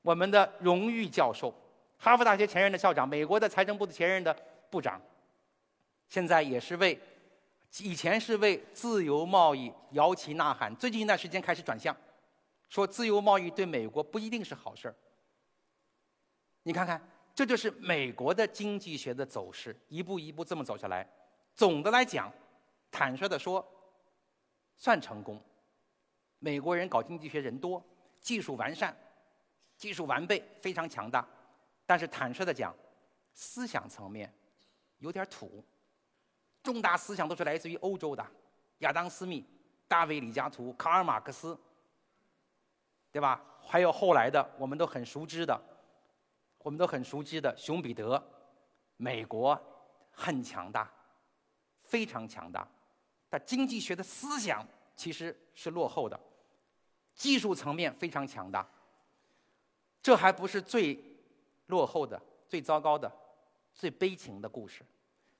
[0.00, 1.54] 我们的荣誉教授，
[1.98, 4.34] 哈佛大学前任的校长，美国的财政部的前任的
[4.70, 4.98] 部长，
[6.12, 7.00] 现在也是为
[7.78, 11.96] 以前是为自由贸易摇旗呐喊，最近一段时间开始转向，
[12.68, 14.94] 说自由贸易对美国不一定是好事儿。
[16.64, 17.00] 你看看，
[17.34, 21.08] 这就是美国的经济学的走势，一步一步这么走下来。
[21.54, 22.30] 总的来讲，
[22.90, 23.66] 坦率的说。
[24.76, 25.40] 算成功，
[26.40, 27.82] 美国人搞经济学人多，
[28.20, 28.94] 技术完善，
[29.78, 31.26] 技术完备，非常强大。
[31.86, 32.74] 但是坦率的讲，
[33.32, 34.30] 思想层面
[34.98, 35.64] 有点土，
[36.62, 38.24] 重大思想都是来自于欧洲的，
[38.78, 39.44] 亚当·斯密、
[39.88, 41.58] 大卫·李嘉图、卡尔·马克思，
[43.10, 43.44] 对吧？
[43.60, 45.60] 还有后来的我们都很熟知的，
[46.58, 48.22] 我们都很熟知的熊彼得。
[48.96, 49.60] 美国
[50.12, 50.88] 很强大，
[51.82, 52.66] 非常强大。
[53.28, 54.64] 但经济学的思想
[54.94, 56.18] 其实是落后的，
[57.14, 58.64] 技术层面非常强大。
[60.00, 61.02] 这还不是最
[61.66, 63.10] 落后的、最糟糕的、
[63.74, 64.84] 最悲情的故事。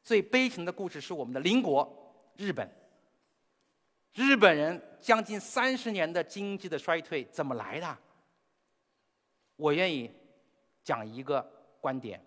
[0.03, 2.69] 最悲情的故事是我们的邻国日本。
[4.15, 7.99] 日本人将近三十年的经济的衰退怎么来的？
[9.57, 10.11] 我愿意
[10.83, 11.41] 讲一个
[11.81, 12.23] 观点，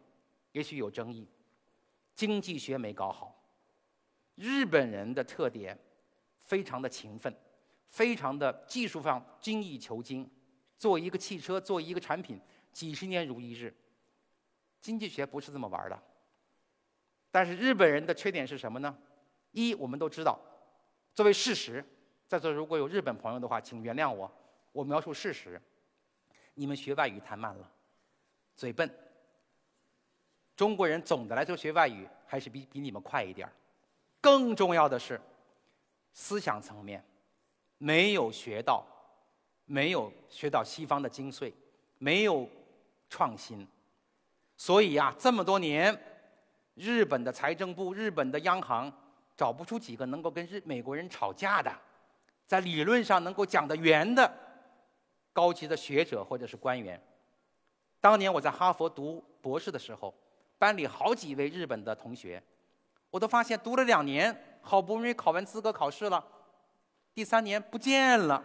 [0.52, 1.28] 也许有争议。
[2.16, 3.36] 经济学没搞好。
[4.36, 5.78] 日本人的特点
[6.40, 7.34] 非常的勤奋，
[7.88, 10.30] 非常的技术上精益求精。
[10.78, 12.40] 做一个汽车，做一个产品，
[12.72, 13.76] 几十年如一日。
[14.82, 16.04] 经济学不是这么玩的。
[17.36, 18.98] 但是日本人的缺点是什么呢？
[19.52, 20.40] 一，我们都知道，
[21.14, 21.84] 作为事实，
[22.30, 24.32] 在座如果有日本朋友的话，请原谅我，
[24.72, 25.62] 我描述事实。
[26.54, 27.70] 你们学外语太慢了，
[28.56, 28.90] 嘴笨。
[30.56, 33.52] 中国人总的来说学外语还是比比你们快一点儿。
[34.22, 35.20] 更重要的是，
[36.14, 37.04] 思想层面
[37.78, 38.88] 没有学到。
[39.66, 41.52] 没有学到西方的精髓，
[41.98, 42.48] 没有
[43.10, 43.68] 创新，
[44.56, 46.15] 所以呀，这么多年，
[46.76, 48.92] 日本的财政部、日本的央行
[49.36, 51.72] 找不出几个能够跟日美国人吵架的，
[52.46, 54.32] 在理论上能够讲得圆的
[55.34, 57.02] 高级的学者或者是官员。
[58.00, 60.14] 当年我在哈佛读博士的时候，
[60.58, 62.42] 班里好几位日本的同学，
[63.10, 66.24] 我都发现读了两年，好不容易考完资格考试了，
[67.14, 68.44] 第三年不见了。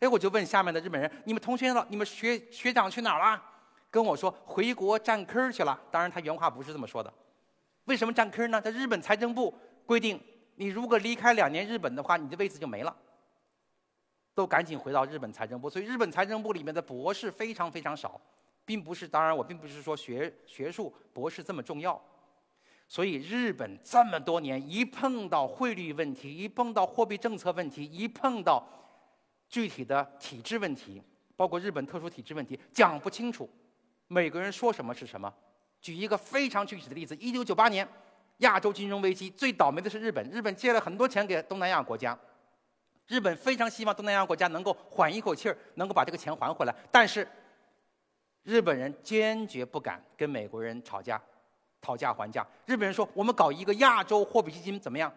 [0.00, 1.86] 哎，我就问下面的日本人：“你们同学了？
[1.90, 3.42] 你们学学长去哪儿了？”
[3.90, 7.12] 跟我说：“回国占坑去了。”当然，他原话不是这么说的。
[7.84, 8.60] 为什么占坑呢？
[8.60, 9.54] 在日本财政部
[9.84, 10.20] 规定，
[10.56, 12.96] 你如果离开两年日本的话，你的位子就没了。
[14.34, 15.68] 都赶紧回到日本财政部。
[15.68, 18.18] 所以，日本财政部里面的博士非常非常少，
[18.64, 19.06] 并不是。
[19.06, 22.02] 当然，我并不是说学学术博士这么重要。
[22.88, 28.66] 所以，日本这么多年，一碰到汇率问题，一碰到货币政策问题，一碰到
[29.50, 31.02] 具体的体制问题，
[31.36, 33.46] 包括日本特殊体制问题，讲不清楚。
[34.08, 35.30] 每个人说什么是什么。
[35.82, 37.86] 举一个非常具体的例子：一九九八年
[38.38, 40.24] 亚洲金融危机，最倒霉的是日本。
[40.30, 42.16] 日本借了很多钱给东南亚国家，
[43.08, 46.74] 日本非常希望东南亚国家能够缓一口气儿，能够把这个钱还回来。
[46.90, 47.26] 但是
[48.44, 51.20] 日本人坚决不敢跟美国人吵架，
[51.80, 52.46] 讨价还价。
[52.64, 55.12] 日本人说：“我们搞一个亚洲货币基金怎么样？”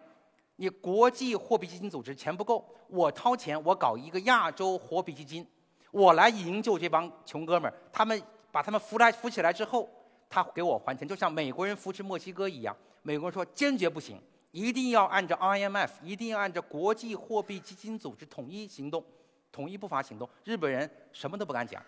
[0.58, 5.46] 你国际货币基金组织钱不够，我掏钱，我搞一个亚洲货币基金，
[5.90, 7.74] 我来营救这帮穷哥们儿。
[7.92, 8.20] 他们
[8.50, 9.86] 把他们扶来扶起来之后，
[10.28, 12.76] 他给我还钱，就像美国人扶持墨西哥一样。
[13.02, 14.20] 美国人说坚决不行，
[14.50, 19.04] 一定要按照 IMF，一定要按照国际货币基金组织统一行动，
[19.52, 20.28] 统一步伐行动。
[20.44, 21.82] 日本人什么都不敢讲，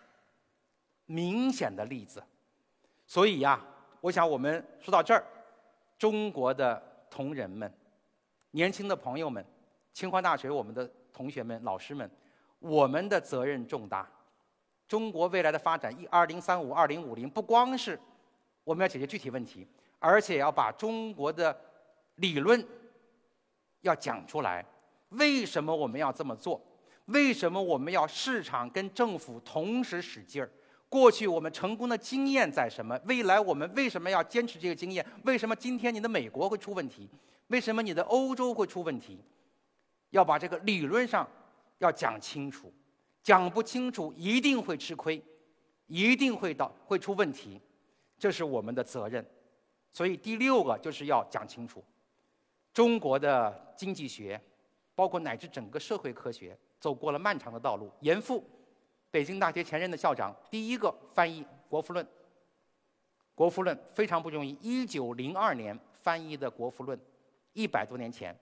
[1.06, 2.22] 明显的例子。
[3.06, 3.60] 所以呀，
[4.00, 5.24] 我想我们说到这儿，
[5.98, 7.72] 中国的同仁们。
[8.52, 9.44] 年轻的朋友们，
[9.92, 12.10] 清华大学我们的同学们、老师们，
[12.60, 14.08] 我们的责任重大。
[14.86, 17.98] 中国未来的发展，一二零三五、二零五零，不光是
[18.68, 19.66] 我们要解决具体问题，
[19.98, 21.58] 而且要把中国的
[22.16, 22.62] 理论
[23.80, 24.62] 要讲出来。
[25.12, 26.60] 为什么我们要这么做？
[27.06, 30.50] 为什么我们要市场跟政府同时使劲儿？
[30.90, 33.00] 过去我们成功的经验在什么？
[33.06, 35.04] 未来我们为什么要坚持这个经验？
[35.24, 37.08] 为什么今天你的美国会出问题？
[37.46, 39.18] 为什么你的欧洲会出问题？
[40.10, 41.26] 要把这个理论上
[41.78, 42.70] 要讲清楚，
[43.22, 45.22] 讲不清楚一定会吃亏，
[45.86, 47.58] 一定会到会出问题，
[48.18, 49.24] 这是我们的责任。
[49.92, 51.82] 所以第六个就是要讲清楚，
[52.74, 54.40] 中国的经济学，
[54.94, 57.90] 包括乃至整个社会科学，走过了漫长的道路。
[58.00, 58.44] 严复，
[59.10, 62.04] 北京大学前任的校长，第一个翻译《国富论》，
[63.34, 66.98] 《国富论》非常不容易，一九零二年翻译的《国富论》。
[67.54, 68.38] 一百多年前，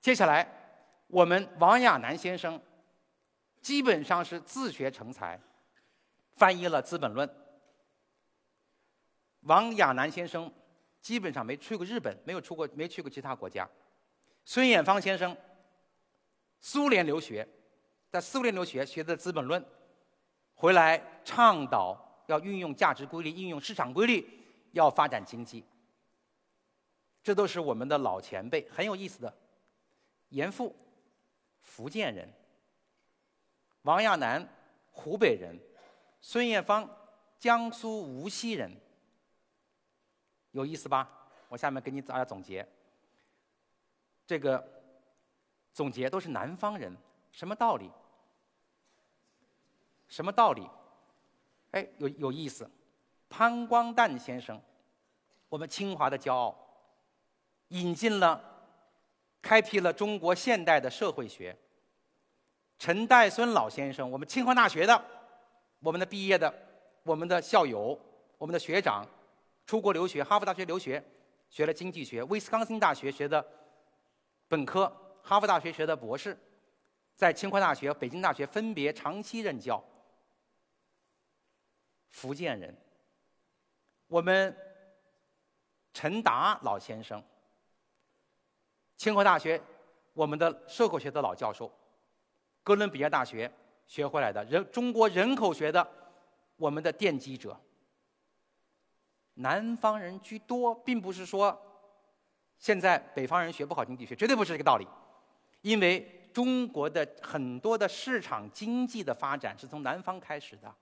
[0.00, 0.48] 接下来
[1.06, 2.60] 我们王亚南先生
[3.60, 5.38] 基本上是自学成才，
[6.34, 7.28] 翻译了《资本论》。
[9.42, 10.52] 王亚南先生
[11.00, 13.68] 基本上没去过日本，没有出过，没去过其他国家。
[14.44, 15.36] 孙衍芳先生
[16.60, 17.46] 苏联留学，
[18.08, 19.60] 在苏联留学学的《资本论》，
[20.54, 24.24] 回来倡导要运用价值规律，运用市场规律，
[24.72, 25.64] 要发展经济。
[27.22, 29.32] 这都是我们的老前辈，很有意思的。
[30.28, 30.74] 严复，
[31.60, 32.26] 福建人；
[33.82, 34.48] 王亚南，
[34.90, 35.56] 湖北人；
[36.20, 36.88] 孙艳芳，
[37.38, 38.70] 江苏无锡人。
[40.52, 41.08] 有意思吧？
[41.48, 42.66] 我下面给你大家总结。
[44.26, 44.64] 这个
[45.74, 46.96] 总结都是南方人，
[47.32, 47.90] 什么道理？
[50.08, 50.68] 什么道理？
[51.72, 52.70] 哎，有有意思。
[53.28, 54.60] 潘光旦先生，
[55.48, 56.56] 我们清华的骄傲。
[57.68, 58.38] 引进了
[59.40, 61.56] 开辟了中国现代的社会学。
[62.78, 65.02] 陈岱孙老先生，我们清华大学的，
[65.80, 66.52] 我们的毕业的，
[67.02, 67.98] 我们的校友，
[68.36, 69.06] 我们的学长，
[69.66, 71.02] 出国留学，哈佛大学留学，
[71.48, 73.44] 学了经济学；威斯康星大学学的
[74.48, 74.86] 本科，
[75.22, 76.38] 哈佛大学学的博士，
[77.16, 79.82] 在清华大学、北京大学分别长期任教。
[82.10, 82.76] 福建人，
[84.08, 84.54] 我们
[85.94, 87.22] 陈达老先生，
[88.98, 89.58] 清华大学
[90.12, 91.72] 我们的社会学的老教授，
[92.62, 93.50] 哥伦比亚大学
[93.86, 95.88] 学回来的人中国人口学的
[96.56, 97.58] 我们的奠基者。
[99.34, 101.60] 南方人居多，并不是说
[102.58, 104.86] 现在北方人学不好经济学，绝对不是这个道理，
[105.62, 110.74] 因为中国的很多的市场经济的发展是从南方开始的。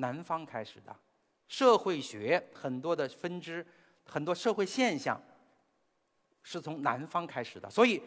[0.00, 0.94] 南方开始的
[1.48, 3.66] 社会学很多的分支，
[4.04, 5.20] 很多社会现象
[6.42, 7.68] 是从南方开始的。
[7.68, 8.00] 所以，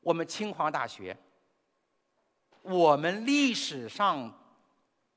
[0.00, 1.16] 我们清华大学，
[2.62, 4.36] 我们历史上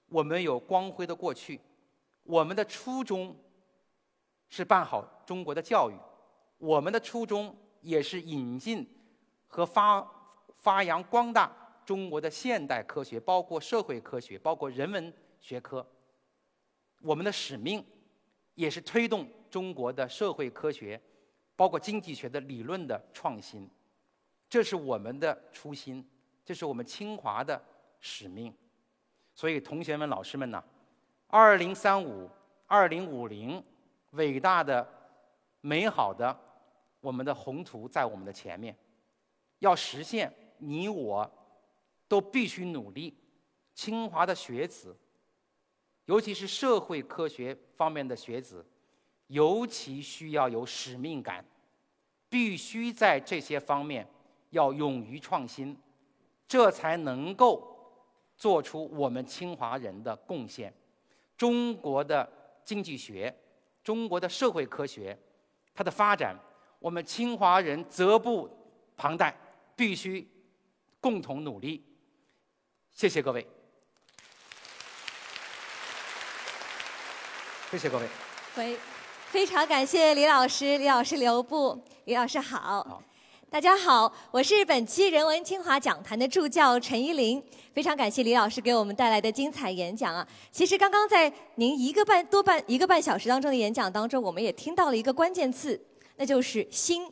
[0.08, 1.60] 我们有光辉的过去，
[2.22, 3.36] 我们的初衷
[4.56, 5.96] 是办好中国的教育，
[6.60, 8.88] 我们的初衷也是引进
[9.48, 10.08] 和发
[10.60, 11.52] 发扬光大
[11.84, 15.84] 中国的现代科学，包括社会科学，包括人文学科。
[17.02, 17.84] 我们的使命
[18.54, 21.02] 也是推动中国的社会科学，
[21.56, 23.68] 包括经济学的理论的创新，
[24.48, 26.08] 这是我们的初心，
[26.46, 27.60] 这是我们清华的
[28.00, 28.54] 使命。
[29.34, 30.64] 所以，同学们、老师们呢，
[31.26, 32.30] 二零三五、
[32.68, 33.64] 二零五零，
[34.14, 34.88] 伟大的、
[35.62, 36.36] 美好的
[37.00, 38.76] 我们的宏图在我们的前面，
[39.60, 41.30] 要实现，你我
[42.08, 43.16] 都必须努力。
[43.76, 44.96] 清华的学子。
[46.06, 48.66] 尤其是社会科学方面的学子，
[49.28, 51.44] 尤其需要有使命感，
[52.30, 54.06] 必须在这些方面
[54.50, 55.78] 要勇于创新，
[56.46, 57.66] 这才能够
[58.36, 60.74] 做出我们清华人的贡献。
[61.38, 62.30] 中国的
[62.66, 63.34] 经济学、
[63.84, 65.18] 中国的社会科学，
[65.74, 66.38] 它的发展，
[66.80, 68.50] 我们清华人责不
[68.96, 69.36] 旁贷，
[69.76, 70.28] 必须
[71.00, 71.84] 共同努力。
[72.92, 73.46] 谢谢各位。
[77.70, 78.08] 谢谢各位。
[78.56, 78.78] 喂，
[79.28, 82.84] 非常感谢李老师，李老师留步，李老师好。
[82.84, 83.04] 好。
[83.54, 87.40] 大家好，我是本期人文清华讲坛的助教陈依林，
[87.72, 90.28] 非常感谢李老师给我们带来的精彩演讲啊。
[90.52, 95.80] 其实刚刚在您一个半多半一个半小时当中的演讲当中，我们也听到了一个关键字，
[96.18, 97.08] 那就是新，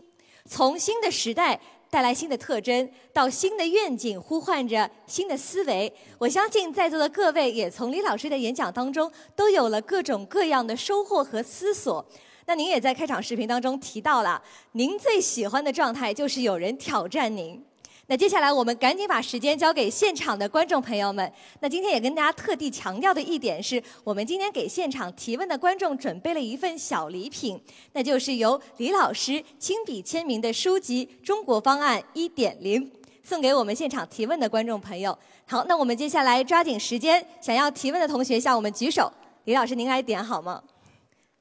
[0.45, 1.61] 从新的时代。
[1.91, 5.93] 带来新的特征，到新的愿景，呼唤着新的思维。
[6.17, 12.03] 我相信在座的各位也从李老师的演讲当中都有了各种各样的收获和思索。
[12.51, 17.63] 那您也在开场视频当中提到了，您最喜欢的状态就是有人挑战您。
[18.07, 21.31] 那接下来我们赶紧把时间交给现场的观众朋友们。
[21.61, 27.57] 那今天也跟大家特地强调的一点是，我们今天给现场提问的观众准备了一份小礼品，
[27.93, 32.83] 那就是由李老师亲笔签名的书籍《中国方案一点零》，
[33.23, 35.17] 送给我们现场提问的观众朋友。
[35.45, 39.09] 好，那我们接下来抓紧时间，想要提问的同学向我们举手。
[39.45, 40.61] 李老师，您来点好吗？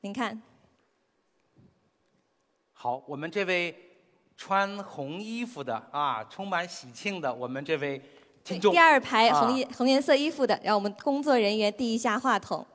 [0.03, 0.41] 您看。
[2.83, 3.75] 好，我们这位。
[4.39, 8.01] 穿红衣服的啊，充满喜庆的，我们这位
[8.43, 8.73] 听众。
[8.73, 12.67] 第二排红颜红颜色衣服的，让我们工作人员递一下话筒。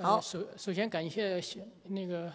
[0.00, 1.42] 好，首首先感谢
[1.88, 2.32] 那个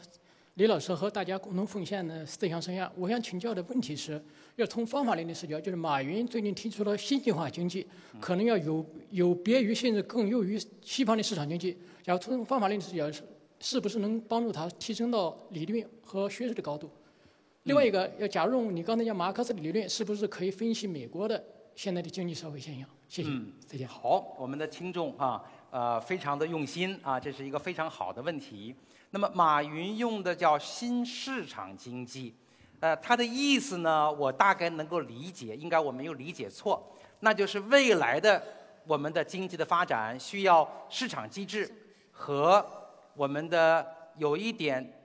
[0.55, 2.89] 李老师和大家共同奉献的思想生涯。
[2.97, 4.21] 我想请教的问题是，
[4.57, 7.87] 要从方法论的视角，就是马云最近提出了新计划经济，
[8.19, 11.77] 可能要有有别于甚至更优于西方的市场经济。
[12.03, 13.09] 要从方法论的视角，
[13.61, 16.89] 是是不是能帮助他提升到理论和学术的高度？
[17.63, 21.41] 另外一个，要假如你刚才讲马克思的理论，是不是可以分析美国的
[21.75, 22.89] 现在的经济社会现象？
[23.07, 23.29] 谢谢，
[23.67, 23.87] 再见。
[23.87, 28.75] 好，我们的听众啊，呃，非常的用心啊，这是一个非常好的问题。
[29.11, 32.33] 那么，马云用的叫新市场经济，
[32.79, 36.81] 呃，他的意思呢，我大概能够理解，应该我没有理解错，
[37.19, 38.41] 那就是未来的
[38.87, 41.71] 我们的经济的发展需要市场机制
[42.11, 42.65] 和
[43.15, 43.85] 我们的
[44.17, 44.97] 有一点。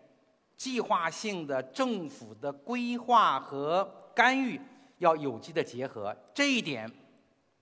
[0.57, 4.59] 计划性的政府的规划和干预
[4.97, 6.91] 要有机的结合，这一点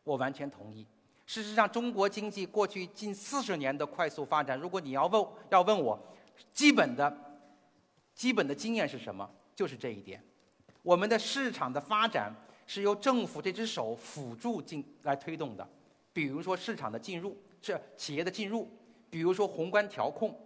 [0.04, 0.86] 我完全同意。
[1.26, 5.98] 事实上，中国经济过去近四十年的快速发展，如果你要问要问我，
[6.52, 7.12] 基本的、
[8.14, 9.28] 基本的经验是什么？
[9.56, 10.22] 就是这一点。
[10.84, 12.32] 我们的市场的发展
[12.64, 15.68] 是由政府这只手辅助进来推动的，
[16.12, 18.70] 比如说市场的进入，是企业的进入，
[19.14, 20.36] 比如说宏观调控。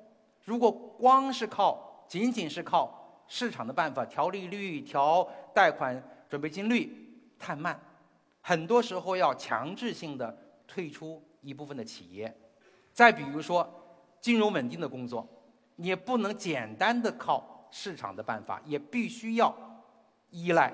[0.45, 7.81] 如果光是靠仅仅是靠市场的办法，调利率、调贷款准备金率太慢，
[8.43, 10.36] 很多时候要强制性的
[10.66, 12.39] 退出一部分的企业。
[12.93, 13.66] 再比如说，
[14.20, 15.27] 金融稳定的工作，
[15.77, 19.55] 也不能简单的靠市场的办法，也必须要
[20.28, 20.70] 依赖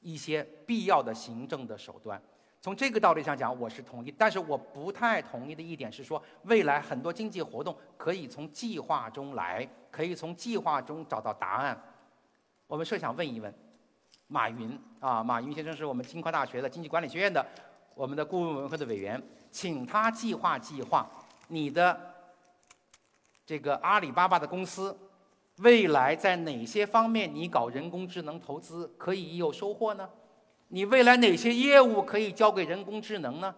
[0.00, 2.22] 一些必要的行政的手段。
[2.66, 11.80] 从这个道理上讲，我是同意，但是我不太同意的一点是说，未来很多经济活动可以从计划中来，可以从计划中找到答案。
[12.66, 13.54] 我们设想问一问，
[14.26, 17.46] 马云啊，马云先生是我们清华大学的经济管理学院的
[17.94, 19.22] 我们的顾问委员会的委员，
[19.52, 21.08] 请他计划计划
[21.46, 21.96] 你的
[23.46, 24.98] 这个阿里巴巴的公司
[25.58, 30.10] 未来在哪些方面你搞人工智能投资可以有收获呢？
[30.68, 33.54] 你未来哪些业务可以交给人工智能呢？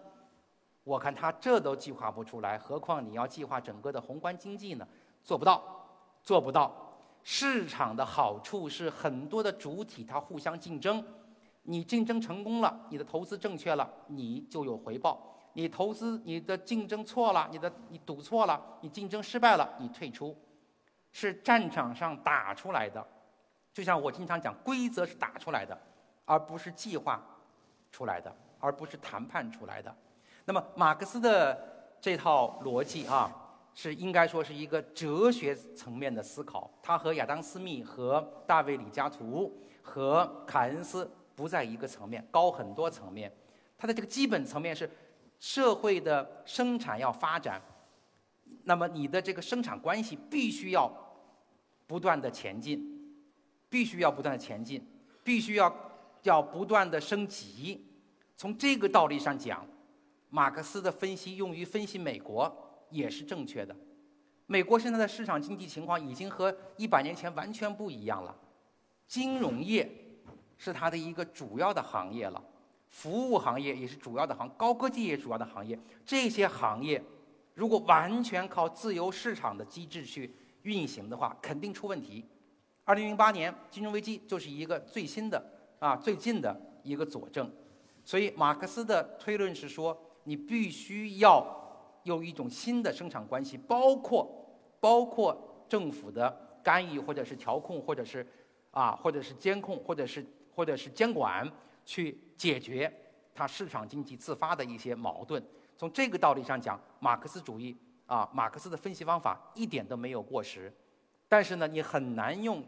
[0.83, 4.87] 我看他这都计划不出来，何况你要计划整个的宏观经济呢？
[5.23, 5.61] 做不到，
[6.23, 6.85] 做不到。
[7.21, 11.03] 市场的好处是很多的主体它互相竞争，
[11.63, 15.19] 你竞争成功了，你的投资正确了，你就有回报；
[15.53, 20.35] 你投资你的竞争错了，你的你赌错了，你竞争失败了，你退出，
[21.11, 23.05] 是战场上打出来的。
[23.73, 25.77] 就像我经常讲，规则是打出来的。
[26.29, 27.19] 而不是计划
[27.91, 29.93] 出来的，而不是谈判出来的。
[30.45, 31.59] 那么，马克思的
[31.99, 33.35] 这套逻辑啊，
[33.73, 36.69] 是应该说是一个哲学层面的思考。
[36.83, 43.35] 他和亚当·斯密、和大卫·李嘉图、和凯恩斯不在一个层面，高很多层面。
[43.75, 44.87] 它的这个基本层面是
[45.39, 47.59] 社会的生产要发展，
[48.65, 50.91] 那么你的这个生产关系必须要
[51.87, 52.79] 不断的前进，
[53.67, 54.87] 必须要不断的前进，
[55.23, 55.88] 必须要。
[56.23, 57.85] 要不断的升级，
[58.35, 59.65] 从这个道理上讲，
[60.29, 63.75] 马克思的分析用于分析美国也是正确的。
[64.45, 68.35] 美国现在的市场经济情况已经和一百年前完全不一样了，
[69.07, 69.89] 金融业
[70.57, 72.43] 是它的一个主要的行业了，
[72.89, 75.79] 服务行业也是主要的行，高科技也主要的行业。
[76.03, 77.01] 这些行业
[77.53, 80.33] 如果完全靠自由市场的机制去
[80.63, 82.25] 运行的话，肯定出问题。
[82.83, 85.58] 二零零八年金融危机就是一个最新的。
[85.79, 87.49] 啊，最近的一个佐证，
[88.03, 91.45] 所以马克思的推论是说，你必须要
[92.03, 94.29] 有一种新的生产关系，包括
[94.81, 98.27] 包括政府的干预或者是调控，或者是
[98.71, 101.49] 啊，或者是监控，或者是或者是监管，
[101.85, 102.93] 去解决
[103.33, 105.41] 它市场经济自发的一些矛盾。
[105.77, 110.73] 从这个道理上讲，马克思主义啊，马克思的分析方法一点都没有过时，
[111.29, 112.61] 但是呢，你很难用。《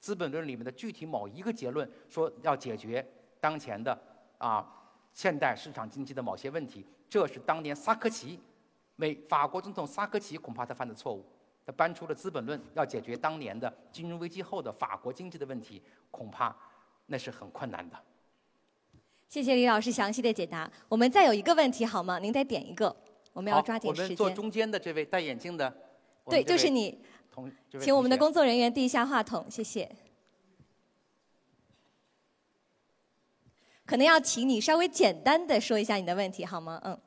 [0.00, 3.06] 资本论》里面的具体某一个结论说要解决
[3.38, 3.96] 当前的
[4.38, 4.66] 啊
[5.12, 8.40] 现代市场经济的某些问题，这是当年萨科齐，
[8.96, 11.24] 美法国总统萨科齐恐怕他犯的错误。
[11.66, 16.56] 他搬出了《资本论》，要解决当年的金融危机后的法国经济的问题，恐怕
[17.06, 17.96] 那是很困难的。
[19.28, 20.68] 谢谢李老师详细的解答。
[20.88, 22.18] 我们再有一个问题好吗？
[22.18, 22.96] 您再点一个，
[23.34, 24.04] 我们要抓紧时间。
[24.04, 25.72] 我们坐中间的这位戴眼镜的，
[26.24, 26.98] 对，就是你。
[27.80, 29.90] 请我们的工作人员递一下话筒，谢谢。
[33.84, 36.80] 可能要请你稍微简单的说一下你的问题，好吗？
[36.84, 36.98] 嗯。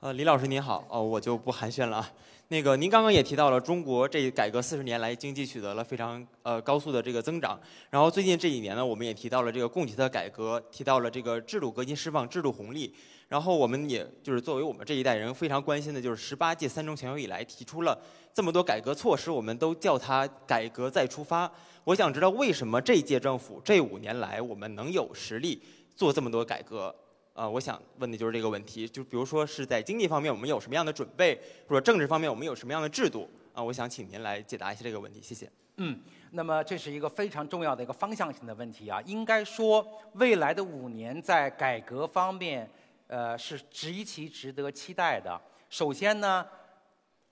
[0.00, 2.12] 呃，李老师您好，哦，我就不寒暄了啊。
[2.52, 7.58] 那个，您刚刚也提到了中国这改革四十年来经济取得了非常呃高速的这个增长，
[7.88, 12.94] 然后最近这几年呢，我们也提到了这个供给侧改革，提到了这个制度革新释放制度红利，
[13.26, 17.98] 然后我们也就是作为我们这一代人非常关心的，就是十八届三中全会以来提出了
[18.34, 21.50] 这么多改革措施，我们都叫它改革再出发。
[21.84, 25.62] 我想知道为什么这一届政府这五年来我们能有实力
[25.96, 26.94] 做这么多改革？
[27.34, 33.62] 啊，我想问的就是这个问题，就比如说是在经济方面我们有什么样的准备，或者政治方面我们有什么样的制度啊？
[33.62, 35.50] 我想请您来解答一下这个问题，谢谢。
[35.76, 35.98] 嗯，
[36.32, 39.00] 那么这是一个非常重要的一个方向性的问题啊。
[39.06, 42.68] 应该说，未来的五年在改革方面，
[43.06, 45.40] 呃，是极其值得期待的。
[45.70, 46.46] 首先呢，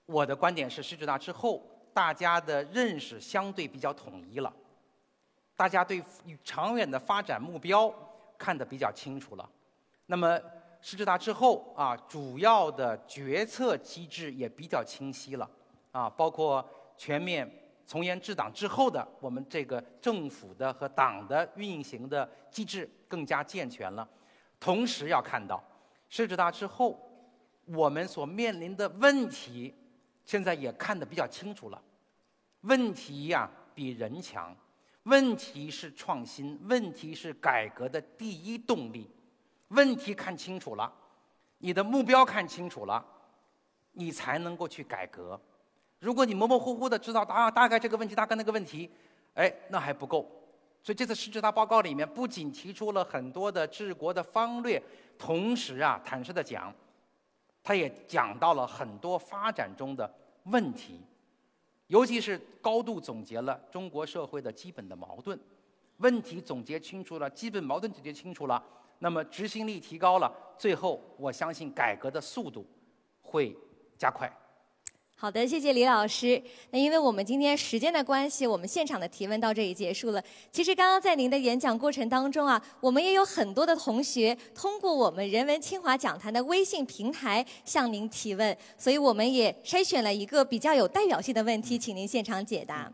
[0.07, 1.61] 我的观点是，十九大之后，
[1.93, 4.51] 大家的认识相对比较统一了，
[5.55, 6.03] 大家对
[6.43, 7.93] 长远的发展目标
[8.39, 9.47] 看得比较清楚了。
[10.05, 10.39] 那么，
[10.81, 15.49] 十九大之后啊，主要的决策机制也比较清晰了，
[15.91, 16.67] 啊，包括
[16.97, 17.49] 全面
[17.85, 24.07] 从严治党之后的我们这个政府的和党的运行的机制更加健全了。
[24.59, 25.63] 同时要看到，
[26.09, 26.99] 十九大之后，
[27.65, 29.73] 我们所面临的问题，
[30.25, 31.81] 现在也看得比较清楚了。
[32.61, 34.55] 问题呀，比人强，
[35.03, 39.09] 问题是创新，问题是改革的第一动力。
[39.71, 40.91] 问题看清楚了，
[41.57, 43.05] 你的目标看清楚了，
[43.93, 45.39] 你才能够去改革。
[45.99, 48.89] 如果你模模糊糊的知道大大概这个问题，大概那个问题，
[49.33, 50.29] 哎，那还不够。
[50.83, 54.81] 所以这次十九大报告里面不仅提出了很多的治国的方略，
[55.17, 56.73] 同时啊，坦率的讲，
[57.61, 60.11] 他也讲到了很多发展中的
[60.45, 60.99] 问题，
[61.85, 65.39] 尤其是高度总结了中国社会的基本的矛盾，
[65.97, 68.61] 问题总结清楚了，基本矛盾解决清楚了，
[69.03, 72.63] 那么执行力提高了，最后我相信改革的速度
[73.21, 73.57] 会
[73.97, 74.31] 加快。
[75.15, 76.41] 好的，谢谢李老师。
[76.69, 80.23] 那因为我们今天时间的关系，我们现场的提问到这里结束了。
[80.51, 92.91] 其实刚刚在您的演讲过程当中啊，我们也有很多的同学通过我们人文清华讲坛的微信平台向您提问，所以我们也筛选了一个比较有代表性的问题，请您现场解答。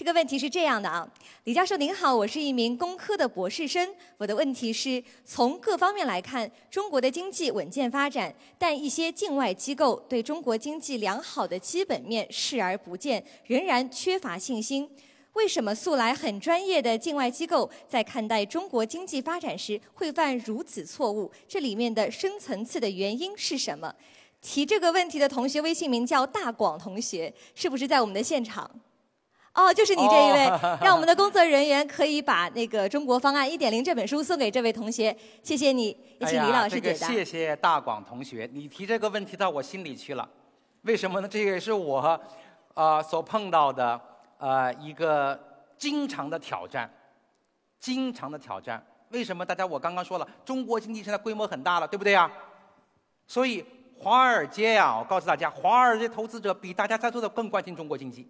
[0.00, 1.06] 这个问题是这样的啊，
[1.44, 3.86] 李教授您好，我是一名工科的博士生。
[4.16, 14.88] 我的问题是从各方面来看，中国的经济稳健发展，但一些境外机构对中国经济良好的基本面视而不见，仍然缺乏信心。
[15.34, 21.30] 为什么素来很专业的境外机构在看待中国经济发展时会犯如此错误？
[21.46, 23.94] 这里面的深层次的原因是什么？
[24.40, 28.70] 提这个问题的同学微信名叫大广同学，是不是在我们的现场？
[29.52, 30.46] 哦，就是你这一位，
[30.80, 35.88] 让我们的工作人员可以把那个《中国方案一点零》这本书送给这位同学，谢谢你，
[36.20, 37.08] 也请李老师解答。
[37.08, 40.28] 谢谢大广同学，你提这个问题到我心里去了，
[40.82, 41.28] 为什么呢？
[41.28, 42.20] 这也是我
[42.74, 44.00] 啊所碰到的
[44.38, 45.38] 呃一个
[45.76, 46.88] 经常的挑战，
[47.80, 48.80] 经常的挑战。
[49.08, 49.44] 为什么？
[49.44, 52.30] 大家我刚刚说了，中国经济现在规模很大了，对不对呀？
[53.26, 53.64] 所以
[53.98, 58.28] 华尔街呀，我告诉大家，华尔街投资者比大家在座的更关心中国经济。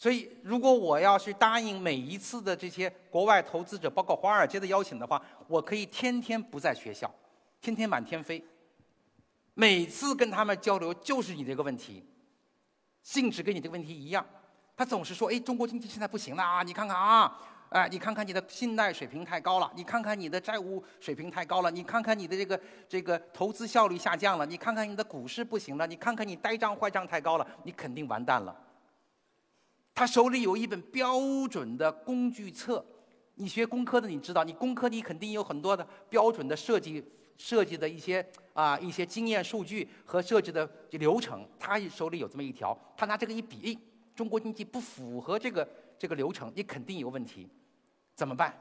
[0.00, 7.14] 所以，如果我要是答应每一次的这些国外投资者，包括华尔街的邀请的话，我可以天天不在学校，
[7.60, 8.42] 天天满天飞。
[9.52, 12.02] 每次跟他们交流就是你这个问题，
[13.02, 14.24] 性质跟你这个问题一样。
[14.74, 16.62] 他总是说：“哎，中国经济现在不行了啊！
[16.62, 22.58] 你看看啊，哎，你看看你的信贷水平太高了，你看看你的债务水平太高了，你看看你的这个
[22.88, 28.56] 这个投资效率下降了，你看看你的股市不行了，你看看你呆账坏账太高了，你肯定完蛋了。”
[29.94, 32.84] 他手里有一本标准的工具册，
[33.34, 37.04] 你学工科的，你知道，你工科你肯定有很多的标准的设计
[37.36, 41.46] 设计的一些啊一些经验数据和设计的流程。
[41.58, 43.78] 他手里有这么一条，他拿这个一比，
[44.14, 45.68] 中国经济不符合这个
[45.98, 47.48] 这个流程，你肯定有问题，
[48.14, 48.54] 怎么办？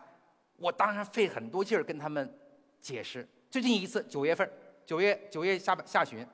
[0.58, 2.38] 我当然费很多劲儿跟他们
[2.82, 3.26] 解释。
[3.50, 4.50] 最近一次九月份，
[4.86, 6.26] 九月九月下下旬，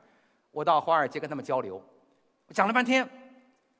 [0.51, 1.79] 我到华尔街跟他们交流，
[2.49, 3.07] 讲了半天。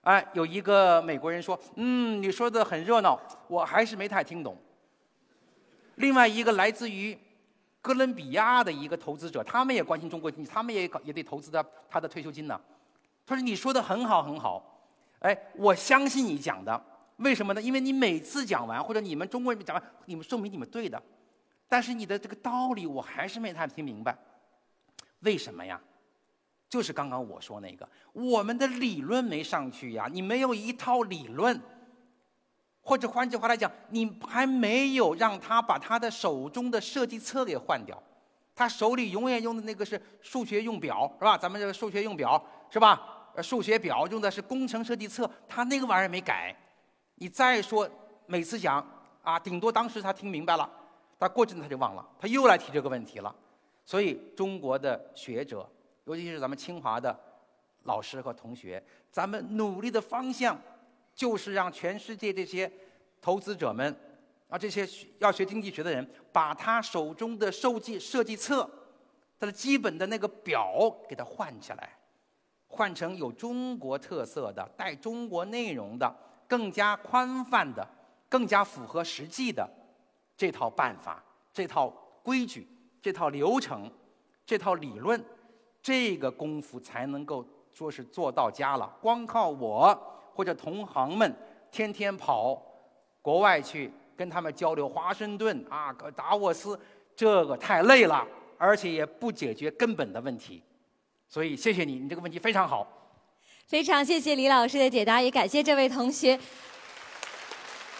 [0.05, 4.55] 哎，有一个美国人说：“嗯，你说的很热闹，我还是没太听懂。”
[5.95, 7.17] 另外一个来自于
[7.81, 12.61] 哥伦比亚的一个投资者，他们也关心中国经济，他们也搞也得投资他他的退休金呢。
[13.25, 14.79] 他说：“你说的很好，很好。
[15.21, 16.79] 哎，我相信你讲的，
[17.17, 17.59] 为什么呢？
[17.59, 21.01] 因为你每次讲完，或者你们中国人讲完，你们说明你们对的。
[21.67, 24.15] 但是你的这个道理，我还是没太听明白，
[25.21, 25.81] 为什么呀？”
[26.75, 31.57] 就是刚刚我说那个，我们的理论没上去呀，你没有一套理论，
[32.81, 37.97] 或者换句话来讲，你还没有让他把他的手中的设计册给换掉，
[38.53, 41.37] 他手里永远用的那个是数学用表，是吧？
[41.37, 43.31] 咱们这个数学用表是吧？
[43.41, 46.53] 数学表用的是工程设计册，他那个玩意儿没改。
[47.15, 47.89] 你再说
[48.25, 48.85] 每次讲
[49.23, 50.69] 啊，顶多当时他听明白了，
[51.17, 53.33] 但过阵子他就忘了，他又来提这个问题了。
[53.85, 55.65] 所以中国的学者。
[56.05, 57.17] 尤其是咱们清华的
[57.83, 60.59] 老师和同学，咱们努力的方向
[61.13, 62.71] 就是让全世界这些
[63.21, 63.95] 投资者们
[64.47, 64.87] 啊，这些
[65.19, 68.69] 要学经济学的人，把他手中的设计设计册，
[69.39, 71.97] 它的基本的那个表给它换起来，
[72.67, 76.15] 换成有中国特色的、带中国内容的、
[76.47, 77.87] 更加宽泛的、
[78.29, 79.67] 更加符合实际的
[80.37, 81.89] 这套办法、这套
[82.21, 82.67] 规矩、
[83.01, 83.91] 这套流程、
[84.45, 85.23] 这套理论。
[85.85, 88.91] 这个功夫才能够说是做到家了。
[88.99, 89.95] 光靠我
[90.33, 91.31] 或者同行们
[91.71, 92.59] 天天跑
[93.21, 96.79] 国外去跟他们交流，华盛顿啊、达沃斯，
[97.15, 98.25] 这个太累了，
[98.57, 100.59] 而且也不解决根本的问题。
[101.29, 102.87] 所以谢谢你，你这个问题非常好。
[103.67, 106.39] 非常谢谢李老师的解答，也感谢这位同学。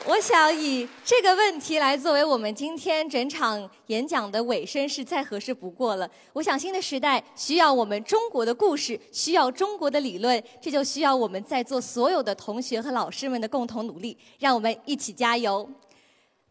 [0.07, 6.07] 我想以这个问题来作为我们今天整场演讲的尾声是再合适不过了。
[6.34, 14.15] 我想新的时代需要我们中国的故事，需要中国的理论，这就需要我们在座所有的同学和老师们的共同努力。
[14.38, 15.68] 让我们一起加油！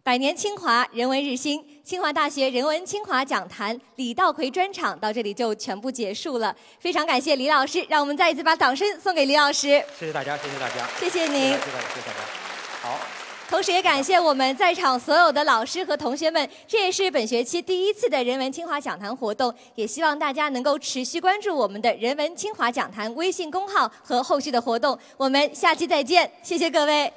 [0.03, 6.55] 百年清华，人文日新，清华大学人文清华讲坛李道葵专场到这里就全部结束了。
[6.81, 9.81] 非常感谢李老师，让我们再一次把掌声送给李老师。
[9.97, 11.41] 谢谢大家，谢谢大家，谢谢您。
[11.41, 12.19] 谢谢大家，谢谢大家。
[12.83, 13.24] 好。
[13.55, 24.99] 同时也感谢我们在场所有的老师和同学们，这也是本学期第一次的人文清华讲坛活动，也希望大家能够持续关注我们的人文清华讲坛微信公号和后续的活动。
[25.17, 27.13] 我们下期再见，谢谢各位。